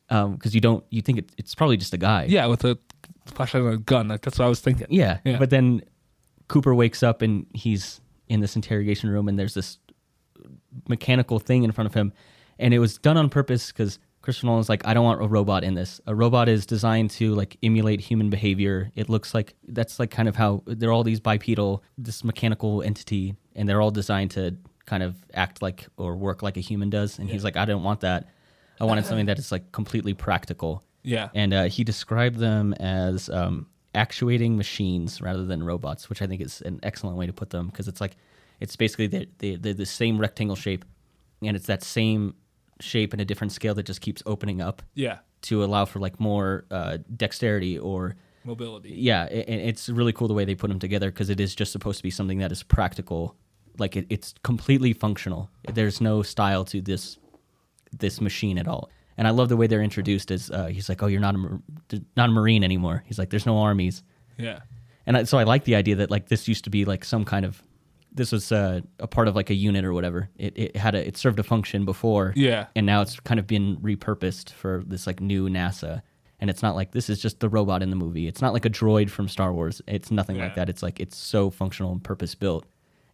Um, 0.09 0.33
because 0.35 0.55
you 0.55 0.61
don't 0.61 0.83
you 0.89 1.01
think 1.01 1.19
it, 1.19 1.31
it's 1.37 1.53
probably 1.55 1.77
just 1.77 1.93
a 1.93 1.97
guy. 1.97 2.25
Yeah, 2.27 2.47
with 2.47 2.65
a 2.65 2.77
flashlight 3.25 3.63
and 3.63 3.73
a 3.73 3.77
gun. 3.77 4.07
Like 4.07 4.21
that's 4.21 4.39
what 4.39 4.45
I 4.45 4.49
was 4.49 4.59
thinking. 4.59 4.87
Yeah. 4.89 5.19
Yeah. 5.23 5.37
But 5.37 5.49
then 5.51 5.81
Cooper 6.47 6.73
wakes 6.73 7.03
up 7.03 7.21
and 7.21 7.45
he's 7.53 8.01
in 8.29 8.39
this 8.39 8.55
interrogation 8.55 9.09
room 9.09 9.27
and 9.27 9.37
there's 9.37 9.53
this 9.55 9.79
mechanical 10.87 11.39
thing 11.39 11.63
in 11.63 11.71
front 11.71 11.87
of 11.87 11.93
him. 11.93 12.13
And 12.57 12.73
it 12.73 12.79
was 12.79 12.97
done 12.97 13.17
on 13.17 13.29
purpose 13.29 13.71
because 13.71 13.99
Christopher 14.21 14.47
Nolan's 14.47 14.69
like, 14.69 14.85
I 14.85 14.93
don't 14.93 15.03
want 15.05 15.21
a 15.21 15.27
robot 15.27 15.63
in 15.63 15.75
this. 15.75 16.01
A 16.05 16.13
robot 16.13 16.49
is 16.49 16.65
designed 16.65 17.09
to 17.11 17.33
like 17.35 17.57
emulate 17.63 18.01
human 18.01 18.29
behavior. 18.29 18.91
It 18.95 19.09
looks 19.09 19.33
like 19.33 19.55
that's 19.67 19.99
like 19.99 20.11
kind 20.11 20.27
of 20.27 20.35
how 20.35 20.63
they're 20.65 20.91
all 20.91 21.03
these 21.03 21.19
bipedal, 21.19 21.83
this 21.97 22.23
mechanical 22.23 22.81
entity, 22.83 23.35
and 23.55 23.67
they're 23.67 23.81
all 23.81 23.91
designed 23.91 24.31
to 24.31 24.57
kind 24.85 25.03
of 25.03 25.15
act 25.33 25.61
like 25.61 25.87
or 25.97 26.15
work 26.17 26.41
like 26.43 26.57
a 26.57 26.61
human 26.61 26.89
does. 26.89 27.17
And 27.19 27.29
he's 27.29 27.43
like, 27.43 27.55
I 27.55 27.65
don't 27.65 27.83
want 27.83 28.01
that. 28.01 28.27
I 28.81 28.85
wanted 28.85 29.05
something 29.05 29.25
that 29.27 29.39
is 29.39 29.51
like 29.51 29.71
completely 29.73 30.13
practical 30.13 30.83
Yeah. 31.03 31.29
and 31.35 31.53
uh, 31.53 31.63
he 31.65 31.83
described 31.83 32.37
them 32.39 32.73
as 32.73 33.29
um, 33.29 33.67
actuating 33.95 34.57
machines 34.57 35.21
rather 35.21 35.45
than 35.45 35.63
robots, 35.63 36.09
which 36.09 36.21
I 36.21 36.27
think 36.27 36.41
is 36.41 36.61
an 36.61 36.79
excellent 36.83 37.17
way 37.17 37.25
to 37.25 37.33
put 37.33 37.49
them 37.49 37.67
because 37.67 37.87
it's 37.87 38.01
like 38.01 38.15
it's 38.59 38.75
basically 38.75 39.07
the 39.07 39.27
the 39.39 39.55
the 39.55 39.73
the 39.73 39.85
same 39.85 40.19
rectangle 40.19 40.55
shape, 40.55 40.85
and 41.41 41.55
it's 41.55 41.67
that 41.67 41.83
same 41.83 42.35
shape 42.79 43.13
in 43.13 43.19
a 43.19 43.25
different 43.25 43.51
scale 43.51 43.75
that 43.75 43.83
just 43.83 44.01
keeps 44.01 44.23
opening 44.25 44.61
up 44.61 44.81
yeah. 44.95 45.19
to 45.41 45.63
allow 45.63 45.85
for 45.85 45.99
like 45.99 46.19
more 46.19 46.65
uh, 46.71 46.97
dexterity 47.15 47.77
or 47.77 48.15
Mobility. 48.45 48.89
yeah, 48.89 49.23
and 49.25 49.61
it's 49.61 49.89
really 49.89 50.13
cool 50.13 50.27
the 50.27 50.33
way 50.33 50.45
they 50.45 50.55
put 50.55 50.69
them 50.69 50.79
together 50.79 51.11
because 51.11 51.29
it 51.29 51.39
is 51.39 51.53
just 51.53 51.71
supposed 51.71 51.97
to 51.97 52.03
be 52.03 52.09
something 52.09 52.39
that 52.39 52.51
is 52.51 52.63
practical, 52.63 53.35
like 53.77 53.95
it, 53.95 54.05
it's 54.09 54.33
completely 54.43 54.93
functional. 54.93 55.49
There's 55.73 55.99
no 55.99 56.21
style 56.21 56.63
to 56.65 56.81
this 56.81 57.17
this 57.91 58.21
machine 58.21 58.57
at 58.57 58.67
all. 58.67 58.89
And 59.19 59.27
I 59.27 59.31
love 59.31 59.49
the 59.49 59.57
way 59.57 59.67
they're 59.67 59.83
introduced 59.83 60.31
as 60.31 60.49
uh, 60.49 60.67
he's 60.67 60.87
like, 60.87 61.03
oh, 61.03 61.07
you're 61.07 61.19
not 61.19 61.35
a 61.35 61.59
not 62.15 62.29
a 62.29 62.31
marine 62.31 62.63
anymore. 62.63 63.03
He's 63.05 63.19
like, 63.19 63.29
there's 63.29 63.45
no 63.45 63.57
armies, 63.59 64.01
Yeah. 64.37 64.59
and 65.05 65.17
I, 65.17 65.23
so 65.25 65.37
I 65.37 65.43
like 65.43 65.65
the 65.65 65.75
idea 65.75 65.95
that 65.97 66.09
like 66.09 66.29
this 66.29 66.47
used 66.47 66.63
to 66.63 66.69
be 66.69 66.85
like 66.85 67.03
some 67.03 67.25
kind 67.25 67.43
of 67.45 67.61
this 68.13 68.31
was 68.31 68.51
uh, 68.51 68.79
a 68.97 69.07
part 69.07 69.27
of 69.27 69.35
like 69.35 69.49
a 69.49 69.53
unit 69.53 69.83
or 69.85 69.91
whatever. 69.93 70.29
It, 70.37 70.57
it 70.57 70.75
had 70.77 70.95
a 70.95 71.05
it 71.07 71.17
served 71.17 71.37
a 71.37 71.43
function 71.43 71.83
before, 71.85 72.31
Yeah. 72.35 72.67
and 72.77 72.85
now 72.85 73.01
it's 73.01 73.19
kind 73.19 73.39
of 73.41 73.45
been 73.45 73.75
repurposed 73.77 74.51
for 74.51 74.83
this 74.87 75.05
like 75.05 75.19
new 75.21 75.49
NASA. 75.49 76.01
And 76.41 76.49
it's 76.49 76.63
not 76.63 76.73
like 76.73 76.93
this 76.93 77.09
is 77.09 77.21
just 77.21 77.41
the 77.41 77.49
robot 77.49 77.83
in 77.83 77.89
the 77.89 77.97
movie. 77.97 78.25
It's 78.25 78.41
not 78.41 78.53
like 78.53 78.63
a 78.65 78.69
droid 78.69 79.09
from 79.09 79.27
Star 79.27 79.51
Wars. 79.51 79.81
It's 79.85 80.09
nothing 80.11 80.37
like 80.37 80.55
that. 80.55 80.69
It's 80.69 80.81
like 80.81 81.01
it's 81.01 81.17
so 81.17 81.49
functional 81.49 81.91
and 81.91 82.01
purpose 82.01 82.33
built, 82.35 82.65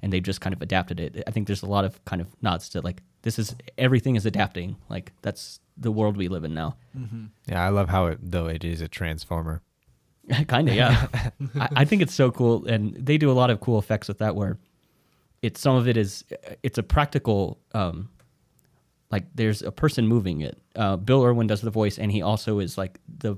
and 0.03 0.13
they've 0.13 0.21
just 0.21 0.39
kind 0.41 0.53
of 0.53 0.61
adapted 0.61 0.99
it. 0.99 1.23
I 1.25 1.31
think 1.31 1.47
there's 1.47 1.63
a 1.63 1.71
lot 1.77 1.83
of 1.85 2.05
kind 2.05 2.21
of 2.21 2.27
nods 2.43 2.69
to 2.69 2.81
like 2.81 3.01
this 3.25 3.37
is 3.39 3.55
everything 3.77 4.15
is 4.15 4.25
adapting. 4.25 4.77
Like 4.87 5.11
that's 5.23 5.59
the 5.75 5.91
world 5.91 6.15
we 6.15 6.27
live 6.29 6.43
in 6.45 6.53
now. 6.53 6.77
Yeah, 7.49 7.65
I 7.65 7.69
love 7.69 7.89
how 7.89 8.05
it 8.05 8.19
though 8.21 8.45
it 8.47 8.63
is 8.63 8.79
a 8.81 8.87
transformer. 8.87 9.61
kind 10.47 10.69
of, 10.69 10.75
yeah. 10.75 11.07
I, 11.59 11.69
I 11.77 11.85
think 11.85 12.01
it's 12.01 12.13
so 12.13 12.31
cool, 12.31 12.65
and 12.65 12.95
they 12.95 13.17
do 13.17 13.29
a 13.29 13.33
lot 13.41 13.49
of 13.49 13.59
cool 13.59 13.77
effects 13.79 14.07
with 14.07 14.19
that. 14.19 14.35
Where 14.35 14.57
it's 15.41 15.59
some 15.59 15.75
of 15.75 15.87
it 15.87 15.97
is 15.97 16.23
it's 16.63 16.77
a 16.77 16.83
practical, 16.83 17.59
um, 17.73 18.09
like 19.11 19.23
there's 19.35 19.61
a 19.61 19.71
person 19.71 20.07
moving 20.07 20.41
it. 20.41 20.57
Uh, 20.75 20.95
Bill 20.95 21.23
Irwin 21.25 21.47
does 21.47 21.61
the 21.61 21.71
voice, 21.71 21.97
and 21.99 22.11
he 22.11 22.21
also 22.21 22.59
is 22.59 22.77
like 22.77 22.99
the 23.19 23.35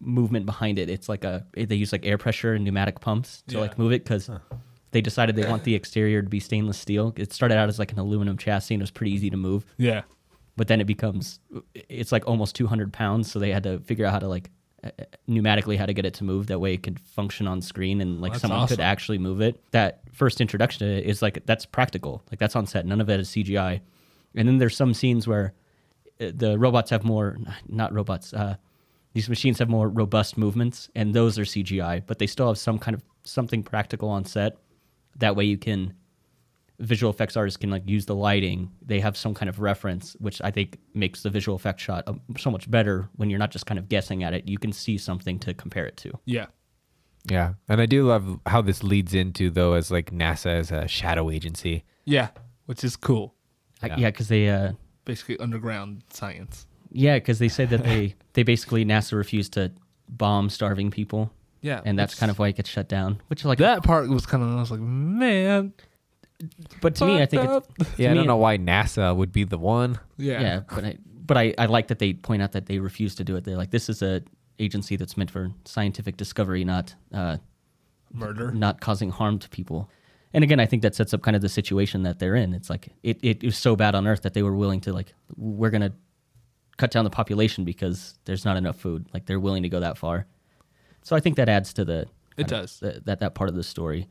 movement 0.00 0.46
behind 0.46 0.78
it. 0.78 0.88
It's 0.90 1.08
like 1.08 1.24
a 1.24 1.46
they 1.54 1.74
use 1.74 1.92
like 1.92 2.04
air 2.06 2.18
pressure 2.18 2.52
and 2.54 2.64
pneumatic 2.64 3.00
pumps 3.00 3.42
to 3.48 3.54
Yeah. 3.54 3.60
like 3.62 3.78
move 3.78 3.92
it 3.92 4.04
because. 4.04 4.28
They 4.92 5.00
decided 5.00 5.36
they 5.36 5.48
want 5.48 5.64
the 5.64 5.74
exterior 5.74 6.22
to 6.22 6.28
be 6.28 6.38
stainless 6.40 6.78
steel. 6.78 7.12
It 7.16 7.32
started 7.32 7.56
out 7.58 7.68
as 7.68 7.78
like 7.78 7.92
an 7.92 7.98
aluminum 7.98 8.36
chassis 8.38 8.74
and 8.74 8.80
it 8.80 8.84
was 8.84 8.90
pretty 8.90 9.12
easy 9.12 9.30
to 9.30 9.36
move 9.36 9.64
Yeah. 9.78 10.02
but 10.56 10.68
then 10.68 10.80
it 10.80 10.86
becomes 10.86 11.40
it's 11.74 12.12
like 12.12 12.26
almost 12.28 12.54
200 12.56 12.92
pounds 12.92 13.30
so 13.32 13.38
they 13.38 13.50
had 13.50 13.62
to 13.64 13.78
figure 13.80 14.04
out 14.06 14.12
how 14.12 14.18
to 14.20 14.28
like 14.28 14.50
uh, 14.84 14.90
pneumatically 15.28 15.76
how 15.78 15.86
to 15.86 15.92
get 15.94 16.04
it 16.04 16.14
to 16.14 16.24
move 16.24 16.48
that 16.48 16.58
way 16.58 16.74
it 16.74 16.82
could 16.82 16.98
function 17.00 17.46
on 17.46 17.62
screen 17.62 18.00
and 18.00 18.20
like 18.20 18.34
someone 18.34 18.66
could 18.68 18.80
actually 18.80 19.18
move 19.18 19.40
it. 19.40 19.62
That 19.70 20.00
first 20.12 20.40
introduction 20.40 20.86
to 20.86 20.92
it 20.98 21.04
is 21.06 21.22
like 21.22 21.44
that's 21.46 21.64
practical. 21.66 22.22
Like 22.30 22.38
that's 22.38 22.54
on 22.56 22.66
set. 22.66 22.84
None 22.84 23.00
of 23.00 23.08
it 23.08 23.20
is 23.20 23.28
CGI. 23.30 23.80
And 24.34 24.48
then 24.48 24.58
there's 24.58 24.76
some 24.76 24.92
scenes 24.92 25.26
where 25.28 25.52
uh, 26.20 26.32
the 26.34 26.58
robots 26.58 26.90
have 26.90 27.04
more 27.04 27.38
not 27.68 27.92
robots 27.94 28.34
uh, 28.34 28.56
these 29.14 29.28
machines 29.28 29.58
have 29.60 29.68
more 29.68 29.88
robust 29.88 30.36
movements 30.36 30.88
and 30.94 31.14
those 31.14 31.38
are 31.38 31.42
cgi 31.44 32.02
but 32.06 32.18
they 32.18 32.26
still 32.26 32.48
have 32.48 32.58
some 32.58 32.78
kind 32.78 32.94
of 32.94 33.02
something 33.24 33.62
practical 33.62 34.08
on 34.08 34.24
set 34.24 34.56
that 35.18 35.36
way 35.36 35.44
you 35.44 35.58
can 35.58 35.94
visual 36.78 37.12
effects 37.12 37.36
artists 37.36 37.56
can 37.56 37.70
like 37.70 37.82
use 37.88 38.06
the 38.06 38.14
lighting 38.14 38.70
they 38.84 38.98
have 38.98 39.16
some 39.16 39.34
kind 39.34 39.48
of 39.48 39.60
reference 39.60 40.14
which 40.18 40.40
i 40.42 40.50
think 40.50 40.78
makes 40.94 41.22
the 41.22 41.30
visual 41.30 41.54
effect 41.54 41.78
shot 41.80 42.02
um, 42.08 42.20
so 42.38 42.50
much 42.50 42.68
better 42.70 43.08
when 43.16 43.30
you're 43.30 43.38
not 43.38 43.50
just 43.52 43.66
kind 43.66 43.78
of 43.78 43.88
guessing 43.88 44.24
at 44.24 44.34
it 44.34 44.48
you 44.48 44.58
can 44.58 44.72
see 44.72 44.98
something 44.98 45.38
to 45.38 45.54
compare 45.54 45.86
it 45.86 45.96
to 45.96 46.10
Yeah. 46.24 46.46
Yeah, 47.30 47.54
and 47.68 47.80
I 47.80 47.86
do 47.86 48.04
love 48.04 48.40
how 48.46 48.62
this 48.62 48.82
leads 48.82 49.14
into 49.14 49.48
though 49.48 49.74
as 49.74 49.92
like 49.92 50.10
NASA 50.10 50.46
as 50.58 50.72
a 50.72 50.88
shadow 50.88 51.30
agency. 51.30 51.84
Yeah. 52.04 52.30
Which 52.66 52.82
is 52.82 52.96
cool. 52.96 53.36
I- 53.80 53.86
Yeah. 53.86 53.96
yeah 53.98 54.10
because 54.10 54.26
they 54.26 54.48
uh 54.48 54.72
Basically 55.04 55.38
underground 55.38 56.02
science. 56.10 56.66
yeah 56.90 57.14
because 57.20 57.38
they 57.38 57.48
said 57.48 57.70
that 57.70 57.84
they 57.84 58.16
they 58.32 58.42
basically 58.42 58.84
nasa 58.84 59.12
refused 59.12 59.52
to 59.52 59.70
bomb 60.08 60.50
starving 60.50 60.90
people 60.90 61.30
Yeah. 61.62 61.80
and 61.84 61.98
that's 61.98 62.14
kind 62.14 62.30
of 62.30 62.38
why 62.38 62.48
it 62.48 62.56
gets 62.56 62.68
shut 62.68 62.88
down 62.88 63.22
which 63.28 63.40
is 63.40 63.46
like 63.46 63.58
that 63.58 63.82
part 63.82 64.08
was 64.08 64.26
kind 64.26 64.42
of 64.42 64.50
I 64.50 64.56
was 64.60 64.70
like, 64.70 64.80
man. 64.80 65.72
but 66.80 66.94
to 66.96 67.06
me 67.06 67.22
i 67.22 67.26
think 67.26 67.42
it's. 67.48 67.90
Yeah, 67.98 68.10
I 68.10 68.14
don't 68.14 68.26
know 68.26 68.36
why 68.36 68.58
NASA 68.58 69.14
would 69.16 69.32
be 69.32 69.44
the 69.44 69.58
one. 69.58 69.98
Yeah. 70.16 70.40
yeah 70.40 70.60
but 70.68 70.84
i 70.84 70.96
but 71.24 71.36
I, 71.38 71.54
I 71.56 71.66
like 71.66 71.86
that 71.88 71.98
they 72.00 72.14
point 72.14 72.42
out 72.42 72.52
that 72.52 72.66
they 72.66 72.78
refuse 72.80 73.14
to 73.14 73.24
do 73.24 73.36
it 73.36 73.44
they're 73.44 73.56
like 73.56 73.70
this 73.70 73.88
is 73.88 74.02
a 74.02 74.22
agency 74.58 74.96
that's 74.96 75.16
meant 75.16 75.30
for 75.30 75.52
scientific 75.64 76.16
discovery 76.16 76.64
not 76.64 76.94
uh 77.14 77.36
Murder. 78.12 78.52
not 78.52 78.80
causing 78.80 79.10
harm 79.10 79.38
to 79.38 79.48
people 79.48 79.88
and 80.34 80.44
again 80.44 80.60
i 80.60 80.66
think 80.66 80.82
that 80.82 80.94
sets 80.94 81.14
up 81.14 81.22
kind 81.22 81.34
of 81.34 81.40
the 81.42 81.48
situation 81.48 82.02
that 82.02 82.18
they're 82.18 82.34
in 82.34 82.52
it's 82.52 82.68
like 82.68 82.88
it, 83.02 83.18
it 83.22 83.42
was 83.42 83.56
so 83.56 83.74
bad 83.76 83.94
on 83.94 84.06
earth 84.06 84.22
that 84.22 84.34
they 84.34 84.42
were 84.42 84.54
willing 84.54 84.80
to 84.80 84.92
like 84.92 85.14
we're 85.36 85.70
gonna 85.70 85.92
cut 86.76 86.90
down 86.90 87.04
the 87.04 87.10
population 87.10 87.64
because 87.64 88.18
there's 88.24 88.44
not 88.44 88.56
enough 88.56 88.76
food 88.76 89.06
like 89.14 89.24
they're 89.26 89.40
willing 89.40 89.62
to 89.62 89.68
go 89.70 89.80
that 89.80 89.96
far 89.96 90.26
so 91.02 91.14
i 91.16 91.20
think 91.20 91.36
that 91.36 91.48
adds 91.48 91.72
to 91.72 91.84
the 91.84 92.06
It 92.36 92.48
does. 92.48 92.80
that 92.80 93.20
that 93.20 93.34
part 93.34 93.48
of 93.50 93.56
the 93.56 93.62
story 93.62 94.08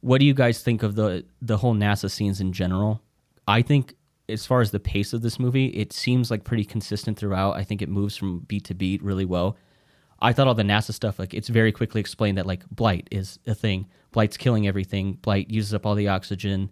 what 0.00 0.18
do 0.20 0.26
you 0.26 0.34
guys 0.34 0.62
think 0.62 0.82
of 0.82 0.94
the 0.94 1.24
the 1.40 1.56
whole 1.58 1.74
nasa 1.74 2.10
scenes 2.10 2.40
in 2.40 2.52
general 2.52 3.00
i 3.48 3.62
think 3.62 3.94
as 4.28 4.46
far 4.46 4.60
as 4.60 4.70
the 4.70 4.80
pace 4.80 5.12
of 5.12 5.22
this 5.22 5.38
movie 5.38 5.66
it 5.68 5.92
seems 5.92 6.30
like 6.30 6.44
pretty 6.44 6.64
consistent 6.64 7.18
throughout 7.18 7.56
i 7.56 7.62
think 7.64 7.82
it 7.82 7.88
moves 7.88 8.16
from 8.16 8.40
beat 8.40 8.64
to 8.64 8.74
beat 8.74 9.02
really 9.02 9.24
well 9.24 9.56
I 10.20 10.32
thought 10.32 10.46
all 10.46 10.54
the 10.54 10.62
NASA 10.62 10.92
stuff, 10.94 11.18
like 11.18 11.34
it's 11.34 11.48
very 11.48 11.70
quickly 11.70 12.00
explained 12.00 12.38
that 12.38 12.46
like 12.46 12.66
blight 12.70 13.08
is 13.10 13.38
a 13.46 13.54
thing. 13.54 13.88
Blight's 14.12 14.38
killing 14.38 14.66
everything. 14.66 15.14
Blight 15.20 15.50
uses 15.50 15.74
up 15.74 15.84
all 15.84 15.94
the 15.96 16.08
oxygen. 16.08 16.70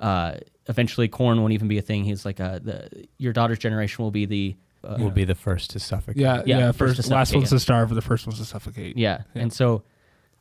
Uh, 0.00 0.38
eventually, 0.66 1.06
corn 1.06 1.40
won't 1.40 1.52
even 1.52 1.68
be 1.68 1.78
a 1.78 1.82
thing. 1.82 2.02
He's 2.02 2.24
like, 2.24 2.40
uh, 2.40 2.58
the 2.58 3.06
your 3.18 3.32
daughter's 3.32 3.60
generation 3.60 4.02
will 4.02 4.10
be 4.10 4.26
the 4.26 4.56
uh, 4.84 4.96
Will 4.98 5.10
be 5.10 5.24
the 5.24 5.34
first 5.34 5.70
to 5.70 5.78
suffocate. 5.80 6.20
Yeah, 6.20 6.42
Yeah, 6.46 6.58
yeah. 6.58 6.72
first 6.72 6.96
First, 6.96 7.10
last 7.10 7.34
one's 7.34 7.50
yeah. 7.52 7.56
to 7.56 7.60
starve, 7.60 7.90
the 7.94 8.00
first 8.02 8.26
one's 8.26 8.38
to 8.38 8.44
suffocate. 8.44 8.96
yeah. 8.96 9.22
Yeah. 9.34 9.42
And 9.42 9.52
so, 9.52 9.82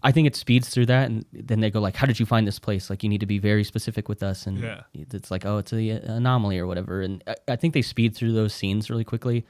I 0.04 0.12
think 0.12 0.28
it 0.28 0.36
speeds 0.36 0.70
through 0.70 0.86
that, 0.88 1.10
and 1.10 1.26
then 1.34 1.60
they 1.60 1.72
go 1.72 1.80
like, 1.80 1.96
"How 1.96 2.06
did 2.06 2.20
you 2.20 2.26
find 2.28 2.46
this 2.48 2.60
place? 2.60 2.90
Like, 2.90 3.02
you 3.02 3.10
need 3.10 3.20
to 3.22 3.26
be 3.26 3.40
very 3.40 3.64
specific 3.64 4.08
with 4.08 4.22
us." 4.22 4.46
And 4.46 4.60
Yeah. 4.60 4.82
it's 4.94 5.32
like, 5.32 5.44
"Oh, 5.46 5.58
it's 5.58 5.74
a 5.74 5.90
anomaly 5.90 6.60
or 6.60 6.68
whatever." 6.68 7.02
And 7.02 7.24
I, 7.26 7.36
I 7.48 7.56
think 7.56 7.74
they 7.74 7.82
speed 7.82 8.16
through 8.16 8.34
those 8.34 8.54
scenes 8.54 8.90
really 8.92 9.04
quickly. 9.04 9.46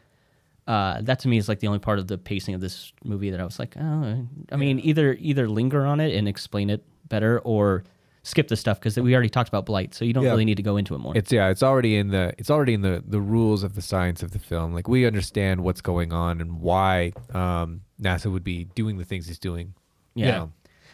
Uh, 0.65 1.01
that 1.01 1.19
to 1.19 1.27
me 1.27 1.37
is 1.37 1.47
like 1.49 1.59
the 1.59 1.67
only 1.67 1.79
part 1.79 1.99
of 1.99 2.07
the 2.07 2.17
pacing 2.17 2.53
of 2.55 2.61
this 2.61 2.91
movie 3.03 3.29
that 3.29 3.39
I 3.39 3.45
was 3.45 3.57
like, 3.59 3.75
oh, 3.77 4.25
I 4.51 4.55
mean, 4.55 4.79
either 4.79 5.13
either 5.19 5.47
linger 5.49 5.85
on 5.85 5.99
it 5.99 6.15
and 6.15 6.27
explain 6.27 6.69
it 6.69 6.83
better, 7.07 7.39
or 7.39 7.83
skip 8.27 8.47
the 8.49 8.55
stuff 8.57 8.77
because 8.79 8.97
we 8.99 9.13
already 9.13 9.29
talked 9.29 9.47
about 9.47 9.65
blight, 9.65 9.93
so 9.95 10.03
you 10.03 10.11
don't 10.13 10.23
Yeah. 10.25 10.31
really 10.31 10.45
need 10.45 10.57
to 10.57 10.63
go 10.63 10.75
into 10.77 10.93
it 10.95 10.99
more. 10.99 11.15
It's 11.15 11.31
yeah, 11.31 11.47
it's 11.49 11.63
already 11.63 11.95
in 11.95 12.09
the 12.09 12.33
it's 12.37 12.49
already 12.49 12.73
in 12.73 12.81
the 12.81 13.03
the 13.07 13.21
rules 13.21 13.63
of 13.63 13.73
the 13.75 13.81
science 13.81 14.21
of 14.21 14.31
the 14.31 14.39
film. 14.39 14.73
Like 14.73 14.87
we 14.87 15.05
understand 15.05 15.61
what's 15.61 15.81
going 15.81 16.11
on 16.11 16.41
and 16.41 16.59
why 16.59 17.13
um, 17.33 17.81
NASA 18.01 18.31
would 18.31 18.43
be 18.43 18.65
doing 18.75 18.97
the 18.97 19.05
things 19.05 19.27
he's 19.27 19.39
doing. 19.39 19.73
yeah. 20.15 20.27
yeah. 20.27 20.47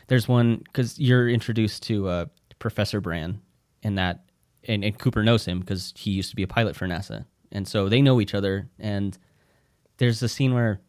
There's 0.07 0.27
one 0.27 0.57
because 0.65 0.99
you're 0.99 1.29
introduced 1.29 1.83
to 1.83 2.07
uh, 2.09 2.25
Professor 2.59 2.99
Brand, 3.01 3.39
and 3.81 3.97
that 3.97 4.25
and, 4.67 4.83
and 4.83 4.97
Cooper 4.99 5.23
knows 5.23 5.45
him 5.45 5.59
because 5.61 5.93
he 5.97 6.11
used 6.11 6.29
to 6.29 6.35
be 6.35 6.43
a 6.43 6.47
pilot 6.47 6.75
for 6.75 6.85
NASA, 6.87 7.25
and 7.51 7.65
so 7.67 7.87
they 7.89 8.01
know 8.01 8.19
each 8.21 8.33
other. 8.35 8.69
And 8.79 9.17
there's 9.97 10.21
a 10.21 10.27
scene 10.29 10.53
where 10.53 10.81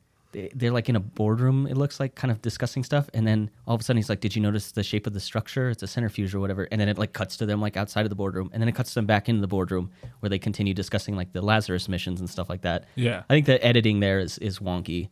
they're 0.55 0.70
like 0.70 0.88
in 0.88 0.97
a 0.97 1.01
boardroom. 1.01 1.66
It 1.66 1.77
looks 1.77 2.01
like 2.01 2.14
kind 2.14 2.31
of 2.31 2.42
discussing 2.42 2.85
stuff, 2.85 3.09
and 3.14 3.27
then 3.27 3.51
all 3.66 3.75
of 3.75 3.81
a 3.81 3.85
sudden 3.85 3.99
he's 3.99 4.09
like, 4.09 4.20
"Did 4.20 4.35
you 4.35 4.42
notice 4.42 4.73
the 4.73 4.83
shape 4.83 5.07
of 5.07 5.12
the 5.12 5.20
structure? 5.20 5.70
It's 5.70 5.83
a 5.83 5.87
centrifuge 5.87 6.35
or 6.35 6.40
whatever." 6.40 6.68
And 6.70 6.81
then 6.81 6.88
it 6.88 6.99
like 6.99 7.12
cuts 7.12 7.37
to 7.38 7.47
them 7.47 7.61
like 7.61 7.77
outside 7.77 8.05
of 8.05 8.11
the 8.11 8.16
boardroom, 8.16 8.51
and 8.53 8.62
then 8.62 8.68
it 8.68 8.75
cuts 8.75 8.94
them 8.94 9.07
back 9.07 9.29
into 9.29 9.40
the 9.40 9.47
boardroom 9.47 9.90
where 10.20 10.31
they 10.31 10.38
continue 10.38 10.75
discussing 10.75 11.16
like 11.16 11.33
the 11.33 11.42
Lazarus 11.42 11.88
missions 11.88 12.20
and 12.20 12.29
stuff 12.29 12.49
like 12.49 12.62
that. 12.62 12.87
Yeah. 12.94 13.23
I 13.29 13.35
think 13.35 13.47
the 13.47 13.64
editing 13.64 14.01
there 14.01 14.18
is 14.18 14.38
is 14.38 14.59
wonky. 14.59 15.09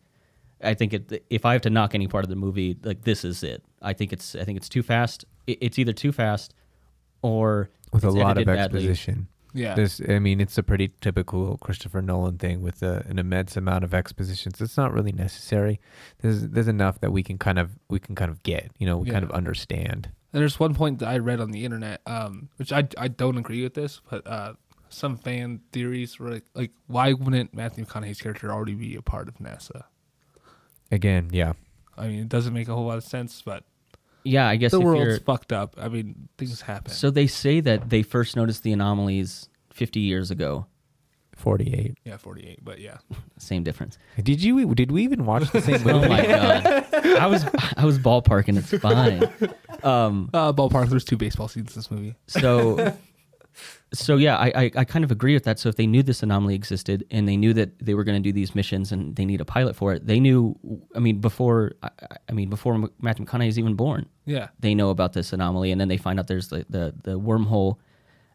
I 0.62 0.74
think 0.74 0.92
it, 0.92 1.24
if 1.28 1.44
I 1.44 1.54
have 1.54 1.62
to 1.62 1.70
knock 1.70 1.94
any 1.94 2.06
part 2.06 2.24
of 2.24 2.30
the 2.30 2.36
movie, 2.36 2.76
like 2.82 3.02
this 3.02 3.24
is 3.24 3.42
it. 3.42 3.64
I 3.80 3.92
think 3.92 4.12
it's 4.12 4.34
I 4.34 4.44
think 4.44 4.56
it's 4.56 4.68
too 4.68 4.82
fast. 4.82 5.24
It, 5.46 5.58
it's 5.60 5.78
either 5.78 5.92
too 5.92 6.12
fast 6.12 6.54
or 7.22 7.70
with 7.92 8.04
a 8.04 8.10
lot 8.10 8.38
of 8.38 8.48
exposition 8.48 9.14
badly. 9.14 9.26
Yeah. 9.54 9.74
This, 9.74 10.00
I 10.08 10.18
mean, 10.18 10.40
it's 10.40 10.56
a 10.56 10.62
pretty 10.62 10.92
typical 11.00 11.58
Christopher 11.58 12.00
Nolan 12.00 12.38
thing 12.38 12.62
with 12.62 12.82
a, 12.82 13.04
an 13.08 13.18
immense 13.18 13.56
amount 13.56 13.84
of 13.84 13.92
expositions. 13.92 14.60
It's 14.60 14.76
not 14.76 14.92
really 14.92 15.12
necessary. 15.12 15.80
There's 16.20 16.48
there's 16.48 16.68
enough 16.68 17.00
that 17.00 17.12
we 17.12 17.22
can 17.22 17.38
kind 17.38 17.58
of 17.58 17.70
we 17.88 17.98
can 17.98 18.14
kind 18.14 18.30
of 18.30 18.42
get. 18.42 18.70
You 18.78 18.86
know, 18.86 18.96
we 18.96 19.10
kind 19.10 19.24
of 19.24 19.30
understand. 19.30 20.10
And 20.32 20.40
there's 20.40 20.58
one 20.58 20.74
point 20.74 21.00
that 21.00 21.08
I 21.08 21.18
read 21.18 21.40
on 21.40 21.50
the 21.50 21.64
internet, 21.64 22.00
um, 22.06 22.48
which 22.56 22.72
I, 22.72 22.88
I 22.96 23.08
don't 23.08 23.36
agree 23.36 23.62
with 23.62 23.74
this, 23.74 24.00
but 24.08 24.26
uh, 24.26 24.54
some 24.88 25.16
fan 25.16 25.60
theories 25.72 26.18
were 26.18 26.30
like, 26.30 26.44
like, 26.54 26.70
why 26.86 27.12
wouldn't 27.12 27.54
Matthew 27.54 27.84
McConaughey's 27.84 28.20
character 28.20 28.50
already 28.50 28.74
be 28.74 28.96
a 28.96 29.02
part 29.02 29.28
of 29.28 29.34
NASA? 29.34 29.84
Again, 30.90 31.28
yeah. 31.32 31.52
I 31.98 32.08
mean, 32.08 32.20
it 32.20 32.28
doesn't 32.30 32.54
make 32.54 32.68
a 32.68 32.74
whole 32.74 32.86
lot 32.86 32.96
of 32.96 33.04
sense, 33.04 33.42
but 33.44 33.64
Yeah, 34.24 34.46
I 34.48 34.56
guess 34.56 34.70
the 34.70 34.78
if 34.78 34.84
world's 34.84 35.04
you're 35.04 35.18
fucked 35.20 35.52
up. 35.52 35.74
I 35.78 35.88
mean, 35.88 36.28
things 36.38 36.60
happen. 36.60 36.92
so 36.92 37.10
they 37.10 37.26
say 37.26 37.60
that 37.60 37.90
they 37.90 38.02
first 38.02 38.36
noticed 38.36 38.62
the 38.62 38.72
anomalies 38.72 39.48
50 39.72 40.00
years 40.00 40.30
ago. 40.30 40.66
Forty 41.34 41.74
eight. 41.74 41.96
yeah, 42.04 42.18
48, 42.18 42.60
but 42.62 42.78
yeah. 42.78 42.98
Same 43.38 43.64
difference. 43.64 43.98
Did 44.22 44.40
you 44.42 44.72
did 44.76 44.92
we 44.92 45.02
even 45.02 45.24
watch 45.26 45.50
the 45.50 45.60
same 45.60 45.82
movie? 45.84 46.06
Oh 46.06 46.08
my 46.08 46.24
god, 46.24 46.66
I 47.18 47.26
was 47.26 47.44
I 47.76 47.84
was 47.84 47.98
ballparking. 47.98 48.58
It's 48.58 48.70
fine. 48.80 49.28
Um, 49.82 50.30
Uh, 50.32 50.52
ballpark, 50.52 50.88
there's 50.90 51.04
two 51.04 51.16
baseball 51.16 51.48
scenes 51.48 51.74
in 51.74 51.80
this 51.80 51.90
movie. 51.90 52.14
so 52.28 52.94
so 53.92 54.16
yeah 54.16 54.36
I, 54.36 54.52
I 54.54 54.70
i 54.76 54.84
kind 54.84 55.04
of 55.04 55.10
agree 55.10 55.34
with 55.34 55.44
that. 55.44 55.58
So 55.58 55.68
if 55.68 55.76
they 55.76 55.86
knew 55.86 56.02
this 56.02 56.22
anomaly 56.22 56.54
existed 56.54 57.04
and 57.10 57.28
they 57.28 57.36
knew 57.36 57.52
that 57.54 57.78
they 57.78 57.94
were 57.94 58.04
going 58.04 58.20
to 58.22 58.26
do 58.28 58.32
these 58.32 58.54
missions 58.54 58.92
and 58.92 59.14
they 59.16 59.24
need 59.24 59.40
a 59.40 59.44
pilot 59.44 59.76
for 59.76 59.92
it 59.92 60.06
they 60.06 60.20
knew 60.20 60.56
i 60.94 60.98
mean 60.98 61.20
before 61.20 61.72
i, 61.82 61.90
I 62.28 62.32
mean 62.32 62.48
before 62.50 62.74
M- 62.74 62.90
matthew 63.00 63.24
mcconaughey 63.26 63.48
is 63.48 63.58
even 63.58 63.74
born 63.74 64.06
Yeah. 64.24 64.48
they 64.60 64.74
know 64.74 64.90
about 64.90 65.12
this 65.12 65.32
anomaly 65.32 65.70
and 65.72 65.80
then 65.80 65.88
they 65.88 65.96
find 65.98 66.18
out 66.18 66.26
there's 66.26 66.48
the, 66.48 66.64
the 66.70 66.94
the 67.02 67.20
wormhole 67.20 67.76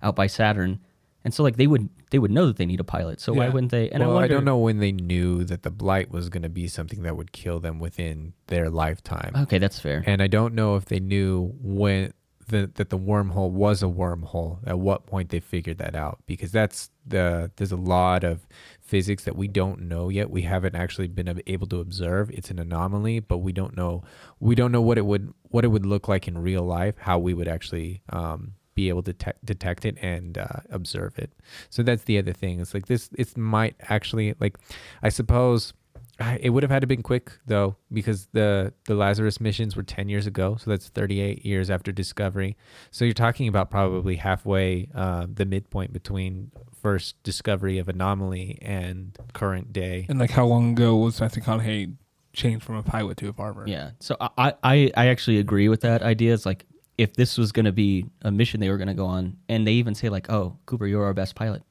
out 0.01 0.15
by 0.15 0.27
saturn. 0.27 0.80
And 1.25 1.34
so 1.34 1.43
like 1.43 1.58
they 1.58 1.67
would 1.67 1.89
they 2.12 2.19
would 2.19 2.32
know 2.32 2.45
that 2.45 2.56
they 2.56 2.65
need 2.65 2.80
a 2.80 2.86
pilot. 2.86 3.19
So 3.19 3.34
why 3.34 3.49
wouldn't 3.49 3.71
they? 3.71 3.89
And 3.89 4.06
well, 4.06 4.17
I, 4.17 4.25
I, 4.25 4.27
don't 4.30 4.45
know 4.45 4.58
when 4.60 4.77
they 4.77 4.93
knew 4.93 5.43
that 5.43 5.63
the 5.63 5.71
blight 5.71 6.10
was 6.10 6.30
going 6.30 6.43
to 6.43 6.49
be 6.49 6.69
something 6.69 7.01
that 7.01 7.17
would 7.17 7.34
kill 7.34 7.60
them 7.60 7.80
within 7.80 8.34
their 8.47 8.69
lifetime. 8.69 9.34
okay 9.36 9.58
that's 9.58 9.80
fair. 9.80 10.03
And 10.06 10.21
I 10.21 10.27
don't 10.27 10.53
know 10.53 10.77
if 10.77 10.86
they 10.86 10.99
knew 11.01 11.53
when 11.62 12.13
the, 12.47 12.71
that 12.75 12.89
the 12.89 12.97
wormhole 12.97 13.51
was 13.51 13.83
a 13.83 13.88
wormhole. 13.88 14.60
At 14.65 14.79
what 14.79 15.05
point 15.05 15.29
they 15.29 15.39
figured 15.39 15.77
that 15.79 15.95
out? 15.95 16.19
Because 16.25 16.51
that's 16.51 16.89
the 17.05 17.51
there's 17.57 17.71
a 17.71 17.77
lot 17.77 18.23
of 18.23 18.47
physics 18.81 19.25
that 19.25 19.36
we 19.36 19.47
don't 19.47 19.81
know 19.81 20.10
yet. 20.10 20.29
We 20.29 20.43
haven't 20.43 20.75
actually 20.75 21.07
been 21.07 21.41
able 21.45 21.67
to 21.67 21.79
observe. 21.79 22.29
It's 22.31 22.49
an 22.49 22.60
anomaly, 22.60 23.19
but 23.19 23.39
we 23.39 23.51
don't 23.51 23.75
know 23.75 24.03
we 24.39 24.55
don't 24.55 24.71
know 24.71 24.81
what 24.81 24.97
it 24.97 25.05
would 25.05 25.33
what 25.49 25.65
it 25.65 25.69
would 25.69 25.86
look 25.86 26.07
like 26.07 26.27
in 26.27 26.38
real 26.38 26.63
life. 26.63 26.95
How 26.99 27.19
we 27.19 27.33
would 27.33 27.47
actually 27.47 28.01
um, 28.10 28.53
be 28.75 28.89
able 28.89 29.03
to 29.03 29.13
te- 29.13 29.31
detect 29.43 29.86
it 29.86 29.97
and 30.01 30.38
uh, 30.38 30.62
observe 30.69 31.17
it. 31.19 31.31
So 31.69 31.83
that's 31.83 32.03
the 32.03 32.17
other 32.17 32.33
thing. 32.33 32.60
It's 32.60 32.73
like 32.73 32.88
this. 32.88 33.10
It 33.17 33.36
might 33.38 33.75
actually 33.81 34.33
like, 34.39 34.57
I 35.03 35.10
suppose. 35.10 35.73
I- 36.19 36.39
It 36.41 36.49
would 36.49 36.63
have 36.63 36.71
had 36.71 36.82
to 36.82 36.88
been 36.88 37.03
quick 37.03 37.32
though, 37.45 37.75
because 37.91 38.27
the 38.34 38.73
the 38.85 38.96
Lazarus 38.96 39.39
missions 39.39 39.75
were 39.75 39.83
ten 39.83 40.10
years 40.10 40.25
ago, 40.27 40.58
so 40.60 40.69
that's 40.71 40.89
thirty 40.89 41.19
eight 41.19 41.46
years 41.46 41.69
after 41.69 41.92
discovery. 41.92 42.58
So 42.92 43.06
you're 43.06 43.13
talking 43.13 43.48
about 43.48 43.69
probably 43.69 44.15
halfway, 44.15 44.89
uh, 44.96 45.27
the 45.31 45.46
midpoint 45.46 45.94
between 45.94 46.52
first 46.81 47.21
discovery 47.23 47.77
of 47.79 47.87
anomaly 47.89 48.58
and 48.62 49.17
current 49.33 49.73
day. 49.73 50.06
And 50.10 50.19
like, 50.19 50.31
how 50.31 50.46
long 50.46 50.71
ago 50.73 50.96
was 50.96 51.19
Matthew 51.19 51.44
McConaughey 51.44 51.96
changed 52.33 52.63
from 52.65 52.75
a 52.75 52.83
pilot 52.83 53.17
to 53.17 53.29
a 53.29 53.33
farmer? 53.33 53.65
Yeah. 53.67 53.92
So 54.00 54.15
I, 54.19 54.54
I, 54.63 54.92
I 54.96 55.08
actually 55.08 55.39
agree 55.39 55.69
with 55.69 55.81
that 55.81 56.02
idea. 56.04 56.33
It's 56.33 56.46
like 56.46 56.65
if 56.98 57.13
this 57.15 57.37
was 57.37 57.52
going 57.52 57.65
to 57.65 57.71
be 57.71 58.06
a 58.21 58.31
mission 58.31 58.60
they 58.60 58.69
were 58.69 58.77
going 58.77 58.87
to 58.87 58.94
go 58.94 59.06
on, 59.06 59.37
and 59.50 59.67
they 59.67 59.73
even 59.73 59.94
say 59.96 60.10
like, 60.10 60.29
"Oh, 60.31 60.58
Cooper, 60.65 60.87
you're 60.87 61.04
our 61.06 61.13
best 61.13 61.35
pilot," 61.35 61.62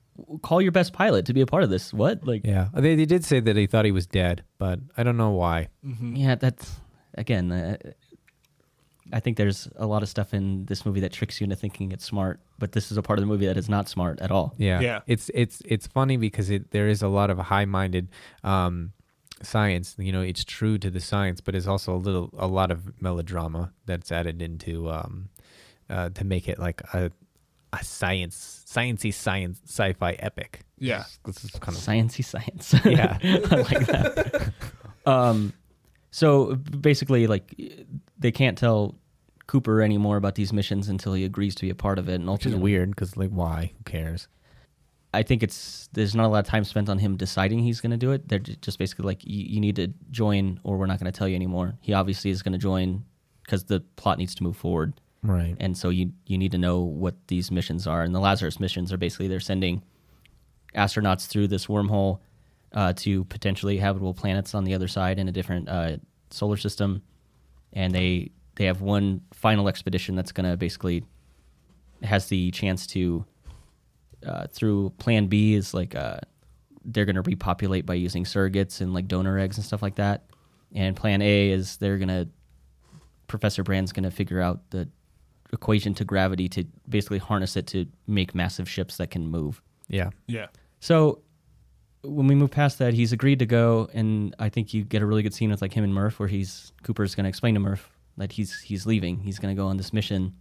call 0.43 0.61
your 0.63 0.73
best 0.73 0.93
pilot 0.93 1.27
to 1.27 1.33
be 1.35 1.41
a 1.41 1.47
part 1.47 1.63
of 1.63 1.71
this. 1.71 1.93
What? 1.93 2.27
Like, 2.27 2.45
Yeah, 2.45 2.69
they, 2.75 2.95
they 2.97 3.07
did 3.07 3.25
say 3.25 3.41
that 3.41 3.53
they 3.55 3.67
thought 3.67 3.85
he 3.85 3.93
was 3.93 4.07
dead, 4.07 4.43
but 4.59 4.81
I 4.97 5.03
don't 5.03 5.17
know 5.17 5.31
why. 5.31 5.69
Mhm. 5.85 6.17
yeah, 6.19 6.35
that's 6.35 6.77
again. 7.15 7.53
Uh, 7.53 7.77
I 9.13 9.21
think 9.21 9.37
there's 9.37 9.69
a 9.77 9.87
lot 9.87 10.03
of 10.03 10.09
stuff 10.09 10.35
in 10.35 10.67
this 10.67 10.85
movie 10.85 10.99
that 11.01 11.13
tricks 11.13 11.41
you 11.41 11.45
into 11.45 11.55
thinking 11.55 11.93
it's 11.93 12.05
smart, 12.05 12.41
but 12.59 12.73
this 12.73 12.91
is 12.91 12.97
a 12.97 13.03
part 13.03 13.19
of 13.21 13.23
the 13.23 13.27
movie 13.29 13.47
that 13.47 13.57
is 13.57 13.69
not 13.69 13.89
smart 13.89 14.19
at 14.21 14.33
all. 14.33 14.55
Yeah, 14.59 14.81
Yeah. 14.81 15.01
It's 15.07 15.31
it's 15.33 15.63
it's 15.65 15.87
funny 15.87 16.17
because 16.17 16.51
it 16.51 16.73
there 16.73 16.89
is 16.89 17.03
a 17.03 17.09
lot 17.09 17.31
of 17.31 17.39
high-minded 17.39 18.09
um, 18.43 18.93
science. 19.43 19.95
You 19.99 20.11
know, 20.11 20.23
it's 20.23 20.43
true 20.45 20.77
to 20.79 20.91
the 20.91 20.99
science, 21.01 21.41
but 21.41 21.55
it's 21.55 21.69
also 21.69 21.95
a 21.95 22.03
little 22.03 22.31
a 22.37 22.49
lot 22.49 22.73
of 22.73 23.01
melodrama 23.01 23.73
that's 23.87 24.11
added 24.11 24.43
into 24.43 24.91
um, 24.91 25.29
uh, 25.89 26.11
to 26.11 26.25
make 26.25 26.49
it 26.49 26.59
like 26.59 26.81
a 26.93 27.13
a 27.73 27.85
science 27.85 28.65
sciencey 28.67 29.13
science 29.13 29.61
sci-fi 29.67 30.13
epic. 30.13 30.61
Yeah. 30.79 31.05
This 31.25 31.45
is 31.45 31.51
kind 31.53 31.77
of 31.77 31.83
Sciencey 31.83 32.25
science. 32.25 32.75
Yeah. 32.85 33.19
I 33.23 33.57
like 33.57 33.87
that. 33.87 34.53
um, 35.07 35.53
so 36.11 36.55
basically, 36.57 37.27
like 37.27 37.55
they 38.19 38.33
can't 38.33 38.57
tell 38.57 38.97
Cooper 39.47 39.83
anymore 39.83 40.17
about 40.17 40.35
these 40.35 40.53
missions 40.53 40.89
until 40.89 41.15
he 41.15 41.25
agrees 41.25 41.55
to 41.57 41.63
be 41.63 41.71
a 41.71 41.75
part 41.75 41.99
of 41.99 42.09
it, 42.09 42.15
and 42.15 42.31
which 42.31 42.47
is 42.47 42.55
weird 42.55 42.91
because 42.91 43.17
like 43.17 43.31
why? 43.31 43.73
Who 43.77 43.85
cares? 43.85 44.29
I 45.15 45.23
think 45.23 45.43
it's 45.43 45.89
there's 45.93 46.15
not 46.15 46.27
a 46.27 46.29
lot 46.29 46.41
of 46.41 46.47
time 46.47 46.65
spent 46.65 46.89
on 46.89 46.99
him 46.99 47.17
deciding 47.17 47.61
he's 47.61 47.81
going 47.81 47.93
to 47.93 47.97
do 47.97 48.13
it. 48.13 48.29
They're 48.29 48.39
just 48.39 48.79
basically 48.79 49.07
like, 49.07 49.25
you, 49.25 49.45
you 49.45 49.61
need 49.61 49.77
to 49.77 49.89
join, 50.11 50.61
or 50.63 50.77
we're 50.77 50.87
not 50.87 51.01
going 51.01 51.11
to 51.11 51.17
tell 51.17 51.29
you 51.29 51.37
anymore. 51.37 51.75
He 51.81 51.95
obviously 51.95 52.31
is 52.31 52.43
going 52.43 52.53
to 52.53 52.59
join 52.59 53.05
because 53.45 53.65
the 53.65 53.81
plot 53.97 54.19
needs 54.19 54.35
to 54.35 54.43
move 54.43 54.57
forward, 54.57 55.01
Right. 55.27 55.57
and 55.59 55.77
so 55.77 55.89
you 55.89 56.13
you 56.27 56.39
need 56.39 56.53
to 56.53 56.59
know 56.59 56.81
what 56.81 57.15
these 57.27 57.51
missions 57.51 57.87
are. 57.87 58.03
And 58.03 58.15
the 58.15 58.21
Lazarus 58.21 58.61
missions 58.61 58.93
are 58.93 58.97
basically 58.97 59.29
they're 59.29 59.41
sending 59.41 59.83
astronauts 60.75 61.27
through 61.27 61.49
this 61.49 61.67
wormhole 61.67 62.21
uh, 62.73 62.93
to 62.93 63.25
potentially 63.25 63.79
habitable 63.79 64.15
planets 64.15 64.55
on 64.55 64.65
the 64.65 64.75
other 64.75 64.89
side 64.89 65.19
in 65.19 65.29
a 65.29 65.33
different 65.33 65.69
uh, 65.69 65.97
solar 66.31 66.57
system, 66.57 67.03
and 67.73 67.95
they 67.95 68.31
they 68.55 68.67
have 68.67 68.81
one 68.81 69.23
final 69.33 69.69
expedition 69.69 70.15
that's 70.15 70.33
going 70.33 70.49
to 70.49 70.57
basically 70.57 71.05
has 72.03 72.29
the 72.29 72.51
chance 72.51 72.87
to 72.87 73.25
uh, 74.27 74.47
through 74.49 74.91
Plan 74.99 75.27
B 75.27 75.55
is 75.55 75.75
like 75.75 75.95
uh, 75.95 76.19
they're 76.85 77.05
going 77.05 77.17
to 77.17 77.23
repopulate 77.23 77.87
by 77.87 77.95
using 77.95 78.25
surrogates 78.25 78.81
and 78.81 78.95
like 78.95 79.09
donor 79.09 79.39
eggs 79.39 79.57
and 79.57 79.65
stuff 79.65 79.83
like 79.83 79.97
that, 79.97 80.25
and 80.75 80.95
Plan 80.95 81.23
A 81.23 81.51
is 81.51 81.79
they're 81.79 81.99
going 81.99 82.09
to 82.09 82.29
Professor 83.27 83.63
Brand's 83.63 83.93
going 83.93 84.05
to 84.05 84.11
figure 84.11 84.41
out 84.41 84.71
the 84.71 84.89
equation 85.53 85.95
to 85.95 86.05
gravity 86.05 86.49
to 86.49 86.65
basically 86.89 87.19
harness 87.19 87.57
it 87.57 87.67
to 87.69 87.87
make 88.07 88.35
massive 88.35 88.69
ships 88.69 88.97
that 88.97 89.11
can 89.11 89.27
move. 89.27 89.63
Yeah. 89.89 90.11
Yeah. 90.27 90.47
So 90.81 91.23
when 92.03 92.27
we 92.27 92.35
move 92.35 92.51
past 92.51 92.79
that, 92.79 92.95
he's 92.95 93.13
agreed 93.13 93.39
to 93.41 93.47
go, 93.47 93.89
and 93.93 94.35
I 94.39 94.49
think 94.49 94.73
you 94.73 94.85
get 94.85 95.03
a 95.03 95.07
really 95.07 95.23
good 95.23 95.35
scene 95.35 95.51
with 95.51 95.63
like 95.63 95.73
him 95.73 95.85
and 95.85 95.95
Murph, 95.95 96.19
where 96.19 96.29
he's 96.29 96.73
Cooper's 96.83 97.15
going 97.15 97.25
to 97.25 97.29
explain 97.29 97.55
to 97.55 97.61
Murph 97.61 97.91
that 98.17 98.33
he's 98.33 98.61
he's 98.61 98.87
leaving. 98.87 99.19
He's 99.21 99.39
going 99.39 99.55
to 99.55 99.61
go 99.61 99.67
on 99.67 99.77
this 99.77 99.93
mission, 99.93 100.35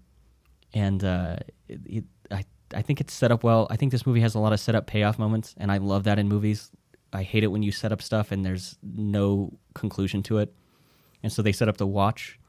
and 0.73 1.03
uh, 1.03 1.37
it, 1.67 1.79
it, 1.85 2.03
I 2.31 2.43
I 2.73 2.81
think 2.81 3.01
it's 3.01 3.13
set 3.13 3.31
up 3.31 3.43
well. 3.43 3.67
I 3.69 3.75
think 3.75 3.91
this 3.91 4.05
movie 4.05 4.21
has 4.21 4.35
a 4.35 4.39
lot 4.39 4.53
of 4.53 4.59
setup 4.59 4.87
payoff 4.87 5.17
moments, 5.17 5.55
and 5.57 5.71
I 5.71 5.77
love 5.77 6.03
that 6.03 6.19
in 6.19 6.27
movies. 6.27 6.71
I 7.13 7.23
hate 7.23 7.43
it 7.43 7.47
when 7.47 7.63
you 7.63 7.71
set 7.71 7.91
up 7.91 8.01
stuff 8.01 8.31
and 8.31 8.45
there's 8.45 8.77
no 8.83 9.57
conclusion 9.73 10.21
to 10.23 10.39
it, 10.39 10.53
and 11.23 11.31
so 11.31 11.41
they 11.41 11.51
set 11.51 11.69
up 11.69 11.77
the 11.77 11.87
watch 11.87 12.39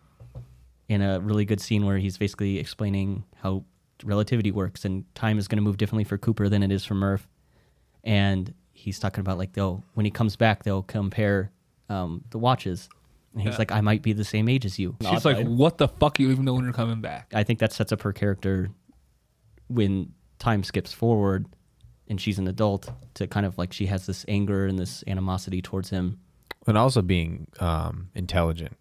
in 0.88 1.02
a 1.02 1.20
really 1.20 1.44
good 1.44 1.60
scene 1.60 1.84
where 1.84 1.98
he's 1.98 2.16
basically 2.18 2.58
explaining 2.58 3.24
how 3.36 3.64
relativity 4.04 4.50
works 4.52 4.84
and 4.84 5.04
time 5.14 5.38
is 5.38 5.48
going 5.48 5.56
to 5.56 5.62
move 5.62 5.76
differently 5.78 6.04
for 6.04 6.18
Cooper 6.18 6.48
than 6.48 6.62
it 6.62 6.70
is 6.70 6.84
for 6.84 6.94
Murph. 6.94 7.26
And 8.04 8.52
he's 8.72 8.98
talking 8.98 9.20
about 9.20 9.38
like 9.38 9.52
they'll 9.54 9.82
when 9.94 10.04
he 10.04 10.10
comes 10.10 10.36
back 10.36 10.62
they'll 10.62 10.82
compare 10.82 11.50
um, 11.88 12.22
the 12.30 12.38
watches, 12.38 12.88
and 13.32 13.42
he's 13.42 13.52
Yeah. 13.52 13.58
like, 13.58 13.72
"I 13.72 13.80
might 13.80 14.02
be 14.02 14.12
the 14.12 14.24
same 14.24 14.48
age 14.48 14.64
as 14.66 14.78
you." 14.78 14.96
She's 15.02 15.24
like, 15.24 15.46
what 15.46 15.78
the 15.78 15.86
fuck? 15.88 16.18
You 16.18 16.30
even 16.30 16.44
know 16.44 16.54
when 16.54 16.64
you're 16.64 16.72
coming 16.72 17.00
back. 17.00 17.32
I 17.34 17.42
think 17.44 17.58
that 17.60 17.72
sets 17.72 17.92
up 17.92 18.02
her 18.02 18.12
character 18.12 18.70
when 19.68 20.12
time 20.38 20.62
skips 20.62 20.92
forward 20.92 21.46
and 22.08 22.20
she's 22.20 22.38
an 22.38 22.46
adult 22.46 22.88
to 23.14 23.26
kind 23.26 23.46
of 23.46 23.56
like 23.58 23.72
she 23.72 23.86
has 23.86 24.06
this 24.06 24.24
anger 24.28 24.66
and 24.66 24.78
this 24.78 25.02
animosity 25.08 25.60
towards 25.62 25.90
him. 25.90 26.18
and 26.68 26.76
also 26.78 27.02
being 27.02 27.46
um, 27.60 28.08
intelligent. 28.14 28.76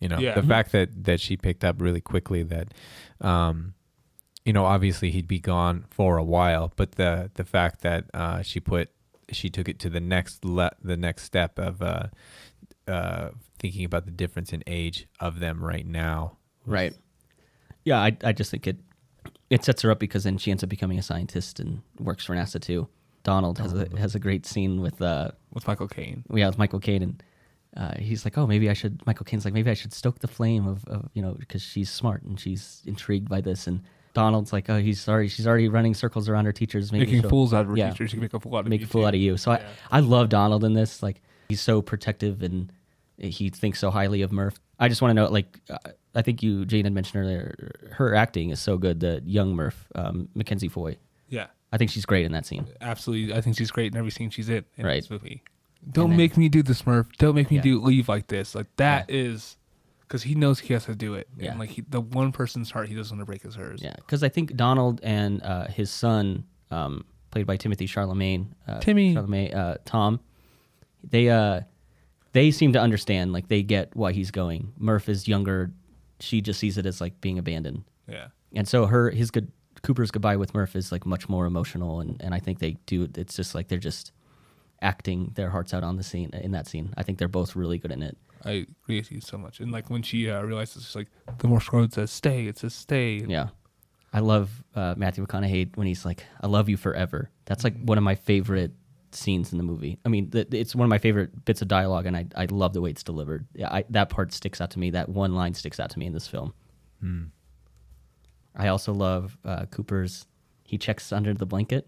You 0.00 0.08
know, 0.08 0.18
Yeah. 0.18 0.34
the 0.34 0.42
fact 0.42 0.72
that 0.72 1.04
that 1.04 1.20
she 1.20 1.36
picked 1.36 1.62
up 1.64 1.80
really 1.80 2.00
quickly 2.00 2.42
that, 2.44 2.72
um, 3.20 3.74
you 4.44 4.52
know, 4.52 4.64
obviously 4.64 5.10
he'd 5.10 5.28
be 5.28 5.38
gone 5.40 5.84
for 5.90 6.16
a 6.16 6.24
while, 6.24 6.72
but 6.76 6.92
the 6.92 7.30
the 7.34 7.44
fact 7.44 7.82
that 7.82 8.04
uh, 8.14 8.42
she 8.42 8.60
put 8.60 8.88
she 9.30 9.48
took 9.50 9.68
it 9.68 9.78
to 9.80 9.90
the 9.90 10.00
next 10.00 10.44
le- 10.44 10.74
the 10.82 10.96
next 10.96 11.24
step 11.24 11.58
of 11.58 11.82
uh, 11.82 12.06
uh, 12.88 13.30
thinking 13.58 13.84
about 13.84 14.04
the 14.06 14.10
difference 14.10 14.52
in 14.52 14.62
age 14.66 15.06
of 15.20 15.38
them 15.38 15.62
right 15.62 15.86
now. 15.86 16.38
Right. 16.66 16.94
Yeah, 17.84 17.98
I 18.00 18.16
I 18.24 18.32
just 18.32 18.50
think 18.50 18.66
it 18.66 18.78
it 19.50 19.64
sets 19.64 19.82
her 19.82 19.90
up 19.90 19.98
because 19.98 20.24
then 20.24 20.38
she 20.38 20.50
ends 20.50 20.62
up 20.62 20.70
becoming 20.70 20.98
a 20.98 21.02
scientist 21.02 21.60
and 21.60 21.82
works 21.98 22.24
for 22.24 22.34
NASA 22.34 22.60
too. 22.60 22.88
Donald 23.22 23.58
has 23.58 23.74
a 23.74 23.86
has 23.98 24.14
a 24.14 24.18
great 24.18 24.46
scene 24.46 24.80
with 24.80 25.02
uh 25.02 25.32
With 25.52 25.66
Michael 25.66 25.88
Caine. 25.88 26.24
yeah 26.32 26.46
with 26.46 26.56
Michael 26.58 26.80
Caine 26.80 27.02
and 27.02 27.22
uh, 27.76 27.94
he's 27.98 28.24
like, 28.24 28.36
oh, 28.36 28.46
maybe 28.46 28.68
I 28.68 28.72
should. 28.72 29.00
Michael 29.06 29.24
Caine's 29.24 29.44
like, 29.44 29.54
maybe 29.54 29.70
I 29.70 29.74
should 29.74 29.92
stoke 29.92 30.18
the 30.18 30.28
flame 30.28 30.66
of, 30.66 30.84
of 30.88 31.08
you 31.14 31.22
know, 31.22 31.34
because 31.38 31.62
she's 31.62 31.90
smart 31.90 32.22
and 32.22 32.38
she's 32.38 32.82
intrigued 32.86 33.28
by 33.28 33.40
this. 33.40 33.66
And 33.66 33.82
Donald's 34.12 34.52
like, 34.52 34.68
oh, 34.68 34.78
he's 34.80 35.00
sorry, 35.00 35.28
she's 35.28 35.46
already 35.46 35.68
running 35.68 35.94
circles 35.94 36.28
around 36.28 36.46
her 36.46 36.52
teachers, 36.52 36.90
maybe 36.92 37.06
Making 37.06 37.28
fools 37.30 37.54
out 37.54 37.62
of 37.62 37.68
her 37.68 37.76
yeah. 37.76 37.90
teachers. 37.90 38.10
She 38.10 38.16
can 38.16 38.22
make 38.22 38.34
a 38.34 38.40
fool 38.40 38.56
out 38.56 38.60
of 38.60 38.68
make 38.68 38.80
you 38.80 38.86
a 38.86 38.88
fool 38.88 39.02
too. 39.02 39.06
out 39.06 39.14
of 39.14 39.20
you. 39.20 39.36
So 39.36 39.52
Yeah. 39.52 39.62
I, 39.90 39.98
I 39.98 40.00
love 40.00 40.28
Donald 40.28 40.64
in 40.64 40.74
this. 40.74 41.02
Like 41.02 41.22
he's 41.48 41.60
so 41.60 41.80
protective 41.80 42.42
and 42.42 42.72
he 43.18 43.50
thinks 43.50 43.78
so 43.78 43.90
highly 43.90 44.22
of 44.22 44.32
Murph. 44.32 44.58
I 44.78 44.88
just 44.88 45.02
want 45.02 45.10
to 45.10 45.14
know, 45.14 45.28
like, 45.30 45.60
uh, 45.68 45.76
I 46.14 46.22
think 46.22 46.42
you 46.42 46.64
Jane 46.64 46.84
had 46.86 46.92
mentioned 46.92 47.22
earlier, 47.22 47.72
her 47.92 48.14
acting 48.14 48.50
is 48.50 48.58
so 48.58 48.78
good. 48.78 48.98
The 49.00 49.22
young 49.24 49.54
Murph, 49.54 49.86
um, 49.94 50.28
Mackenzie 50.34 50.68
Foy. 50.68 50.96
Yeah. 51.28 51.46
I 51.72 51.76
think 51.76 51.90
she's 51.92 52.04
great 52.06 52.24
in 52.26 52.32
that 52.32 52.46
scene. 52.46 52.66
Absolutely. 52.80 53.32
I 53.32 53.40
think 53.42 53.56
she's 53.56 53.70
great 53.70 53.92
in 53.92 53.98
every 53.98 54.10
scene 54.10 54.30
she's 54.30 54.48
in 54.48 54.64
in 54.76 54.84
Right. 54.86 55.02
this 55.02 55.10
movie. 55.10 55.44
Don't 55.90 56.10
then- 56.10 56.16
make 56.16 56.36
me 56.36 56.48
do 56.48 56.62
this, 56.62 56.86
Murph. 56.86 57.08
Don't 57.18 57.34
make 57.34 57.50
me 57.50 57.56
Yeah. 57.56 57.62
do 57.62 57.80
leave 57.80 58.08
like 58.08 58.26
this. 58.26 58.54
Like 58.54 58.66
that 58.76 59.10
is 59.10 59.56
because 60.02 60.22
he 60.24 60.34
knows 60.34 60.58
he 60.58 60.72
has 60.74 60.84
to 60.86 60.94
do 60.94 61.14
it. 61.14 61.28
Yeah. 61.38 61.50
And 61.52 61.60
like 61.60 61.70
he, 61.70 61.82
the 61.88 62.00
one 62.00 62.32
person's 62.32 62.70
heart 62.70 62.88
he 62.88 62.94
doesn't 62.94 63.16
want 63.16 63.22
to 63.22 63.26
break 63.30 63.44
is 63.44 63.54
hers. 63.54 63.80
Yeah, 63.82 63.94
because 63.96 64.22
I 64.22 64.28
think 64.28 64.56
Donald 64.56 65.00
and 65.02 65.42
uh, 65.42 65.68
his 65.68 65.90
son, 65.90 66.44
um, 66.70 67.04
played 67.30 67.46
by 67.46 67.56
Timothée 67.56 67.88
Chalamet, 67.88 68.46
uh, 68.66 68.80
Timmy. 68.80 69.14
Chalamet, 69.14 69.54
uh, 69.54 69.76
Tom, 69.84 70.20
they 71.08 71.28
uh, 71.30 71.60
they 72.32 72.50
seem 72.50 72.72
to 72.74 72.80
understand. 72.80 73.32
Like 73.32 73.48
they 73.48 73.62
get 73.62 73.94
why 73.96 74.12
he's 74.12 74.30
going. 74.30 74.72
Murph 74.78 75.08
is 75.08 75.26
younger. 75.28 75.70
She 76.20 76.40
just 76.42 76.60
sees 76.60 76.76
it 76.76 76.84
as 76.86 77.00
like 77.00 77.20
being 77.20 77.38
abandoned. 77.38 77.84
Yeah. 78.08 78.26
and 78.52 78.66
so 78.66 78.86
her 78.86 79.10
his 79.10 79.30
good 79.30 79.50
Cooper's 79.82 80.10
goodbye 80.10 80.36
with 80.36 80.52
Murph 80.52 80.76
is 80.76 80.92
like 80.92 81.06
much 81.06 81.28
more 81.28 81.46
emotional, 81.46 82.00
and, 82.00 82.20
and 82.20 82.34
I 82.34 82.38
think 82.40 82.58
they 82.58 82.72
do. 82.84 83.08
It's 83.16 83.34
just 83.36 83.54
like 83.54 83.68
they're 83.68 83.78
just 83.78 84.12
acting 84.82 85.32
their 85.34 85.50
hearts 85.50 85.74
out 85.74 85.84
on 85.84 85.96
the 85.96 86.02
scene 86.02 86.30
in 86.32 86.52
that 86.52 86.66
scene. 86.66 86.92
I 86.96 87.02
think 87.02 87.18
they're 87.18 87.28
both 87.28 87.56
really 87.56 87.78
good 87.78 87.92
in 87.92 88.02
it. 88.02 88.16
I 88.44 88.66
agree 88.82 88.98
with 88.98 89.12
you 89.12 89.20
so 89.20 89.36
much. 89.36 89.60
And 89.60 89.70
like 89.70 89.90
when 89.90 90.02
she 90.02 90.30
uh, 90.30 90.42
realizes, 90.42 90.84
she's 90.84 90.96
like, 90.96 91.08
the 91.38 91.48
Morse 91.48 91.68
code 91.68 91.92
says 91.92 92.10
stay, 92.10 92.46
it 92.46 92.58
says 92.58 92.74
stay. 92.74 93.24
Yeah, 93.26 93.48
I 94.12 94.20
love 94.20 94.64
uh, 94.74 94.94
Matthew 94.96 95.26
McConaughey 95.26 95.76
when 95.76 95.86
he's 95.86 96.04
like, 96.04 96.24
"I 96.40 96.46
love 96.46 96.68
you 96.68 96.76
forever." 96.76 97.30
That's 97.44 97.64
like 97.64 97.78
one 97.82 97.98
of 97.98 98.04
my 98.04 98.14
favorite 98.14 98.72
scenes 99.12 99.52
in 99.52 99.58
the 99.58 99.64
movie. 99.64 99.98
I 100.04 100.08
mean, 100.08 100.30
th- 100.30 100.48
it's 100.52 100.74
one 100.74 100.84
of 100.84 100.90
my 100.90 100.98
favorite 100.98 101.44
bits 101.44 101.60
of 101.60 101.68
dialogue, 101.68 102.06
and 102.06 102.16
I 102.16 102.26
I 102.34 102.46
love 102.46 102.72
the 102.72 102.80
way 102.80 102.90
it's 102.90 103.02
delivered. 103.02 103.46
Yeah, 103.54 103.68
I, 103.68 103.84
that 103.90 104.08
part 104.08 104.32
sticks 104.32 104.60
out 104.60 104.70
to 104.70 104.78
me. 104.78 104.90
That 104.90 105.08
one 105.10 105.34
line 105.34 105.52
sticks 105.54 105.78
out 105.78 105.90
to 105.90 105.98
me 105.98 106.06
in 106.06 106.14
this 106.14 106.26
film. 106.26 106.54
Hmm. 107.00 107.24
I 108.56 108.68
also 108.68 108.92
love 108.92 109.36
uh, 109.44 109.66
Cooper's. 109.66 110.26
He 110.64 110.78
checks 110.78 111.12
under 111.12 111.34
the 111.34 111.46
blanket 111.46 111.86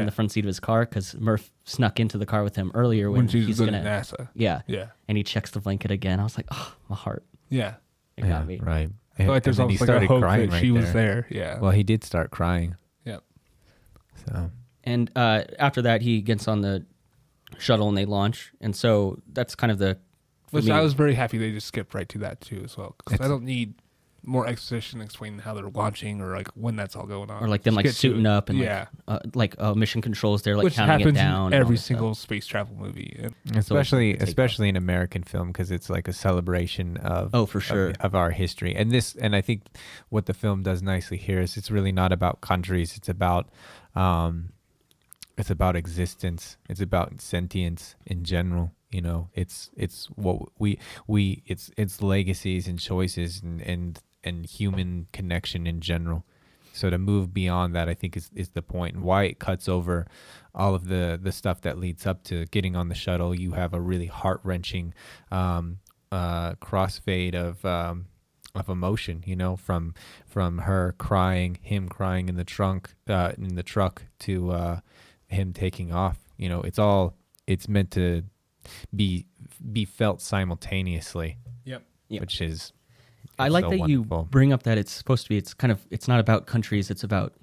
in 0.00 0.06
the 0.06 0.12
front 0.12 0.32
seat 0.32 0.44
of 0.44 0.46
his 0.48 0.60
car 0.60 0.84
because 0.84 1.14
Murph 1.16 1.50
snuck 1.64 1.98
into 2.00 2.18
the 2.18 2.26
car 2.26 2.42
with 2.42 2.56
him 2.56 2.70
earlier 2.74 3.10
when, 3.10 3.20
When 3.22 3.28
she 3.28 3.42
he's 3.42 3.58
going 3.58 3.72
gonna. 3.72 3.84
NASA. 3.84 4.28
Yeah, 4.34 4.62
Yeah. 4.66 4.86
and 5.08 5.16
he 5.18 5.24
checks 5.24 5.50
the 5.50 5.60
blanket 5.60 5.90
again. 5.90 6.20
I 6.20 6.24
was 6.24 6.36
like, 6.36 6.46
oh, 6.50 6.74
my 6.88 6.96
heart. 6.96 7.24
Yeah. 7.48 7.74
It 8.16 8.24
yeah, 8.24 8.28
got 8.30 8.46
me. 8.46 8.60
right. 8.60 8.90
I 9.18 9.22
feel 9.22 9.26
like 9.28 9.36
And 9.36 9.44
there's 9.44 9.56
then 9.58 9.68
he 9.70 9.76
almost 9.76 9.80
like 9.80 9.88
a 9.88 9.92
started 9.92 10.06
hope 10.08 10.20
crying 10.22 10.46
that 10.50 10.52
right 10.54 10.60
she 10.60 10.70
was 10.70 10.92
there. 10.92 10.92
there. 10.92 11.26
Yeah. 11.30 11.58
Well, 11.60 11.70
he 11.72 11.82
did 11.82 12.02
start 12.04 12.30
crying. 12.30 12.76
yeah. 13.04 13.18
So 14.26 14.50
And 14.84 15.10
uh, 15.16 15.44
after 15.58 15.82
that, 15.82 16.02
he 16.02 16.20
gets 16.20 16.48
on 16.48 16.60
the 16.60 16.84
shuttle 17.58 17.88
and 17.88 17.96
they 17.96 18.04
launch. 18.04 18.52
And 18.60 18.74
so 18.74 19.20
that's 19.32 19.54
kind 19.54 19.70
of 19.70 19.78
the. 19.78 19.98
Which 20.50 20.66
me- 20.66 20.72
I 20.72 20.80
was 20.80 20.92
very 20.94 21.14
happy 21.14 21.38
they 21.38 21.50
just 21.52 21.66
skipped 21.66 21.94
right 21.94 22.08
to 22.10 22.18
that 22.18 22.40
too 22.40 22.62
as 22.64 22.76
well. 22.76 22.94
Because 23.04 23.20
I 23.20 23.28
don't 23.28 23.44
need 23.44 23.74
more 24.26 24.46
exposition 24.46 25.00
explaining 25.00 25.38
how 25.38 25.54
they're 25.54 25.68
launching 25.68 26.20
or 26.20 26.36
like 26.36 26.48
when 26.54 26.76
that's 26.76 26.96
all 26.96 27.06
going 27.06 27.30
on. 27.30 27.42
Or 27.42 27.48
like 27.48 27.62
them 27.62 27.74
like 27.74 27.86
suiting 27.88 28.26
up 28.26 28.48
and 28.48 28.58
yeah. 28.58 28.86
like, 29.06 29.16
uh, 29.16 29.18
like 29.34 29.54
uh, 29.60 29.74
mission 29.74 30.00
controls. 30.02 30.42
They're 30.42 30.56
like 30.56 30.64
Which 30.64 30.76
counting 30.76 30.98
happens 31.00 31.18
it 31.18 31.20
down. 31.22 31.46
and 31.46 31.54
in 31.54 31.60
all 31.60 31.60
every 31.60 31.74
this 31.76 31.82
stuff. 31.82 31.96
single 31.96 32.14
space 32.14 32.46
travel 32.46 32.76
movie. 32.76 33.16
And 33.18 33.56
especially 33.56 34.12
take 34.12 34.22
off. 34.22 34.28
especially 34.28 34.68
an 34.68 34.76
American 34.76 35.22
film 35.22 35.48
because 35.48 35.70
it's 35.70 35.88
like 35.90 36.08
a 36.08 36.12
celebration 36.12 36.96
of 36.98 37.34
Oh, 37.34 37.46
for 37.46 37.58
of- 37.58 37.64
sure. 37.64 37.92
of, 38.00 38.14
our 38.14 38.30
history 38.30 38.74
and 38.76 38.90
this 38.92 39.14
and 39.16 39.34
I 39.34 39.40
think 39.40 39.62
what 40.08 40.26
the 40.26 40.34
film 40.34 40.62
does 40.62 40.82
nicely 40.82 41.16
here 41.16 41.40
is 41.40 41.56
it's 41.56 41.70
really 41.70 41.92
not 41.92 42.12
about 42.12 42.40
countries 42.40 42.96
it's 42.96 43.08
about 43.08 43.48
um 43.94 44.50
it's 45.36 45.50
about 45.50 45.74
existence. 45.74 46.56
It's 46.68 46.80
about 46.80 47.20
sentience 47.20 47.96
in 48.06 48.22
general. 48.22 48.72
You 48.90 49.00
know, 49.00 49.30
it's 49.34 49.70
it's 49.76 50.06
what 50.14 50.42
we 50.60 50.78
we 51.08 51.42
it's 51.46 51.72
it's 51.76 52.00
legacies 52.00 52.68
and 52.68 52.78
choices 52.78 53.42
and 53.42 53.60
and 53.60 53.98
and 54.24 54.46
human 54.46 55.06
connection 55.12 55.66
in 55.66 55.80
general. 55.80 56.24
So 56.72 56.90
to 56.90 56.98
move 56.98 57.32
beyond 57.32 57.74
that, 57.76 57.88
I 57.88 57.94
think 57.94 58.16
is 58.16 58.30
is 58.34 58.50
the 58.50 58.62
point, 58.62 58.96
and 58.96 59.04
why 59.04 59.24
it 59.24 59.38
cuts 59.38 59.68
over 59.68 60.06
all 60.54 60.74
of 60.74 60.88
the 60.88 61.18
the 61.22 61.30
stuff 61.32 61.60
that 61.60 61.78
leads 61.78 62.06
up 62.06 62.24
to 62.24 62.46
getting 62.46 62.74
on 62.74 62.88
the 62.88 62.94
shuttle. 62.96 63.34
You 63.34 63.52
have 63.52 63.72
a 63.74 63.80
really 63.80 64.06
heart 64.06 64.40
wrenching 64.42 64.92
um, 65.30 65.78
uh, 66.10 66.54
crossfade 66.54 67.34
of 67.36 67.64
um, 67.64 68.06
of 68.56 68.68
emotion, 68.68 69.22
you 69.24 69.36
know, 69.36 69.54
from 69.56 69.94
from 70.26 70.58
her 70.58 70.94
crying, 70.98 71.58
him 71.62 71.88
crying 71.88 72.28
in 72.28 72.34
the 72.36 72.44
trunk, 72.44 72.94
uh, 73.08 73.32
in 73.38 73.54
the 73.54 73.62
truck, 73.62 74.02
to 74.20 74.50
uh, 74.50 74.80
him 75.28 75.52
taking 75.52 75.92
off. 75.92 76.18
You 76.36 76.48
know, 76.48 76.60
it's 76.62 76.78
all 76.80 77.14
it's 77.46 77.68
meant 77.68 77.92
to 77.92 78.24
be 78.94 79.26
be 79.72 79.84
felt 79.84 80.20
simultaneously, 80.20 81.38
Yep. 81.64 81.82
Yeah. 82.08 82.20
which 82.20 82.40
is 82.40 82.72
I 83.38 83.48
like 83.48 83.64
so 83.64 83.70
that 83.70 83.78
wonderful. 83.80 84.18
you 84.20 84.28
bring 84.30 84.52
up 84.52 84.62
that 84.64 84.78
it's 84.78 84.92
supposed 84.92 85.24
to 85.24 85.28
be. 85.28 85.36
It's 85.36 85.54
kind 85.54 85.70
of. 85.72 85.86
It's 85.90 86.08
not 86.08 86.20
about 86.20 86.46
countries. 86.46 86.90
It's 86.90 87.04
about. 87.04 87.34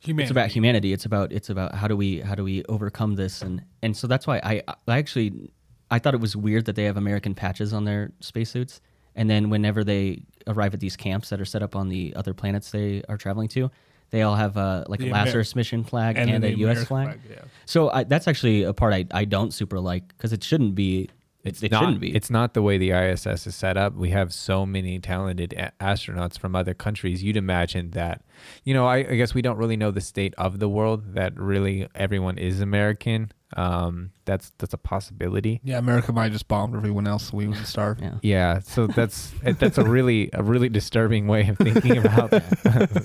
Humanity. 0.00 0.22
It's 0.24 0.30
about 0.30 0.50
humanity. 0.50 0.92
It's 0.92 1.04
about. 1.06 1.32
It's 1.32 1.48
about 1.48 1.74
how 1.74 1.88
do 1.88 1.96
we 1.96 2.20
how 2.20 2.34
do 2.34 2.44
we 2.44 2.62
overcome 2.64 3.14
this 3.14 3.40
and 3.40 3.62
and 3.82 3.96
so 3.96 4.06
that's 4.06 4.26
why 4.26 4.38
I 4.44 4.62
I 4.86 4.98
actually 4.98 5.50
I 5.90 5.98
thought 5.98 6.12
it 6.14 6.20
was 6.20 6.36
weird 6.36 6.66
that 6.66 6.76
they 6.76 6.84
have 6.84 6.96
American 6.98 7.34
patches 7.34 7.72
on 7.72 7.84
their 7.84 8.12
spacesuits 8.20 8.80
and 9.16 9.30
then 9.30 9.48
whenever 9.48 9.82
they 9.84 10.24
arrive 10.46 10.74
at 10.74 10.80
these 10.80 10.96
camps 10.96 11.30
that 11.30 11.40
are 11.40 11.44
set 11.46 11.62
up 11.62 11.74
on 11.74 11.88
the 11.88 12.12
other 12.16 12.34
planets 12.34 12.70
they 12.70 13.02
are 13.08 13.16
traveling 13.16 13.48
to, 13.48 13.70
they 14.10 14.22
all 14.22 14.34
have 14.34 14.56
uh, 14.56 14.84
like 14.88 15.00
The 15.00 15.06
a 15.06 15.08
Amer- 15.08 15.24
Lazarus 15.24 15.56
mission 15.56 15.84
flag 15.84 16.18
and, 16.18 16.30
then 16.30 16.44
a 16.44 16.48
U.S. 16.48 16.84
American 16.84 16.86
flag. 16.86 17.20
yeah. 17.30 17.36
So 17.64 17.90
I, 17.90 18.04
that's 18.04 18.28
actually 18.28 18.64
a 18.64 18.72
part 18.74 18.92
I, 18.92 19.06
I 19.12 19.24
don't 19.24 19.52
super 19.54 19.80
like 19.80 20.08
because 20.08 20.32
it 20.32 20.44
shouldn't 20.44 20.74
be. 20.74 21.08
It's 21.44 21.62
it 21.62 21.70
not. 21.70 21.80
shouldn't 21.80 22.00
be. 22.00 22.14
It's 22.14 22.30
not 22.30 22.54
the 22.54 22.62
way 22.62 22.78
the 22.78 22.90
ISS 22.92 23.46
is 23.46 23.54
set 23.54 23.76
up. 23.76 23.94
We 23.94 24.10
have 24.10 24.32
so 24.32 24.64
many 24.64 24.98
talented 24.98 25.52
a- 25.52 25.72
astronauts 25.80 26.38
from 26.38 26.56
other 26.56 26.72
countries. 26.74 27.22
You'd 27.22 27.36
imagine 27.36 27.90
that, 27.90 28.22
you 28.64 28.72
know, 28.72 28.86
I, 28.86 28.96
I 28.96 29.14
guess 29.16 29.34
we 29.34 29.42
don't 29.42 29.58
really 29.58 29.76
know 29.76 29.90
the 29.90 30.00
state 30.00 30.34
of 30.38 30.58
the 30.58 30.68
world. 30.68 31.14
That 31.14 31.38
really 31.38 31.86
everyone 31.94 32.38
is 32.38 32.60
American. 32.60 33.30
Um, 33.56 34.10
that's 34.24 34.50
that's 34.58 34.74
a 34.74 34.78
possibility. 34.78 35.60
Yeah, 35.62 35.78
America 35.78 36.12
might 36.12 36.24
have 36.24 36.32
just 36.32 36.48
bombed 36.48 36.74
everyone 36.74 37.06
else 37.06 37.28
so 37.30 37.36
we 37.36 37.46
would 37.46 37.64
starve. 37.66 38.00
yeah. 38.00 38.14
Yeah, 38.22 38.58
so 38.60 38.86
that's 38.88 39.32
that's 39.42 39.78
a 39.78 39.84
really 39.84 40.28
a 40.32 40.42
really 40.42 40.68
disturbing 40.68 41.26
way 41.28 41.46
of 41.48 41.58
thinking 41.58 41.98
about, 41.98 42.32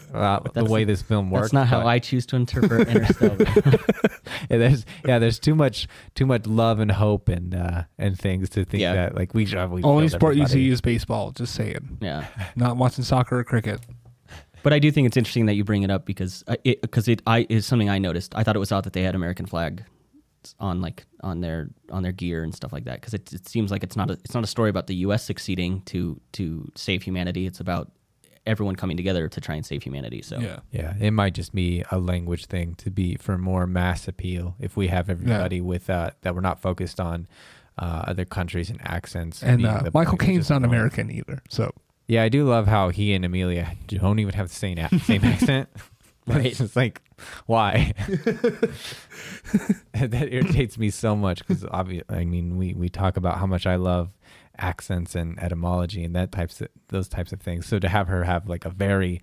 about 0.10 0.54
the 0.56 0.66
way 0.66 0.86
this 0.86 1.02
film 1.02 1.30
works. 1.30 1.52
That's 1.52 1.54
not 1.54 1.68
how 1.68 1.86
I 1.86 2.00
choose 2.00 2.26
to 2.28 2.36
interpret 2.36 2.88
Interstellar. 2.88 3.38
yeah, 4.50 4.58
there's 4.58 4.86
yeah, 5.06 5.20
there's 5.20 5.40
too 5.40 5.56
much 5.56 5.88
too 6.16 6.26
much 6.26 6.46
love 6.48 6.80
and 6.80 6.92
hope 6.92 7.30
and 7.30 7.54
uh, 7.54 7.84
and 7.98 8.18
things 8.18 8.50
to 8.52 8.66
think 8.66 8.82
Yeah. 8.82 8.94
that 8.94 9.16
like 9.16 9.34
we 9.34 9.46
should. 9.46 9.70
We 9.70 9.84
Only 9.84 10.08
sport 10.10 10.36
you 10.36 10.48
see 10.48 10.68
is 10.70 10.82
baseball. 10.82 11.32
Just 11.32 11.54
saying. 11.54 11.98
yeah. 12.02 12.26
Not 12.56 12.78
watching 12.78 13.04
soccer 13.04 13.40
or 13.40 13.44
cricket. 13.44 13.80
But 14.62 14.74
I 14.74 14.80
do 14.80 14.92
think 14.92 15.08
it's 15.08 15.16
interesting 15.16 15.46
that 15.46 15.54
you 15.54 15.64
bring 15.64 15.84
it 15.84 15.92
up 15.92 16.06
because 16.06 16.44
uh, 16.48 16.56
it 16.64 16.82
because 16.82 17.08
it 17.08 17.22
I 17.28 17.46
is 17.50 17.66
something 17.66 17.90
I 17.90 17.98
noticed. 18.00 18.34
I 18.36 18.44
thought 18.44 18.56
it 18.56 18.60
was 18.60 18.72
odd 18.72 18.84
that 18.86 18.94
they 18.94 19.04
had 19.04 19.16
American 19.16 19.46
flag 19.46 19.86
on 20.60 20.82
like 20.82 21.06
on 21.22 21.42
their 21.42 21.70
on 21.92 22.04
their 22.04 22.12
gear 22.12 22.44
and 22.44 22.54
stuff 22.56 22.72
like 22.74 22.86
that 22.86 23.00
because 23.02 23.14
it, 23.14 23.32
it 23.34 23.48
seems 23.48 23.72
like 23.72 23.84
it's 23.84 23.96
not 23.96 24.10
a 24.10 24.14
it's 24.14 24.34
not 24.34 24.44
a 24.44 24.48
story 24.48 24.70
about 24.70 24.88
the 24.88 24.96
U.S. 24.96 25.24
succeeding 25.26 25.82
to 25.86 26.20
to 26.34 26.72
save 26.76 27.04
humanity. 27.04 27.46
It's 27.46 27.60
about 27.60 27.92
everyone 28.46 28.76
coming 28.76 28.98
together 28.98 29.28
to 29.30 29.42
try 29.42 29.54
and 29.56 29.66
save 29.66 29.84
humanity. 29.84 30.22
So 30.22 30.40
Yeah. 30.40 30.60
Yeah, 30.72 30.94
it 31.00 31.12
might 31.12 31.34
just 31.36 31.54
be 31.54 31.84
a 31.92 32.00
language 32.00 32.46
thing 32.46 32.74
to 32.76 32.90
be 32.90 33.16
for 33.16 33.38
more 33.38 33.68
mass 33.68 34.08
appeal. 34.08 34.56
If 34.60 34.76
we 34.78 34.88
have 34.88 35.10
everybody 35.10 35.62
with 35.62 35.90
uh, 35.90 36.12
that, 36.22 36.34
we're 36.34 36.42
not 36.42 36.60
focused 36.62 37.00
on 37.00 37.28
uh, 37.78 38.04
other 38.08 38.26
countries 38.26 38.70
and 38.70 38.80
accents. 38.84 39.44
And 39.44 39.66
uh, 39.66 39.84
the 39.84 39.92
Michael 39.94 40.12
point, 40.18 40.22
Caine's 40.22 40.50
not 40.50 40.62
more- 40.62 40.70
American 40.72 41.12
either. 41.12 41.42
So 41.50 41.72
Yeah, 42.08 42.24
I 42.24 42.30
do 42.30 42.46
love 42.46 42.66
how 42.66 42.90
he 42.90 43.14
and 43.14 43.24
Amelia 43.24 43.74
don't 43.88 44.20
even 44.20 44.34
have 44.34 44.48
the 44.50 44.56
same 44.56 44.78
a- 44.80 45.00
same 45.00 45.24
accent. 45.34 45.70
Right. 46.28 46.60
It's 46.60 46.76
like, 46.76 47.02
why? 47.46 47.94
that 49.94 50.28
irritates 50.32 50.78
me 50.78 50.90
so 50.90 51.16
much 51.16 51.46
because 51.46 51.66
obviously, 51.72 52.16
I 52.16 52.26
mean, 52.26 52.58
we 52.58 52.74
we 52.74 52.90
talk 52.90 53.18
about 53.18 53.38
how 53.38 53.46
much 53.46 53.66
I 53.66 53.76
love 53.76 54.12
accents 54.58 55.16
and 55.16 55.42
etymology 55.42 56.04
and 56.04 56.16
that 56.16 56.32
types 56.32 56.62
of 56.62 56.68
those 56.90 57.08
types 57.08 57.32
of 57.32 57.42
things. 57.42 57.66
So 57.66 57.80
to 57.80 57.88
have 57.90 58.08
her 58.08 58.24
have 58.24 58.48
like 58.48 58.66
a 58.66 58.70
very, 58.70 59.22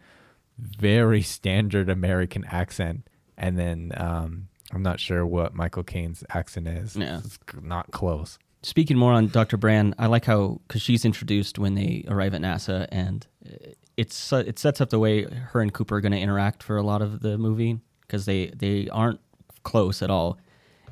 very 0.58 1.22
standard 1.22 1.88
American 1.88 2.44
accent, 2.46 3.08
and 3.36 3.58
then 3.58 3.92
um, 3.96 4.48
I'm 4.72 4.82
not 4.82 5.00
sure 5.00 5.24
what 5.24 5.54
Michael 5.54 5.84
Caine's 5.84 6.24
accent 6.30 6.68
is. 6.68 6.96
Yeah. 6.96 7.18
it's 7.18 7.38
not 7.62 7.90
close. 7.90 8.38
Speaking 8.62 8.96
more 8.96 9.12
on 9.12 9.28
Dr. 9.28 9.56
Brand, 9.56 9.94
I 9.98 10.06
like 10.06 10.24
how 10.24 10.60
because 10.66 10.82
she's 10.82 11.04
introduced 11.04 11.58
when 11.58 11.74
they 11.74 12.04
arrive 12.08 12.34
at 12.34 12.40
NASA, 12.40 12.88
and 12.90 13.26
uh, 13.46 13.70
it's 13.96 14.32
it 14.32 14.58
sets 14.58 14.80
up 14.80 14.90
the 14.90 14.98
way 14.98 15.22
her 15.24 15.60
and 15.60 15.72
Cooper 15.72 15.96
are 15.96 16.00
going 16.00 16.12
to 16.12 16.18
interact 16.18 16.62
for 16.62 16.76
a 16.76 16.82
lot 16.82 17.02
of 17.02 17.20
the 17.20 17.38
movie 17.38 17.78
because 18.06 18.26
they 18.26 18.46
they 18.56 18.88
aren't 18.90 19.20
close 19.62 20.02
at 20.02 20.10
all, 20.10 20.38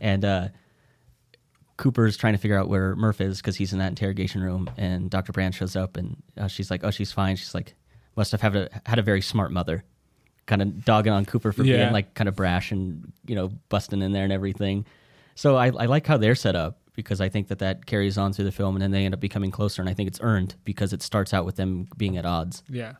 and 0.01 0.25
uh, 0.25 0.49
Cooper's 1.77 2.17
trying 2.17 2.35
to 2.35 2.39
figure 2.39 2.59
out 2.59 2.69
where 2.69 2.95
Murph 2.95 3.21
is 3.21 3.39
because 3.39 3.57
he's 3.57 3.73
in 3.73 3.79
that 3.81 3.89
interrogation 3.89 4.43
room, 4.43 4.71
and 4.77 5.11
Dr. 5.11 5.33
Brand 5.33 5.55
shows 5.55 5.75
up, 5.75 5.97
and 5.97 6.17
uh, 6.37 6.47
she's 6.47 6.71
like, 6.71 6.85
"Oh, 6.85 6.91
she's 6.91 7.11
fine." 7.13 7.35
She's 7.37 7.55
like, 7.55 7.75
"Must 8.17 8.31
have 8.33 8.41
had 8.41 8.55
a 8.57 8.69
had 8.87 8.99
a 8.99 9.03
very 9.03 9.21
smart 9.21 9.51
mother." 9.51 9.85
Kind 10.47 10.61
of 10.63 10.85
dogging 10.85 11.13
on 11.13 11.25
Cooper 11.25 11.53
for 11.53 11.65
Yeah. 11.65 11.79
being 11.79 11.93
like 11.93 12.15
kind 12.15 12.29
of 12.29 12.37
brash 12.37 12.71
and 12.71 13.13
you 13.27 13.35
know 13.35 13.51
busting 13.71 14.03
in 14.03 14.13
there 14.13 14.25
and 14.25 14.33
everything. 14.33 14.85
So 15.37 15.57
I, 15.57 15.67
I 15.67 15.87
like 15.87 16.07
how 16.07 16.17
they're 16.17 16.35
set 16.37 16.55
up 16.55 16.79
because 16.95 17.21
I 17.21 17.29
think 17.29 17.49
that 17.49 17.59
that 17.59 17.87
carries 17.87 18.17
on 18.19 18.33
through 18.33 18.45
the 18.45 18.53
film 18.53 18.77
and 18.77 18.83
then 18.83 18.93
they 18.93 19.05
end 19.05 19.15
up 19.15 19.21
becoming 19.21 19.51
closer 19.51 19.83
and 19.83 19.89
I 19.89 19.95
think 19.95 20.07
it's 20.07 20.21
earned 20.23 20.55
because 20.65 20.93
it 20.93 21.03
starts 21.03 21.35
out 21.35 21.45
with 21.45 21.57
them 21.57 21.89
being 21.97 22.17
at 22.19 22.25
odds. 22.25 22.63
yeah. 22.69 22.93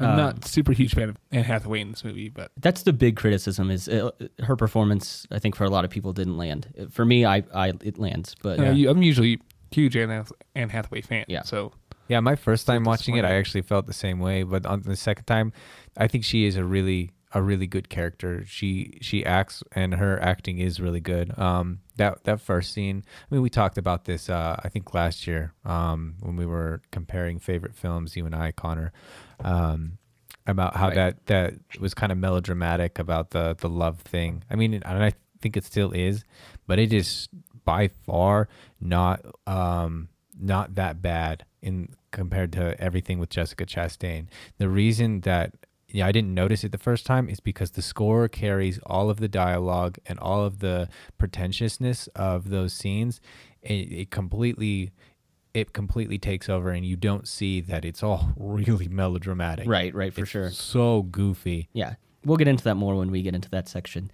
I'm 0.00 0.10
Um, 0.10 0.16
not 0.16 0.44
super 0.44 0.72
huge 0.72 0.94
fan 0.94 1.08
of 1.08 1.16
Anne 1.32 1.44
Hathaway 1.44 1.80
in 1.80 1.90
this 1.90 2.04
movie, 2.04 2.28
but 2.28 2.50
That's 2.60 2.82
the 2.84 2.92
big 2.92 3.16
criticism 3.16 3.70
is 3.70 3.88
uh, 3.88 4.10
her 4.40 4.56
performance. 4.56 5.26
I 5.30 5.38
think 5.38 5.56
for 5.56 5.64
a 5.64 5.70
lot 5.70 5.84
of 5.84 5.90
people 5.90 6.12
didn't 6.12 6.36
land. 6.36 6.68
For 6.90 7.04
me, 7.04 7.24
I, 7.24 7.42
I 7.54 7.72
it 7.82 7.98
lands, 7.98 8.34
but 8.42 8.60
uh, 8.60 8.70
you- 8.70 8.88
I'm 8.90 9.02
usually 9.02 9.40
huge 9.70 9.96
Anne, 9.96 10.24
Anne 10.54 10.68
Hathaway 10.70 11.00
fan. 11.02 11.24
Yeah. 11.28 11.42
So 11.42 11.72
Yeah, 12.08 12.20
my 12.20 12.36
first 12.36 12.66
time 12.66 12.84
watching 12.84 13.16
it, 13.16 13.24
I 13.24 13.34
actually 13.34 13.62
felt 13.62 13.86
the 13.86 13.92
same 13.92 14.18
way. 14.18 14.42
But 14.44 14.64
on 14.66 14.82
the 14.82 14.96
second 14.96 15.24
time, 15.26 15.52
I 15.96 16.06
think 16.08 16.24
she 16.24 16.44
is 16.46 16.56
a 16.56 16.64
really 16.64 17.10
a 17.34 17.42
really 17.42 17.66
good 17.66 17.88
character. 17.90 18.42
She 18.46 18.98
she 19.02 19.22
acts 19.26 19.62
and 19.72 19.94
her 19.94 20.18
acting 20.22 20.58
is 20.58 20.80
really 20.80 21.00
good. 21.00 21.38
Um, 21.38 21.80
that 21.96 22.24
that 22.24 22.40
first 22.40 22.72
scene. 22.72 23.02
I 23.30 23.34
mean, 23.34 23.42
we 23.42 23.50
talked 23.50 23.76
about 23.78 24.04
this. 24.04 24.30
Uh, 24.30 24.56
I 24.64 24.68
think 24.70 24.94
last 24.94 25.26
year 25.26 25.52
um, 25.64 26.14
when 26.20 26.36
we 26.36 26.46
were 26.46 26.80
comparing 26.90 27.38
favorite 27.40 27.74
films, 27.74 28.16
you 28.16 28.24
and 28.26 28.34
I, 28.34 28.52
Connor. 28.52 28.92
Um, 29.40 29.98
about 30.46 30.76
how 30.76 30.86
Right. 30.88 30.94
that 30.94 31.26
that 31.26 31.54
was 31.78 31.92
kind 31.94 32.10
of 32.10 32.18
melodramatic 32.18 32.98
about 32.98 33.30
the 33.30 33.54
the 33.58 33.68
love 33.68 34.00
thing. 34.00 34.44
I 34.50 34.56
mean, 34.56 34.74
and 34.74 34.84
I 34.84 35.12
think 35.40 35.56
it 35.56 35.64
still 35.64 35.92
is, 35.92 36.24
but 36.66 36.78
it 36.78 36.92
is 36.92 37.28
by 37.64 37.88
far 37.88 38.48
not 38.80 39.20
um 39.46 40.08
not 40.40 40.74
that 40.76 41.02
bad 41.02 41.44
in 41.60 41.90
compared 42.12 42.52
to 42.54 42.80
everything 42.80 43.18
with 43.18 43.28
Jessica 43.28 43.66
Chastain. 43.66 44.26
The 44.56 44.68
reason 44.70 45.20
that 45.20 45.52
yeah, 45.90 46.06
I 46.06 46.12
didn't 46.12 46.34
notice 46.34 46.64
it 46.64 46.72
the 46.72 46.78
first 46.78 47.04
time 47.06 47.28
is 47.28 47.40
because 47.40 47.72
the 47.72 47.82
score 47.82 48.28
carries 48.28 48.78
all 48.86 49.08
of 49.10 49.20
the 49.20 49.28
dialogue 49.28 49.98
and 50.06 50.18
all 50.18 50.44
of 50.44 50.58
the 50.60 50.88
pretentiousness 51.18 52.08
of 52.14 52.50
those 52.50 52.72
scenes. 52.72 53.20
It, 53.62 53.92
it 53.92 54.10
completely 54.10 54.92
it 55.54 55.72
completely 55.72 56.18
takes 56.18 56.48
over 56.48 56.70
and 56.70 56.84
you 56.84 56.96
don't 56.96 57.26
see 57.26 57.60
that 57.62 57.84
it's 57.84 58.02
all 58.02 58.32
really 58.36 58.88
melodramatic. 58.88 59.66
right, 59.68 59.94
right, 59.94 60.12
for 60.12 60.22
It's 60.22 60.30
sure. 60.30 60.50
So 60.50 61.02
goofy. 61.02 61.68
Yeah, 61.72 61.94
we'll 62.24 62.36
get 62.36 62.48
into 62.48 62.64
that 62.64 62.76
more 62.76 62.96
when 62.96 63.10
we 63.10 63.22
get 63.22 63.34
into 63.34 63.48
that 63.50 63.68
section. 63.68 64.10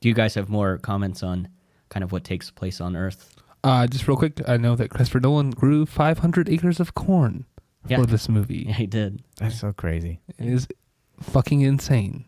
Do 0.00 0.08
you 0.08 0.14
guys 0.14 0.34
have 0.34 0.48
more 0.48 0.78
comments 0.78 1.22
on 1.22 1.48
kind 1.88 2.04
of 2.04 2.12
what 2.12 2.24
takes 2.24 2.50
place 2.50 2.80
on 2.80 2.96
Earth? 2.96 3.34
uh, 3.64 3.86
just 3.86 4.06
real 4.06 4.16
quick, 4.16 4.40
I 4.46 4.58
know 4.58 4.76
that 4.76 4.90
Christopher 4.90 5.20
Nolan 5.20 5.50
grew 5.50 5.86
500 5.86 6.50
acres 6.50 6.80
of 6.80 6.94
corn 6.94 7.46
Yeah. 7.88 7.96
for 7.98 8.06
this 8.06 8.28
movie. 8.28 8.64
Yeah, 8.68 8.74
he 8.74 8.86
did. 8.86 9.22
That's 9.36 9.58
so 9.58 9.72
crazy. 9.72 10.20
It 10.38 10.46
is 10.46 10.68
fucking 11.20 11.62
insane. 11.62 12.26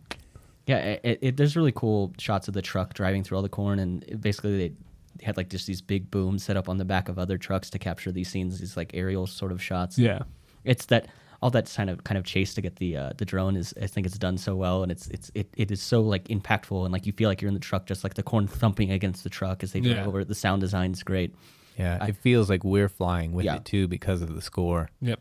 Yeah, 0.67 0.79
it, 0.79 1.01
it, 1.05 1.19
it, 1.23 1.37
there's 1.37 1.55
really 1.55 1.73
cool 1.73 2.13
shots 2.19 2.49
of 2.49 2.55
the 2.55 2.63
truck 2.63 2.95
driving 2.95 3.23
through 3.23 3.37
all 3.37 3.43
the 3.43 3.49
corn, 3.51 3.79
and 3.79 4.03
it- 4.05 4.21
basically 4.21 4.57
they 4.57 4.75
had 5.23 5.37
like 5.37 5.49
just 5.49 5.67
these 5.67 5.81
big 5.83 6.11
booms 6.11 6.43
set 6.45 6.57
up 6.57 6.69
on 6.69 6.77
the 6.79 6.85
back 6.85 7.09
of 7.09 7.19
other 7.19 7.39
trucks 7.39 7.71
to 7.71 7.79
capture 7.79 8.13
these 8.13 8.29
scenes, 8.29 8.59
these 8.61 8.77
like 8.77 8.91
aerial 8.95 9.27
sort 9.27 9.53
of 9.53 9.63
shots. 9.63 9.99
Yeah. 9.99 10.21
it's 10.65 10.87
that 10.87 11.09
all 11.43 11.51
that 11.51 11.71
kind 11.77 11.91
of 11.91 12.03
kind 12.05 12.17
of 12.17 12.25
chase 12.25 12.55
to 12.55 12.63
get 12.63 12.77
the 12.77 12.97
uh, 12.97 13.13
the 13.19 13.25
drone 13.27 13.57
is 13.57 13.75
I 13.81 13.87
think 13.87 14.07
it's 14.07 14.17
done 14.19 14.39
so 14.39 14.57
well, 14.57 14.83
and 14.83 14.91
it's 14.91 15.07
it's 15.09 15.31
it, 15.35 15.49
it 15.57 15.71
is 15.71 15.83
so 15.83 16.01
like 16.01 16.25
impactful, 16.29 16.83
and 16.85 16.93
like 16.93 17.05
you 17.07 17.13
feel 17.13 17.29
like 17.29 17.43
you're 17.43 17.49
in 17.49 17.55
the 17.55 17.61
truck, 17.61 17.87
just 17.87 18.05
like 18.05 18.15
the 18.15 18.23
corn 18.23 18.47
thumping 18.47 18.91
against 18.91 19.23
the 19.23 19.31
truck 19.31 19.63
as 19.63 19.73
they 19.73 19.81
drive 19.81 19.97
Yeah. 19.99 20.07
over. 20.07 20.25
The 20.25 20.35
sound 20.35 20.63
design's 20.63 21.03
great. 21.03 21.35
Yeah, 21.79 21.99
I- 22.01 22.09
it 22.09 22.17
feels 22.17 22.49
like 22.49 22.65
we're 22.65 22.89
flying 22.89 23.33
with 23.33 23.45
Yeah. 23.45 23.57
it 23.57 23.67
too 23.67 23.87
because 23.87 24.23
of 24.23 24.35
the 24.35 24.41
score. 24.41 24.89
Yep. 25.03 25.21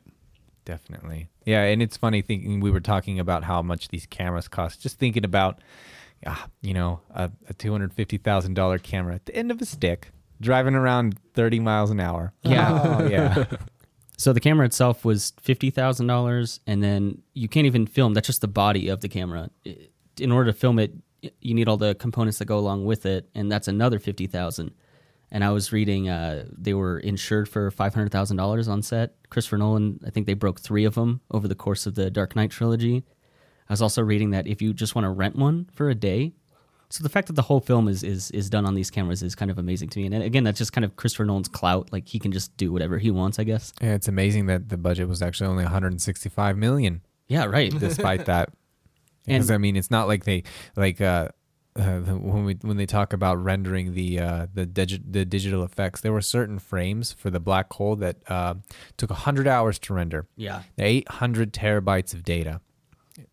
Definitely. 0.64 1.28
Yeah, 1.46 1.64
and 1.64 1.82
it's 1.82 1.98
funny 1.98 2.22
thinking 2.22 2.60
we 2.60 2.72
were 2.72 2.80
talking 2.80 3.20
about 3.20 3.44
how 3.44 3.62
much 3.62 3.90
these 3.90 4.06
cameras 4.08 4.48
cost. 4.48 4.82
Just 4.82 4.98
thinking 4.98 5.24
about, 5.24 5.60
ah, 6.26 6.48
you 6.62 6.74
know, 6.74 7.02
a, 7.14 7.32
a 7.50 7.54
two 7.54 7.72
hundred 7.72 7.94
fifty 7.94 8.18
thousand 8.18 8.54
dollar 8.54 8.78
camera 8.78 9.16
at 9.16 9.26
the 9.26 9.36
end 9.36 9.52
of 9.52 9.62
a 9.62 9.66
stick, 9.66 10.12
driving 10.42 10.76
around 10.76 11.20
thirty 11.34 11.60
miles 11.60 11.92
an 11.92 12.00
hour. 12.00 12.34
Yeah. 12.44 12.98
Oh, 13.00 13.08
yeah. 13.10 13.46
So 14.18 14.32
the 14.32 14.40
camera 14.40 14.66
itself 14.66 15.04
was 15.04 15.34
fifty 15.42 15.70
thousand 15.70 16.08
dollars, 16.08 16.60
and 16.66 16.82
then 16.82 17.22
you 17.34 17.48
can't 17.48 17.66
even 17.66 17.86
film. 17.86 18.14
That's 18.14 18.28
just 18.28 18.42
the 18.42 18.48
body 18.48 18.88
of 18.88 19.02
the 19.02 19.10
camera. 19.10 19.50
In 20.18 20.32
order 20.32 20.52
to 20.52 20.58
film 20.58 20.80
it, 20.80 20.94
you 21.42 21.54
need 21.54 21.68
all 21.68 21.78
the 21.78 21.96
components 21.96 22.40
that 22.40 22.46
go 22.46 22.58
along 22.58 22.86
with 22.86 23.06
it, 23.06 23.30
and 23.36 23.52
that's 23.52 23.68
another 23.68 24.00
fifty 24.00 24.28
thousand. 24.28 24.72
And 25.32 25.44
I 25.44 25.52
was 25.52 25.74
reading 25.74 26.08
uh, 26.08 26.46
they 26.50 26.74
were 26.74 27.00
insured 27.00 27.50
for 27.50 27.70
five 27.72 27.94
hundred 27.94 28.12
thousand 28.12 28.38
dollars 28.38 28.68
on 28.68 28.82
set. 28.82 29.16
Christopher 29.30 29.58
Nolan, 29.58 30.00
I 30.06 30.12
think 30.12 30.28
they 30.28 30.34
broke 30.34 30.62
three 30.62 30.86
of 30.86 30.96
them 30.96 31.20
over 31.32 31.48
the 31.48 31.56
course 31.56 31.86
of 31.86 31.96
the 31.96 32.10
Dark 32.10 32.36
Knight 32.36 32.52
trilogy. 32.52 33.04
I 33.70 33.74
was 33.74 33.82
also 33.82 34.02
reading 34.02 34.32
that 34.32 34.48
if 34.48 34.62
you 34.62 34.74
just 34.74 34.96
want 34.96 35.06
to 35.06 35.10
rent 35.10 35.36
one 35.36 35.68
for 35.74 35.90
a 35.90 35.96
day, 35.96 36.34
so 36.90 37.04
the 37.04 37.10
fact 37.10 37.28
that 37.28 37.34
the 37.34 37.42
whole 37.42 37.60
film 37.60 37.88
is 37.88 38.04
is 38.04 38.30
is 38.32 38.50
done 38.50 38.66
on 38.66 38.76
these 38.76 38.92
cameras 38.92 39.24
is 39.24 39.34
kind 39.36 39.50
of 39.50 39.58
amazing 39.58 39.90
to 39.90 40.00
me. 40.00 40.06
And 40.06 40.16
again, 40.24 40.44
that's 40.44 40.60
just 40.60 40.72
kind 40.72 40.86
of 40.86 40.96
Christopher 40.96 41.26
Nolan's 41.26 41.48
clout. 41.48 41.92
Like 41.92 42.08
he 42.08 42.20
can 42.20 42.32
just 42.32 42.56
do 42.58 42.72
whatever 42.72 42.98
he 43.00 43.10
wants, 43.12 43.40
I 43.40 43.44
guess. 43.44 43.74
yeah, 43.82 43.94
it's 43.96 44.08
amazing 44.08 44.46
that 44.48 44.70
the 44.70 44.78
budget 44.78 45.08
was 45.08 45.22
actually 45.22 45.48
only 45.48 45.64
one 45.64 45.74
hundred 45.74 45.94
and 45.94 46.02
sixty 46.02 46.30
five 46.30 46.58
million. 46.58 47.02
Yeah, 47.28 47.46
right. 47.46 47.78
despite 47.80 48.26
that. 48.26 48.50
And- 49.28 49.38
Because 49.38 49.50
I 49.52 49.58
mean, 49.58 49.76
it's 49.76 49.90
not 49.90 50.08
like 50.08 50.26
they 50.26 50.44
like 50.76 51.02
uh, 51.02 51.30
uh, 51.76 52.00
when 52.02 52.46
we 52.46 52.54
when 52.62 52.78
they 52.78 52.86
talk 52.86 53.14
about 53.14 53.44
rendering 53.44 53.96
the 53.96 54.20
uh, 54.20 54.48
the 54.54 54.68
digi- 54.68 55.02
the 55.12 55.26
digital 55.26 55.64
effects, 55.64 56.02
there 56.02 56.14
were 56.14 56.22
certain 56.22 56.60
frames 56.60 57.12
for 57.14 57.32
the 57.32 57.40
black 57.40 57.74
hole 57.74 57.96
that 57.96 58.18
uh, 58.30 58.54
took 58.98 59.10
hundred 59.12 59.48
hours 59.48 59.80
to 59.80 59.94
render. 59.96 60.28
Yeah. 60.38 60.62
Eight 60.78 61.10
hundred 61.10 61.52
terabytes 61.52 62.14
of 62.14 62.24
data, 62.24 62.62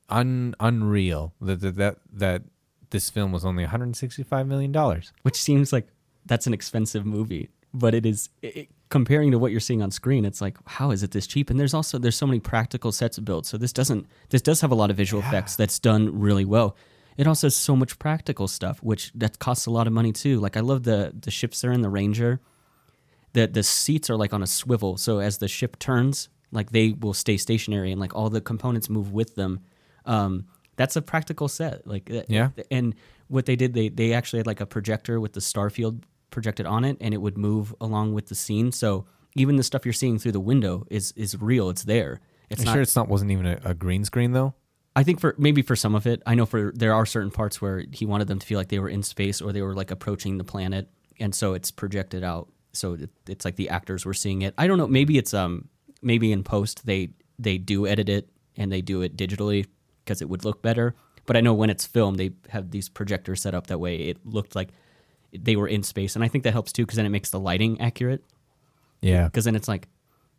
un 0.09 0.55
unreal. 0.61 1.33
That 1.41 1.61
that 1.61 1.77
that, 1.77 1.97
that 2.13 2.43
this 2.91 3.11
film 3.11 3.33
was 3.33 3.45
only 3.45 3.63
one 3.65 3.71
hundred 3.71 3.97
sixty 3.97 4.23
five 4.23 4.47
million 4.47 4.73
dollars. 4.73 5.13
Which 5.23 5.37
seems 5.37 5.73
like 5.73 5.89
that's 6.27 6.47
an 6.47 6.55
expensive 6.55 7.05
movie, 7.05 7.49
but 7.75 7.95
it 7.95 8.07
is 8.07 8.29
it, 8.43 8.69
comparing 8.89 9.31
to 9.31 9.39
what 9.39 9.51
you're 9.51 9.61
seeing 9.61 9.83
on 9.83 9.91
screen. 9.91 10.25
It's 10.25 10.41
like 10.41 10.57
how 10.67 10.91
is 10.91 11.03
it 11.03 11.11
this 11.11 11.27
cheap? 11.27 11.51
And 11.51 11.59
there's 11.59 11.75
also 11.75 11.99
there's 11.99 12.17
so 12.17 12.27
many 12.27 12.41
practical 12.41 12.93
sets 12.93 13.19
built. 13.19 13.47
So 13.47 13.57
this 13.57 13.73
doesn't 13.73 14.07
this 14.31 14.43
does 14.43 14.61
have 14.61 14.71
a 14.71 14.75
lot 14.75 14.91
of 14.91 14.97
visual 14.97 15.23
effects 15.23 15.57
that's 15.57 15.79
done 15.79 16.21
really 16.21 16.45
well. 16.45 16.77
It 17.17 17.27
also 17.27 17.47
has 17.47 17.57
so 17.57 17.77
much 17.77 17.99
practical 17.99 18.49
stuff, 18.49 18.83
which 18.83 19.13
that 19.15 19.39
costs 19.39 19.67
a 19.67 19.71
lot 19.71 19.87
of 19.87 19.93
money 19.93 20.13
too. 20.13 20.41
Like 20.41 20.57
I 20.57 20.61
love 20.61 20.85
the 20.85 21.13
the 21.19 21.31
ships 21.31 21.61
there 21.61 21.73
in 21.73 21.83
the 21.83 21.91
Ranger. 21.91 22.41
The 23.33 23.47
the 23.47 23.63
seats 23.63 24.11
are 24.11 24.17
like 24.17 24.33
on 24.33 24.43
a 24.43 24.47
swivel, 24.47 24.97
so 24.97 25.19
as 25.19 25.39
the 25.39 25.49
ship 25.49 25.79
turns, 25.79 26.29
like 26.51 26.71
they 26.71 26.93
will 26.93 27.15
stay 27.15 27.37
stationary 27.37 27.91
and 27.91 28.01
like 28.01 28.15
all 28.15 28.31
the 28.31 28.41
components 28.41 28.89
move 28.89 29.13
with 29.13 29.35
them. 29.35 29.61
Um, 30.07 30.47
that's 30.77 30.97
a 30.97 31.03
practical 31.03 31.49
set. 31.49 31.87
Like 31.87 32.11
uh, 32.11 32.23
Yeah. 32.29 32.51
and 32.71 32.95
what 33.29 33.47
they 33.47 33.57
did, 33.57 33.75
they 33.75 33.89
they 33.89 34.13
actually 34.13 34.39
had 34.41 34.47
like 34.47 34.61
a 34.61 34.67
projector 34.67 35.21
with 35.21 35.33
the 35.35 35.41
starfield 35.41 36.03
projected 36.31 36.67
on 36.67 36.85
it, 36.85 36.97
and 37.01 37.13
it 37.15 37.19
would 37.19 37.37
move 37.39 37.75
along 37.81 38.15
with 38.15 38.27
the 38.29 38.35
scene. 38.35 38.73
So 38.73 39.07
even 39.37 39.57
the 39.57 39.63
stuff 39.63 39.85
you're 39.87 39.93
seeing 39.93 40.19
through 40.19 40.33
the 40.33 40.41
window 40.41 40.87
is 40.91 41.13
is 41.17 41.41
real. 41.41 41.69
It's 41.71 41.85
there. 41.85 42.21
It's 42.51 42.61
I'm 42.63 42.67
not. 42.67 42.73
sure 42.73 42.83
it's 42.83 42.97
not 42.97 43.09
wasn't 43.09 43.31
even 43.31 43.47
a, 43.47 43.59
a 43.65 43.75
green 43.75 44.05
screen 44.05 44.33
though. 44.33 44.55
I 44.95 45.05
think 45.05 45.21
for 45.21 45.35
maybe 45.39 45.63
for 45.63 45.75
some 45.77 45.95
of 45.95 46.07
it, 46.07 46.23
I 46.27 46.35
know 46.35 46.45
for 46.45 46.71
there 46.75 46.93
are 46.93 47.07
certain 47.07 47.31
parts 47.31 47.63
where 47.63 47.85
he 47.93 48.05
wanted 48.05 48.29
them 48.29 48.39
to 48.39 48.47
feel 48.47 48.59
like 48.59 48.69
they 48.69 48.79
were 48.79 48.91
in 48.91 49.03
space 49.03 49.41
or 49.41 49.51
they 49.53 49.63
were 49.63 49.75
like 49.75 49.91
approaching 49.91 50.37
the 50.39 50.45
planet, 50.45 50.89
and 51.19 51.35
so 51.35 51.55
it's 51.55 51.71
projected 51.71 52.23
out. 52.23 52.49
So 52.75 52.95
it, 52.95 53.11
it's 53.29 53.45
like 53.47 53.57
the 53.57 53.69
actors 53.71 54.05
were 54.05 54.13
seeing 54.15 54.43
it. 54.43 54.53
I 54.59 54.67
don't 54.67 54.77
know. 54.79 54.87
Maybe 54.87 55.17
it's 55.17 55.33
um 55.33 55.69
maybe 56.03 56.31
in 56.33 56.43
post 56.45 56.85
they 56.85 57.11
they 57.39 57.57
do 57.59 57.87
edit 57.87 58.09
it 58.11 58.29
and 58.57 58.71
they 58.71 58.83
do 58.83 59.01
it 59.01 59.17
digitally 59.17 59.67
because 60.05 60.23
it 60.23 60.29
would 60.29 60.45
look 60.45 60.63
better. 60.63 60.95
But 61.27 61.37
I 61.37 61.41
know 61.41 61.55
when 61.55 61.71
it's 61.71 61.87
filmed, 61.87 62.19
they 62.19 62.33
have 62.49 62.71
these 62.71 62.89
projectors 62.89 63.43
set 63.43 63.55
up 63.55 63.69
that 63.69 63.79
way. 63.79 63.97
It 63.97 64.19
looked 64.25 64.57
like 64.57 64.71
they 65.33 65.57
were 65.57 65.69
in 65.69 65.83
space, 65.83 66.15
and 66.17 66.25
I 66.25 66.29
think 66.29 66.45
that 66.45 66.53
helps 66.53 66.73
too 66.73 66.83
because 66.85 66.97
then 66.97 67.07
it 67.07 67.11
makes 67.11 67.31
the 67.31 67.39
lighting 67.41 67.81
accurate. 67.81 68.25
Yeah. 69.01 69.27
Because 69.27 69.45
then 69.45 69.55
it's 69.57 69.69
like 69.69 69.89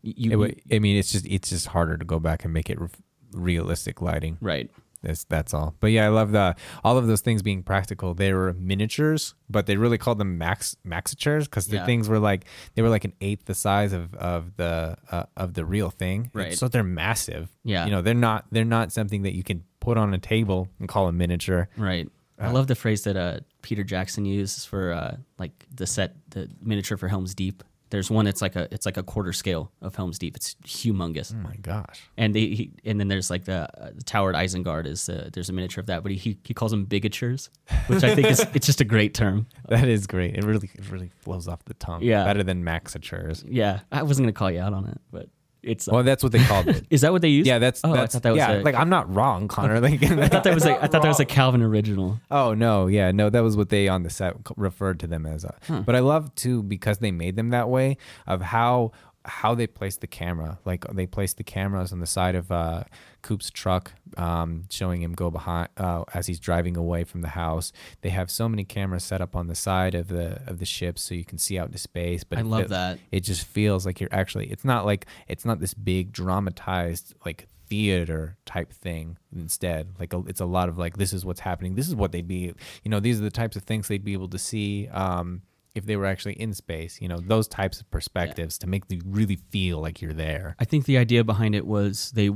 you, 0.01 0.43
It, 0.43 0.61
I 0.71 0.79
mean, 0.79 0.97
it's 0.97 1.11
just 1.11 1.25
it's 1.25 1.49
just 1.49 1.67
harder 1.67 1.97
to 1.97 2.05
go 2.05 2.19
back 2.19 2.43
and 2.43 2.53
make 2.53 2.69
it 2.69 2.79
re- 2.79 2.89
realistic 3.31 4.01
lighting. 4.01 4.37
right. 4.41 4.69
That's 5.03 5.25
that's 5.25 5.53
all. 5.53 5.75
But 5.79 5.87
yeah, 5.91 6.05
I 6.05 6.09
love 6.09 6.31
the 6.31 6.55
all 6.83 6.97
of 6.97 7.05
those 7.07 7.21
things 7.21 7.41
being 7.41 7.61
practical. 7.61 8.13
They 8.13 8.33
were 8.33 8.53
miniatures, 8.53 9.35
but 9.49 9.65
they 9.65 9.75
really 9.77 9.97
called 9.97 10.17
them 10.17 10.37
max 10.37 10.75
maxatures 10.83 11.45
because 11.47 11.67
the 11.67 11.75
Yeah. 11.77 11.85
things 11.85 12.07
were 12.09 12.19
like 12.19 12.45
they 12.75 12.81
were 12.81 12.89
like 12.89 13.03
an 13.05 13.13
eighth 13.21 13.45
the 13.45 13.53
size 13.53 13.93
of 13.93 14.13
of 14.15 14.55
the 14.55 14.97
uh, 15.11 15.23
of 15.37 15.53
the 15.53 15.65
real 15.65 15.89
thing. 15.89 16.31
Right. 16.33 16.57
So 16.57 16.67
they're 16.67 16.83
massive. 16.83 17.49
Yeah. 17.63 17.85
You 17.85 17.91
know, 17.91 18.01
they're 18.01 18.13
not 18.13 18.45
they're 18.51 18.63
not 18.65 18.91
something 18.91 19.23
that 19.23 19.35
you 19.35 19.43
can 19.43 19.63
put 19.79 19.97
on 19.97 20.13
a 20.13 20.17
table 20.17 20.69
and 20.79 20.87
call 20.87 21.07
a 21.07 21.11
miniature. 21.11 21.67
Right. 21.77 22.07
I 22.39 22.49
love 22.51 22.67
the 22.67 22.75
phrase 22.75 23.03
that 23.03 23.15
uh, 23.15 23.39
Peter 23.61 23.83
Jackson 23.83 24.25
uses 24.25 24.65
for 24.65 24.91
uh, 24.91 25.17
like 25.37 25.65
the 25.73 25.85
set, 25.85 26.15
the 26.31 26.49
miniature 26.61 26.97
for 26.97 27.07
Helm's 27.07 27.33
Deep. 27.35 27.63
There's 27.93 28.09
one 28.09 28.25
that's 28.25 28.41
like 28.41 28.55
a 28.55 28.67
it's 28.71 28.87
like 28.87 28.97
a 28.97 29.03
quarter 29.03 29.31
scale 29.31 29.71
of 29.79 29.95
Helm's 29.95 30.17
Deep. 30.17 30.35
It's 30.35 30.55
humongous. 30.65 31.31
Oh 31.31 31.37
my 31.37 31.55
gosh. 31.57 32.01
And 32.17 32.33
they, 32.33 32.47
he, 32.47 32.71
and 32.83 32.99
then 32.99 33.07
there's 33.07 33.29
like 33.29 33.45
the, 33.45 33.69
uh, 33.79 33.91
the 33.93 34.01
Tower 34.03 34.31
of 34.31 34.35
Isengard 34.35 34.87
is 34.87 35.07
uh, 35.07 35.29
there's 35.31 35.49
a 35.49 35.53
miniature 35.53 35.79
of 35.79 35.85
that, 35.85 36.01
but 36.01 36.11
he, 36.11 36.17
he 36.17 36.39
he 36.43 36.55
calls 36.55 36.71
them 36.71 36.87
bigatures, 36.87 37.49
which 37.85 38.03
I 38.03 38.15
think 38.15 38.31
is 38.31 38.39
it's 38.55 38.65
just 38.65 38.81
a 38.81 38.83
great 38.83 39.13
term. 39.13 39.45
That 39.69 39.87
is 39.87 40.07
great. 40.07 40.35
It 40.35 40.43
really 40.43 40.71
it 40.73 40.91
really 40.91 41.11
flows 41.19 41.47
off 41.47 41.63
the 41.65 41.75
tongue. 41.75 42.01
Yeah. 42.01 42.23
Better 42.23 42.41
than 42.41 42.63
maxatures. 42.63 43.45
Yeah, 43.47 43.81
I 43.91 44.01
wasn't 44.01 44.25
gonna 44.25 44.33
call 44.33 44.49
you 44.49 44.59
out 44.59 44.73
on 44.73 44.87
it, 44.87 44.99
but 45.11 45.29
it's 45.63 45.87
Well, 45.87 46.03
that's 46.03 46.23
what 46.23 46.31
they 46.31 46.43
called 46.43 46.67
it. 46.67 46.85
is 46.89 47.01
that 47.01 47.11
what 47.11 47.21
they 47.21 47.29
use? 47.29 47.47
yeah, 47.47 47.59
that's 47.59 47.81
oh, 47.83 47.93
that's 47.93 48.13
I 48.13 48.19
thought 48.19 48.23
that 48.23 48.31
was 48.31 48.37
yeah. 48.37 48.51
a, 48.53 48.61
like 48.61 48.75
I'm 48.75 48.89
not 48.89 49.13
wrong, 49.13 49.47
Connor. 49.47 49.79
Like 49.79 50.03
I 50.03 50.27
thought 50.27 50.43
that 50.43 50.53
was 50.53 50.65
a, 50.65 50.81
I 50.81 50.87
thought 50.87 51.01
that 51.01 51.07
was 51.07 51.19
a 51.19 51.25
Calvin 51.37 51.61
original. 51.61 52.19
Oh 52.29 52.53
no, 52.53 52.87
yeah, 52.87 53.11
no, 53.11 53.29
that 53.29 53.41
was 53.41 53.57
what 53.57 53.69
they 53.69 53.87
on 53.87 54.03
the 54.03 54.09
set 54.09 54.35
referred 54.57 54.99
to 55.01 55.07
them 55.07 55.25
as. 55.25 55.45
Uh, 55.45 55.81
But 55.85 55.95
I 55.95 55.99
love 55.99 56.33
too 56.35 56.63
because 56.63 56.99
they 56.99 57.11
made 57.11 57.35
them 57.35 57.49
that 57.49 57.69
way 57.69 57.97
of 58.27 58.41
how 58.41 58.91
how 59.25 59.55
they 59.55 59.67
placed 59.67 60.01
the 60.01 60.07
camera. 60.07 60.59
Like 60.65 60.85
they 60.93 61.05
placed 61.05 61.37
the 61.37 61.43
cameras 61.43 61.91
on 61.91 61.99
the 61.99 62.07
side 62.07 62.35
of 62.35 62.51
uh, 62.51 62.83
Coop's 63.21 63.49
truck, 63.49 63.93
um, 64.17 64.65
showing 64.69 65.01
him 65.01 65.13
go 65.13 65.31
behind 65.31 65.69
uh, 65.77 66.03
as 66.13 66.27
he's 66.27 66.39
driving 66.39 66.75
away 66.75 67.03
from 67.03 67.21
the 67.21 67.29
house. 67.29 67.71
They 68.01 68.09
have 68.09 68.29
so 68.29 68.49
many 68.49 68.63
cameras 68.63 69.03
set 69.03 69.21
up 69.21 69.35
on 69.35 69.47
the 69.47 69.55
side 69.55 69.95
of 69.95 70.07
the 70.07 70.41
of 70.47 70.59
the 70.59 70.65
ship 70.65 70.99
so 70.99 71.15
you 71.15 71.25
can 71.25 71.37
see 71.37 71.57
out 71.57 71.67
into 71.67 71.77
space. 71.77 72.23
But 72.23 72.39
I 72.39 72.41
love 72.41 72.63
fe- 72.63 72.67
that. 72.69 72.99
It 73.11 73.21
just 73.21 73.45
feels 73.45 73.85
like 73.85 73.99
you're 73.99 74.13
actually. 74.13 74.47
It's 74.47 74.65
not 74.65 74.85
like 74.85 75.05
it's 75.27 75.45
not 75.45 75.59
this 75.59 75.73
big 75.73 76.11
dramatized 76.11 77.13
like 77.25 77.47
theater 77.69 78.37
type 78.45 78.71
thing 78.71 79.17
instead 79.35 79.87
like 79.97 80.13
a, 80.13 80.19
it's 80.27 80.41
a 80.41 80.45
lot 80.45 80.69
of 80.69 80.77
like 80.77 80.97
this 80.97 81.11
is 81.13 81.25
what's 81.25 81.39
happening 81.39 81.73
this 81.73 81.87
is 81.87 81.95
what 81.95 82.11
they'd 82.11 82.27
be 82.27 82.53
you 82.83 82.91
know 82.91 82.99
these 82.99 83.19
are 83.19 83.23
the 83.23 83.31
types 83.31 83.55
of 83.55 83.63
things 83.63 83.87
they'd 83.87 84.03
be 84.03 84.13
able 84.13 84.27
to 84.27 84.37
see 84.37 84.87
um 84.89 85.41
if 85.75 85.85
they 85.85 85.95
were 85.95 86.05
actually 86.05 86.33
in 86.33 86.53
space 86.53 87.01
you 87.01 87.07
know 87.07 87.17
those 87.19 87.47
types 87.47 87.79
of 87.81 87.89
perspectives 87.91 88.57
to 88.57 88.67
make 88.67 88.83
you 88.89 89.01
really 89.05 89.37
feel 89.49 89.79
like 89.79 90.01
you're 90.01 90.13
there 90.13 90.55
I 90.59 90.65
think 90.65 90.85
the 90.85 90.97
idea 90.97 91.23
behind 91.23 91.55
it 91.55 91.65
was 91.65 92.11
they 92.11 92.29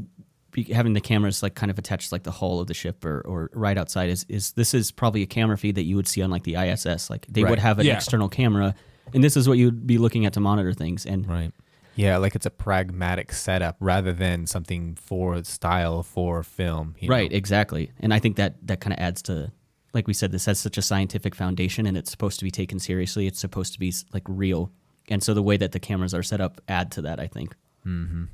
be, 0.52 0.64
having 0.64 0.94
the 0.94 1.02
cameras 1.02 1.44
like 1.44 1.56
kind 1.56 1.70
of 1.70 1.78
attached 1.78 2.12
like 2.12 2.24
the 2.24 2.32
hull 2.32 2.60
of 2.60 2.68
the 2.68 2.74
ship 2.74 3.04
or, 3.06 3.22
or 3.22 3.50
right 3.54 3.78
outside 3.78 4.10
is, 4.10 4.26
is 4.30 4.54
this 4.54 4.74
is 4.74 4.92
probably 4.92 5.22
a 5.22 5.26
camera 5.28 5.58
feed 5.58 5.76
that 5.76 5.84
you 5.84 5.96
would 5.96 6.08
see 6.08 6.22
on 6.22 6.32
like 6.32 6.44
the 6.44 6.56
ISS. 6.56 7.10
Like 7.10 7.28
they 7.30 7.44
Right. 7.44 7.50
would 7.52 7.60
have 7.60 7.80
an 7.80 7.86
Yeah. 7.86 7.96
external 7.96 8.30
camera, 8.30 8.74
and 9.14 9.24
this 9.24 9.36
is 9.38 9.48
what 9.48 9.58
you'd 9.58 9.86
be 9.86 9.98
looking 9.98 10.26
at 10.26 10.34
to 10.34 10.40
monitor 10.40 10.74
things. 10.74 11.06
And 11.06 11.28
right 11.28 11.52
yeah 11.96 12.18
like 12.18 12.34
it's 12.36 12.46
a 12.46 12.50
pragmatic 12.52 13.34
setup 13.34 13.76
rather 13.80 14.14
than 14.14 14.48
something 14.48 14.96
for 14.96 15.44
style 15.44 16.02
for 16.02 16.44
film 16.44 16.96
right, 17.08 17.30
know? 17.30 17.38
exactly. 17.38 17.92
And 18.00 18.14
I 18.14 18.20
think 18.20 18.38
that 18.38 18.56
that 18.68 18.80
kind 18.80 18.94
of 18.94 19.00
adds 19.00 19.22
to, 19.24 19.52
like 19.98 20.08
we 20.08 20.14
said, 20.14 20.32
this 20.32 20.46
has 20.46 20.60
such 20.60 20.78
a 20.78 20.82
scientific 20.82 21.34
foundation, 21.36 21.86
and 21.88 21.98
it's 21.98 22.12
supposed 22.12 22.38
to 22.40 22.46
be 22.46 22.52
taken 22.52 22.80
seriously. 22.80 23.28
It's 23.28 23.40
supposed 23.40 23.74
to 23.74 23.80
be 23.80 23.92
like 24.14 24.24
real, 24.28 24.72
and 25.10 25.22
so 25.24 25.34
the 25.34 25.44
way 25.44 25.58
that 25.58 25.72
the 25.72 25.80
cameras 25.80 26.14
are 26.14 26.24
set 26.24 26.40
up 26.40 26.62
add 26.68 26.92
to 26.94 27.02
that. 27.02 27.20
I 27.20 27.28
think. 27.28 27.56
Mm-hmm. 27.86 28.26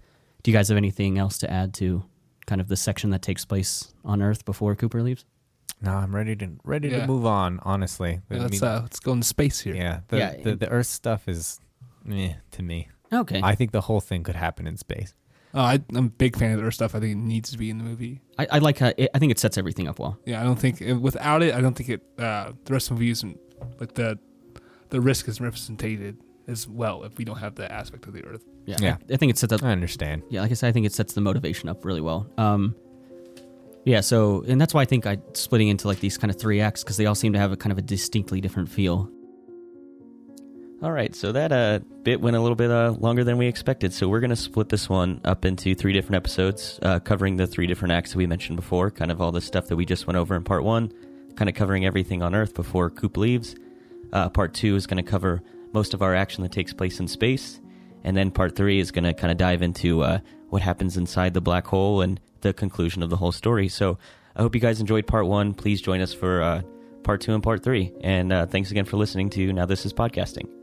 Do 0.43 0.51
you 0.51 0.57
guys 0.57 0.67
have 0.69 0.77
anything 0.77 1.17
else 1.17 1.37
to 1.39 1.49
add 1.49 1.73
to 1.75 2.03
kind 2.45 2.59
of 2.59 2.67
the 2.67 2.75
section 2.75 3.11
that 3.11 3.21
takes 3.21 3.45
place 3.45 3.93
on 4.03 4.21
Earth 4.21 4.43
before 4.45 4.75
Cooper 4.75 5.01
leaves? 5.01 5.25
no 5.81 5.91
i'm 5.91 6.15
ready 6.15 6.33
to 6.35 6.47
ready 6.63 6.89
to 6.89 7.05
move 7.07 7.25
on 7.25 7.59
honestly 7.63 8.21
Yeah, 8.29 8.37
let's 8.43 8.61
mean, 8.61 8.69
uh, 8.69 8.79
let's 8.83 8.99
go 9.01 9.11
into 9.13 9.27
space 9.27 9.59
here. 9.59 9.75
yeah 9.75 9.99
the, 10.07 10.17
Yeah. 10.17 10.35
the, 10.41 10.55
the 10.55 10.69
earth 10.69 10.87
stuff 10.87 11.27
is 11.27 11.59
meh, 12.05 12.35
to 12.51 12.61
me 12.63 12.87
Okay. 13.11 13.41
i 13.43 13.53
think 13.55 13.71
the 13.71 13.81
whole 13.81 13.99
thing 13.99 14.23
could 14.23 14.35
happen 14.35 14.65
in 14.65 14.77
space 14.77 15.13
Uh, 15.53 15.61
I, 15.61 15.79
I'm 15.95 16.05
a 16.05 16.09
big 16.09 16.35
fan 16.35 16.53
of 16.53 16.61
their 16.61 16.71
stuff. 16.71 16.95
I 16.95 16.99
think 16.99 17.11
it 17.11 17.17
needs 17.17 17.51
to 17.51 17.57
be 17.57 17.69
in 17.69 17.77
the 17.77 17.83
movie. 17.83 18.21
I, 18.39 18.47
I 18.53 18.57
like 18.59 18.79
how 18.79 18.91
it, 18.97 19.09
I 19.13 19.19
think 19.19 19.31
it 19.31 19.39
sets 19.39 19.57
everything 19.57 19.87
up 19.87 19.99
well. 19.99 20.17
Yeah, 20.25 20.41
I 20.41 20.43
don't 20.43 20.59
think 20.59 20.81
uh, 20.81 20.97
without 20.99 21.43
it, 21.43 21.53
I 21.53 21.61
don't 21.61 21.75
think 21.75 21.89
it. 21.89 22.01
Uh, 22.17 22.53
the 22.65 22.73
rest 22.73 22.89
of 22.89 22.97
the 22.97 23.01
movie 23.01 23.11
isn't 23.11 23.39
like 23.79 23.93
the 23.93 24.17
the 24.89 24.99
risk 25.01 25.27
is 25.27 25.39
represented 25.39 26.17
as 26.47 26.67
well 26.67 27.03
if 27.03 27.17
we 27.17 27.25
don't 27.25 27.37
have 27.37 27.55
the 27.55 27.71
aspect 27.71 28.05
of 28.07 28.13
the 28.13 28.23
Earth. 28.25 28.43
Yeah, 28.65 28.77
Yeah. 28.79 28.97
I, 29.09 29.13
I 29.13 29.17
think 29.17 29.29
it 29.29 29.37
sets 29.37 29.53
up. 29.53 29.63
i 29.63 29.71
understand 29.71 30.23
Yeah, 30.29 30.41
like 30.41 30.51
I 30.51 30.53
said, 30.55 30.69
I 30.69 30.71
think 30.71 30.85
it 30.85 30.93
sets 30.93 31.13
the 31.13 31.21
motivation 31.21 31.69
up 31.69 31.85
really 31.85 32.01
well. 32.01 32.29
Um, 32.37 32.75
yeah, 33.85 34.01
so 34.01 34.43
and 34.47 34.59
that's 34.59 34.73
why 34.73 34.81
I 34.81 34.85
think 34.85 35.05
I 35.05 35.17
splitting 35.33 35.67
into 35.67 35.87
like 35.87 35.99
these 35.99 36.17
kind 36.17 36.31
of 36.31 36.39
three 36.39 36.61
acts 36.61 36.83
because 36.83 36.97
they 36.97 37.05
all 37.05 37.15
seem 37.15 37.33
to 37.33 37.39
have 37.39 37.51
a 37.51 37.57
kind 37.57 37.71
of 37.71 37.77
a 37.77 37.81
distinctly 37.81 38.41
different 38.41 38.69
feel. 38.69 39.09
All 40.83 40.91
right, 40.91 41.15
so 41.15 41.31
that 41.31 41.53
uh, 41.53 41.79
bit 42.03 42.19
went 42.19 42.35
a 42.35 42.41
little 42.41 42.57
bit 42.57 42.69
uh, 42.69 42.91
longer 42.99 43.23
than 43.23 43.37
we 43.37 43.47
expected. 43.47 43.93
So 43.93 44.09
we're 44.09 44.19
going 44.19 44.31
to 44.31 44.35
split 44.35 44.67
this 44.67 44.89
one 44.89 45.21
up 45.23 45.45
into 45.45 45.75
three 45.75 45.93
different 45.93 46.17
episodes, 46.17 46.77
uh, 46.81 46.99
covering 46.99 47.37
the 47.37 47.47
three 47.47 47.67
different 47.67 47.93
acts 47.93 48.11
that 48.11 48.17
we 48.17 48.27
mentioned 48.27 48.57
before, 48.57 48.91
kind 48.91 49.09
of 49.09 49.21
all 49.21 49.31
the 49.31 49.39
stuff 49.39 49.67
that 49.67 49.77
we 49.77 49.85
just 49.85 50.07
went 50.07 50.17
over 50.17 50.35
in 50.35 50.43
part 50.43 50.65
one, 50.65 50.91
kind 51.37 51.47
of 51.47 51.55
covering 51.55 51.85
everything 51.85 52.21
on 52.21 52.35
Earth 52.35 52.53
before 52.53 52.89
Coop 52.89 53.15
leaves. 53.15 53.55
Uh, 54.11 54.27
part 54.27 54.53
two 54.53 54.75
is 54.75 54.85
going 54.85 55.01
to 55.01 55.09
cover 55.09 55.41
most 55.71 55.93
of 55.93 56.01
our 56.01 56.13
action 56.13 56.43
that 56.43 56.51
takes 56.51 56.73
place 56.73 56.99
in 56.99 57.07
space. 57.07 57.61
And 58.03 58.17
then 58.17 58.29
part 58.29 58.57
three 58.57 58.81
is 58.81 58.91
going 58.91 59.05
to 59.05 59.13
kind 59.13 59.31
of 59.31 59.37
dive 59.37 59.61
into 59.61 60.03
uh, 60.03 60.19
what 60.49 60.61
happens 60.61 60.97
inside 60.97 61.33
the 61.33 61.39
black 61.39 61.65
hole 61.65 62.01
and 62.01 62.19
the 62.41 62.51
conclusion 62.51 63.01
of 63.01 63.09
the 63.09 63.15
whole 63.15 63.31
story. 63.31 63.69
So 63.69 63.97
I 64.35 64.41
hope 64.41 64.53
you 64.53 64.59
guys 64.59 64.81
enjoyed 64.81 65.07
part 65.07 65.27
one. 65.27 65.53
Please 65.53 65.81
join 65.81 66.01
us 66.01 66.13
for 66.13 66.41
uh, 66.41 66.61
part 67.03 67.21
two 67.21 67.33
and 67.33 67.41
part 67.41 67.63
three. 67.63 67.93
And 68.01 68.51
thanks 68.51 68.69
again 68.69 68.83
for 68.83 68.97
listening 68.97 69.29
to 69.29 69.53
Now 69.53 69.65
This 69.65 69.85
Is 69.85 69.93
Podcasting. 69.93 70.62